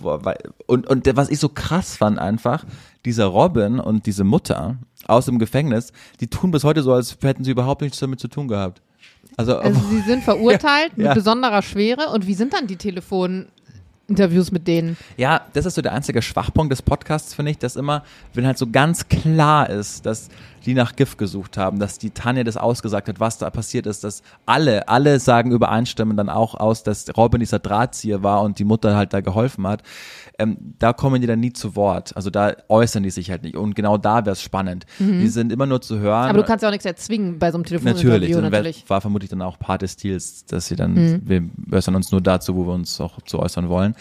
[0.66, 2.64] und, und was ich so krass fand einfach,
[3.04, 4.76] dieser Robin und diese Mutter
[5.06, 8.28] aus dem Gefängnis, die tun bis heute so, als hätten sie überhaupt nichts damit zu
[8.28, 8.82] tun gehabt.
[9.36, 11.08] Also, Also sie sind verurteilt Ja, ja.
[11.10, 12.10] mit besonderer Schwere.
[12.10, 12.76] Und wie sind dann die
[14.08, 14.96] Telefoninterviews mit denen?
[15.16, 18.56] Ja, das ist so der einzige Schwachpunkt des Podcasts, finde ich, dass immer, wenn halt
[18.56, 20.28] so ganz klar ist, dass
[20.64, 24.04] die nach Gift gesucht haben, dass die Tanja das ausgesagt hat, was da passiert ist,
[24.04, 28.64] dass alle, alle sagen übereinstimmen dann auch aus, dass Robin dieser Drahtzieher war und die
[28.64, 29.82] Mutter halt da geholfen hat.
[30.38, 32.16] Ähm, da kommen die dann nie zu Wort.
[32.16, 33.56] Also da äußern die sich halt nicht.
[33.56, 34.86] Und genau da wäre es spannend.
[35.00, 36.28] Die sind immer nur zu hören.
[36.28, 38.08] Aber du kannst ja auch nichts erzwingen bei so einem Telefoninterview.
[38.10, 38.84] Natürlich, das Natürlich.
[38.88, 42.54] war vermutlich dann auch Part des Stils, dass sie dann, wir äußern uns nur dazu,
[42.54, 43.94] wo wir uns auch zu äußern wollen.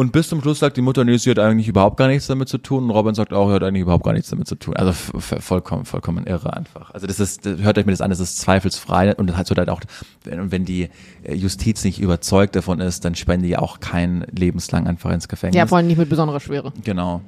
[0.00, 2.48] Und bis zum Schluss sagt die Mutter, nee, sie hat eigentlich überhaupt gar nichts damit
[2.48, 2.84] zu tun.
[2.84, 4.74] Und Robin sagt auch, er hat eigentlich überhaupt gar nichts damit zu tun.
[4.74, 6.90] Also vollkommen, vollkommen irre einfach.
[6.92, 9.14] Also das ist, das- hört euch mir das an, das ist zweifelsfrei.
[9.16, 9.82] Und das hat so halt auch,
[10.24, 10.88] wenn, wenn die
[11.22, 15.58] äh, Justiz nicht überzeugt davon ist, dann spenden die auch kein lebenslang einfach ins Gefängnis.
[15.58, 16.72] Ja, vor allem nicht mit besonderer Schwere.
[16.82, 17.20] Genau.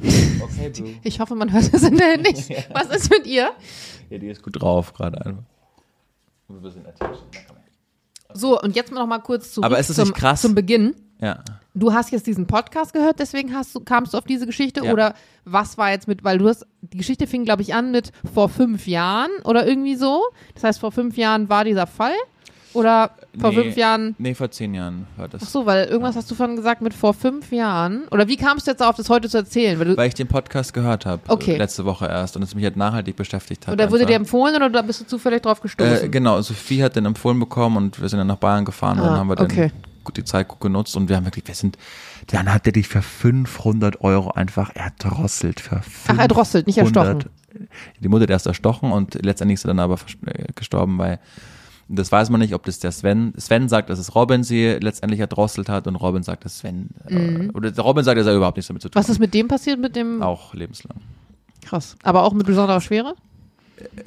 [0.00, 0.94] Okay, Blue.
[1.02, 2.50] Ich hoffe, man hört es hinterher nicht.
[2.72, 3.50] Was ist mit ihr?
[4.10, 5.42] Ja, die ist gut drauf gerade einfach.
[8.32, 10.42] So, und jetzt noch mal kurz zurück Aber ist es zum, nicht krass?
[10.42, 10.94] zum Beginn.
[11.24, 11.38] Ja.
[11.74, 14.84] Du hast jetzt diesen Podcast gehört, deswegen hast du, kamst du auf diese Geschichte?
[14.84, 14.92] Ja.
[14.92, 15.14] Oder
[15.44, 18.48] was war jetzt mit, weil du hast, die Geschichte fing, glaube ich, an mit vor
[18.48, 20.22] fünf Jahren oder irgendwie so.
[20.54, 22.12] Das heißt, vor fünf Jahren war dieser Fall?
[22.74, 23.56] Oder vor Nee.
[23.62, 24.16] fünf Jahren?
[24.18, 25.42] Nee, vor zehn Jahren war das.
[25.44, 28.08] Ach so, weil irgendwas hast du von gesagt mit vor fünf Jahren.
[28.10, 29.78] Oder wie kamst du jetzt darauf, das heute zu erzählen?
[29.78, 31.22] Weil du, Weil ich den Podcast gehört habe.
[31.28, 31.56] Okay.
[31.56, 33.74] Letzte Woche erst und es mich halt nachhaltig beschäftigt hat.
[33.74, 36.04] oder wurde dir empfohlen oder bist du zufällig drauf gestoßen?
[36.04, 39.04] äh, Genau, Sophie hat den empfohlen bekommen und wir sind dann nach Bayern gefahren und
[39.06, 39.68] Ah, dann haben wir okay.
[39.70, 41.78] gut die Zeit gut genutzt und wir haben wirklich, wir sind,
[42.28, 45.60] dann hat der dich für 500 Euro einfach erdrosselt.
[45.60, 47.30] Für Ach, erdrosselt, nicht 500.
[48.00, 49.96] Die Mutter, der ist erstochen und letztendlich ist er dann aber
[50.26, 51.20] äh, gestorben, weil
[51.88, 55.20] das weiß man nicht, ob das der Sven, Sven sagt, dass es Robin sie letztendlich
[55.20, 58.56] erdrosselt hat und Robin sagt, dass Sven, äh, oder der Robin sagt, dass er überhaupt
[58.56, 59.04] nichts damit zu tun Mhm.
[59.04, 60.22] Was ist mit dem passiert, mit dem?
[60.22, 60.96] Auch lebenslang.
[61.64, 61.96] Krass.
[62.02, 63.14] Aber auch mit besonderer Schwere?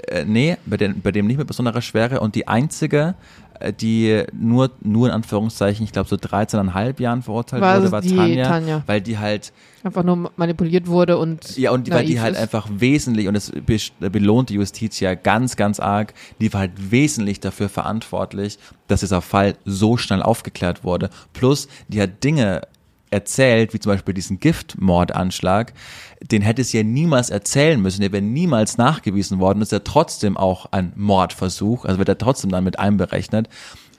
[0.08, 2.20] Äh, nee, bei, den, bei dem nicht mit besonderer Schwere.
[2.22, 3.16] Und die einzige,
[3.60, 8.02] äh, die nur, nur in Anführungszeichen, ich glaube so 13,5 Jahren verurteilt War wurde, war
[8.02, 8.84] die Tanja, Tanja.
[8.86, 9.52] Weil die halt,
[9.84, 11.58] Einfach nur manipuliert wurde und.
[11.58, 12.42] ja, und die, weil die halt ist.
[12.42, 16.92] einfach wesentlich, und das be- belohnt die Justiz ja ganz, ganz arg, die war halt
[16.92, 21.10] wesentlich dafür verantwortlich, dass dieser Fall so schnell aufgeklärt wurde.
[21.34, 22.62] Plus, die hat Dinge
[23.10, 25.74] erzählt, wie zum Beispiel diesen Giftmordanschlag,
[26.22, 30.38] den hätte es ja niemals erzählen müssen, der wäre niemals nachgewiesen worden, ist ja trotzdem
[30.38, 33.50] auch ein Mordversuch, also wird er trotzdem dann mit einberechnet.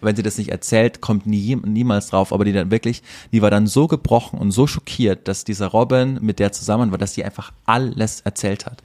[0.00, 3.02] Wenn sie das nicht erzählt, kommt nie, niemals drauf, aber die dann wirklich,
[3.32, 6.98] die war dann so gebrochen und so schockiert, dass dieser Robin mit der zusammen war,
[6.98, 8.82] dass sie einfach alles erzählt hat.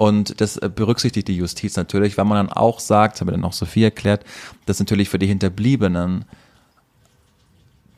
[0.00, 3.44] Und das äh, berücksichtigt die Justiz natürlich, weil man dann auch sagt, das habe dann
[3.44, 4.24] auch Sophie erklärt,
[4.64, 6.24] dass natürlich für die Hinterbliebenen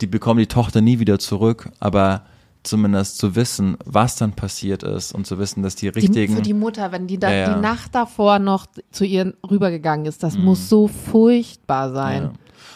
[0.02, 2.22] die bekommen die Tochter nie wieder zurück, aber
[2.64, 6.36] zumindest zu wissen, was dann passiert ist und zu wissen, dass die Die, richtigen.
[6.36, 7.54] für die Mutter, wenn die da Ja, ja.
[7.54, 12.22] die Nacht davor noch zu ihr rübergegangen ist, das muss so furchtbar sein.
[12.24, 12.32] ja.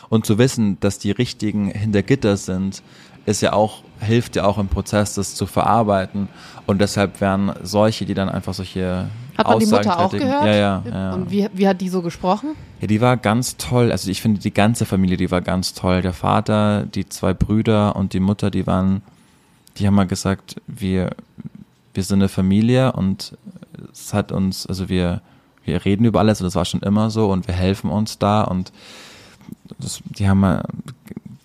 [0.09, 2.83] Und zu wissen, dass die richtigen hinter Gitter sind,
[3.27, 6.29] ist ja auch, hilft ja auch im Prozess, das zu verarbeiten.
[6.67, 10.47] Und deshalb werden solche, die dann einfach solche Hat man die Mutter auch gehört?
[10.47, 11.15] Ja, ja, ja.
[11.15, 12.51] Und wie, wie hat die so gesprochen?
[12.81, 13.91] Ja, die war ganz toll.
[13.93, 16.03] Also ich finde die ganze Familie, die war ganz toll.
[16.03, 19.03] Der Vater, die zwei Brüder und die Mutter, die waren,
[19.77, 21.11] die haben mal gesagt, wir,
[21.95, 23.37] wir sind eine Familie und
[23.93, 25.21] es hat uns, also wir,
[25.65, 28.43] wir reden über alles und das war schon immer so und wir helfen uns da
[28.43, 28.73] und
[29.79, 30.63] das, die haben mal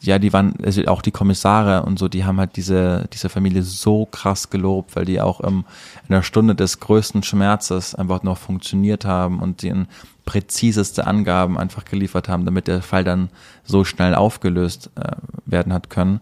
[0.02, 3.62] ja, die waren, also auch die Kommissare und so, die haben halt diese, diese Familie
[3.62, 5.64] so krass gelobt, weil die auch im,
[6.08, 9.88] in der Stunde des größten Schmerzes einfach noch funktioniert haben und den
[10.26, 13.30] präziseste Angaben einfach geliefert haben, damit der Fall dann
[13.64, 15.12] so schnell aufgelöst äh,
[15.45, 16.20] werden hat können.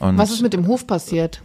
[0.00, 1.40] Und Was ist mit dem Hof passiert?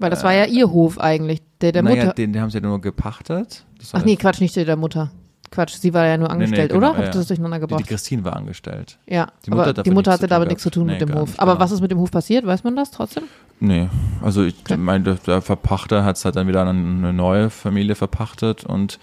[0.00, 2.14] Weil das war ja ihr Hof eigentlich, der der naja, Mutter.
[2.14, 3.64] den, den haben sie ja nur gepachtet.
[3.92, 5.10] Ach nee, Quatsch, nicht der der Mutter.
[5.54, 6.88] Quatsch, sie war ja nur Nee, nee, angestellt, genau, oder?
[6.96, 7.88] Hab ja, ich das durcheinander Die, die gebracht?
[7.88, 8.98] Christine war angestellt.
[9.06, 11.28] Ja, Die Mutter aber die Mutter hatte damit nichts zu tun Nee, mit dem Hof.
[11.28, 11.64] nicht, Aber genau.
[11.64, 12.44] was ist mit dem Hof passiert?
[12.46, 13.24] Weiß man das trotzdem?
[13.60, 13.88] Nee,
[14.22, 18.64] also ich meine, der- Verpachter hat es halt dann wieder an eine neue Familie verpachtet
[18.64, 18.98] und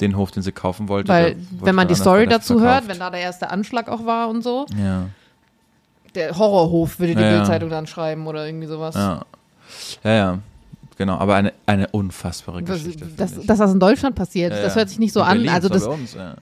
[0.00, 1.08] den Hof, den sie kaufen wollte.
[1.12, 2.88] Weil, wurde wenn man die Story dazu hört, verkauft.
[2.88, 5.04] wenn da der erste Anschlag auch war und so, Ja,
[6.14, 7.36] der Horrorhof würde die ja.
[7.36, 8.94] Bildzeitung dann schreiben oder irgendwie sowas.
[8.96, 9.22] ja.
[10.04, 10.38] Ja, ja.
[11.02, 13.06] Genau, aber eine, eine unfassbare Was, Geschichte.
[13.16, 15.32] dass, das in Deutschland passiert, Ja, das hört sich nicht so In an.
[15.32, 16.36] Berlin, Also das das uns, ja.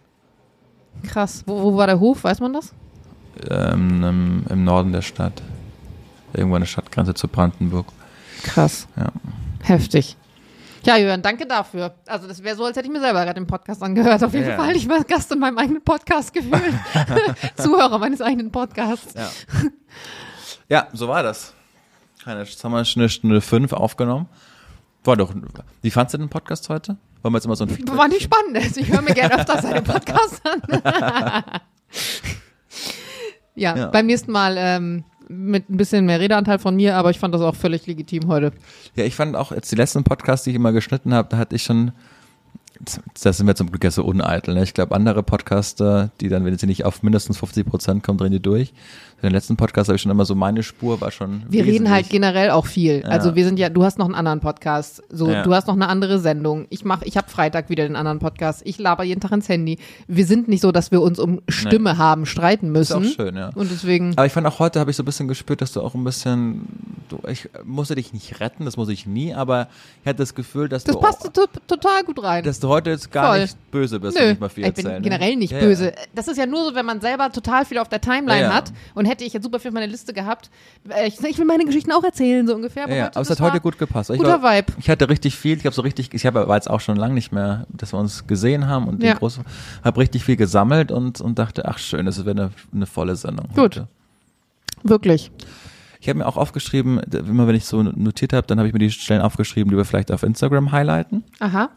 [1.03, 1.43] krass.
[1.47, 2.25] Wo, wo war der Hof?
[2.25, 2.75] Weiß man das?
[3.49, 5.41] ähm, im, im Norden der Stadt.
[6.35, 7.87] Irgendwo an der Stadtgrenze zu Brandenburg.
[8.43, 8.87] Krass.
[8.99, 9.07] Ja.
[9.63, 10.19] Heftig.
[10.85, 11.95] Ja, Jörn, danke dafür.
[12.07, 14.23] Also das wäre so, als hätte ich mir selber gerade den Podcast angehört.
[14.23, 14.57] Auf jeden Ja.
[14.57, 14.77] Fall.
[14.77, 16.75] Ich war Gast in meinem eigenen Podcast gefühlt.
[17.57, 19.15] Zuhörer meines eigenen Podcasts.
[19.15, 19.31] Ja.
[20.69, 21.55] ja, so war das.
[22.23, 24.27] Keine, Jetzt haben wir eine Stunde fünf aufgenommen.
[25.05, 25.33] War doch.
[25.83, 26.97] Wie fandst du den Podcast heute?
[27.23, 27.97] Wollen wir jetzt immer so ein Feedback?
[27.97, 28.57] War nicht spannend.
[28.57, 30.63] Also Ich höre mir gerne öfter seine Podcasts an.
[33.55, 33.87] ja, Ja.
[33.87, 37.41] beim nächsten Mal ähm, mit ein bisschen mehr Redeanteil von mir, aber ich fand das
[37.41, 38.53] auch völlig legitim heute.
[38.97, 41.57] Ja, ich fand auch jetzt die letzten Podcasts, die ich immer geschnitten habe, da hatte
[41.57, 41.93] ich schon.
[43.23, 44.55] Das sind wir zum Glück ja so uneitel.
[44.55, 44.63] Ne?
[44.63, 48.33] Ich glaube, andere Podcaster, die dann, wenn sie nicht auf mindestens 50 Prozent kommen, drehen
[48.33, 48.73] die durch.
[49.23, 51.43] In den letzten Podcast habe ich schon immer so, meine Spur war schon.
[51.49, 53.01] Wir reden halt generell auch viel.
[53.03, 53.09] Ja.
[53.09, 55.43] Also wir sind ja, du hast noch einen anderen Podcast, so Ja.
[55.43, 56.67] du hast noch eine andere Sendung.
[56.71, 58.63] Ich mach, ich habe Freitag wieder den anderen Podcast.
[58.65, 59.79] Ich laber jeden Tag ins Handy.
[60.09, 63.15] Wir sind nicht so, dass wir uns um Stimme haben streiten Ist auch müssen.
[63.15, 63.51] schön, ja.
[63.55, 65.83] Und deswegen Aber ich fand auch heute habe ich so ein bisschen gespürt, dass du
[65.83, 66.67] auch ein bisschen,
[67.11, 69.69] du, ich musste dich nicht retten, das muss ich nie, aber
[70.03, 72.43] ich hatte das Gefühl, dass das du, passt to total gut rein.
[72.43, 73.43] dass du heute jetzt gar Voll.
[73.43, 75.03] nicht böse bist Nö, nicht mal viel ich bin erzählen.
[75.03, 75.09] ne?
[75.11, 75.93] generell nicht Ja, böse.
[76.15, 79.10] Das ist ja nur so, wenn man selber total viel auf der Timeline hat und
[79.11, 80.51] hätte ich jetzt super viel auf meiner Liste gehabt.
[80.89, 82.89] äh, Ich, ich will meine Geschichten auch erzählen, so ungefähr.
[82.89, 84.09] Ja, ja, heute, aber es hat heute gut gepasst.
[84.11, 84.73] Ich, Guter war, Vibe.
[84.79, 87.15] ich hatte richtig viel, ich habe so richtig, ich habe war jetzt auch schon lange
[87.15, 89.13] nicht mehr, dass wir uns gesehen haben und Ja.
[89.13, 89.45] den großen,
[89.85, 93.49] habe richtig viel gesammelt und, und dachte, ach schön, das wäre eine, eine volle Sendung.
[93.49, 93.59] Gut.
[93.59, 93.89] Heute.
[94.83, 95.31] Wirklich.
[96.01, 98.79] Ich habe mir auch aufgeschrieben, immer wenn ich so notiert habe, dann habe ich mir
[98.79, 101.25] die Stellen aufgeschrieben, die wir vielleicht auf Instagram highlighten.
[101.41, 101.69] Aha.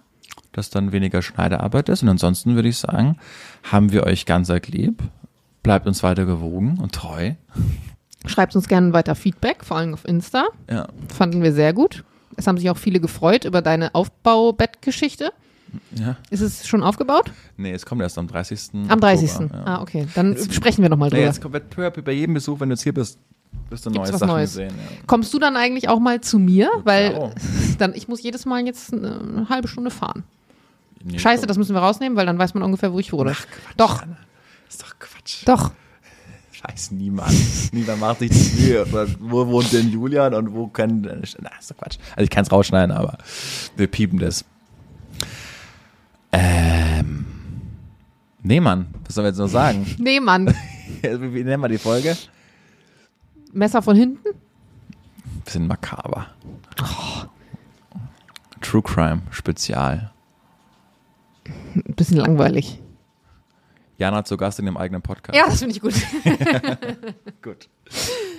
[0.54, 2.04] dass dann weniger Schneidearbeit ist.
[2.04, 3.18] Und ansonsten würde ich sagen,
[3.64, 5.02] haben wir euch ganz arg lieb.
[5.64, 7.32] Bleibt uns weiter gewogen und treu.
[8.26, 10.46] Schreibt uns gerne weiter Feedback, vor allem auf Insta.
[10.70, 10.88] Ja.
[11.08, 12.04] Fanden wir sehr gut.
[12.36, 15.32] Es haben sich auch viele gefreut über deine Aufbaubettgeschichte.
[15.96, 16.16] ja.
[16.30, 17.32] Ist es schon aufgebaut?
[17.58, 18.72] Nee, es kommt erst am 30.
[18.90, 19.30] Am 30.
[19.32, 19.64] Oktober, ja.
[19.66, 20.08] Ah, okay.
[20.16, 21.28] Dann sprechen wir nochmal Nee, drüber.
[21.28, 23.20] jetzt kommt bei jedem Besuch, wenn du jetzt hier bist,
[23.70, 24.54] wirst du Gibt's neue Sachen Neues?
[24.54, 24.70] sehen.
[24.70, 24.98] Ja.
[25.08, 26.70] Kommst du dann eigentlich auch mal zu mir?
[26.84, 27.32] Weil klaro.
[27.78, 30.24] dann, ich muss jedes Mal jetzt eine, eine halbe Stunde fahren.
[31.04, 31.48] Nee, Scheiße, komm.
[31.50, 33.32] das müssen wir rausnehmen, weil dann weiß man ungefähr, wo ich wohne.
[33.36, 34.02] Ach, Quatsch, Doch.
[34.02, 34.18] Anna.
[34.70, 35.13] Ist doch Quatsch.
[35.46, 35.72] Doch.
[36.52, 37.34] Scheiß niemand.
[37.74, 38.86] niemand macht sich die Mühe.
[39.20, 41.02] Wo wohnt denn Julian und wo kann.
[41.02, 41.98] Na, ist doch Quatsch.
[42.12, 43.18] Also ich kann es rausschneiden, aber
[43.76, 44.46] wir piepen das.
[46.32, 47.26] Ähm.
[48.42, 49.86] Nee, Mann, was sollen wir jetzt noch sagen?
[49.98, 50.48] Nee, Mann.
[51.02, 52.18] wie, nennen wir die Folge?
[53.54, 54.30] Messer von hinten?
[55.46, 56.28] Bisschen makaber.
[58.62, 60.12] True Crime Spezial.
[61.76, 62.80] Ein bisschen langweilig.
[64.04, 65.38] Jana zu Gast in dem eigenen Podcast.
[65.38, 65.94] Ja, das finde ich gut.
[67.42, 67.70] Gut.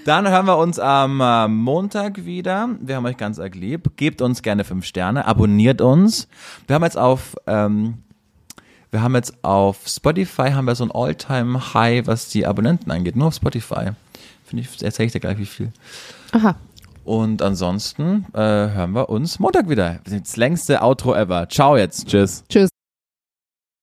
[0.04, 2.68] Dann hören wir uns am äh, Montag wieder.
[2.80, 3.96] Wir haben euch ganz arg lieb.
[3.96, 6.28] Gebt uns gerne fünf Sterne, abonniert uns.
[6.66, 7.94] Wir haben jetzt auf, ähm,
[8.90, 13.16] wir haben jetzt auf Spotify haben wir so ein All-Time-High, was die Abonnenten angeht.
[13.16, 13.92] Nur auf Spotify.
[14.44, 15.72] Finde ich, erzähle ich dir gleich wie viel.
[16.32, 16.56] Aha.
[17.04, 20.00] Und ansonsten äh, hören wir uns Montag wieder.
[20.04, 21.48] Das längste Outro ever.
[21.48, 22.08] Ciao jetzt.
[22.08, 22.44] Tschüss.
[22.50, 22.68] Tschüss.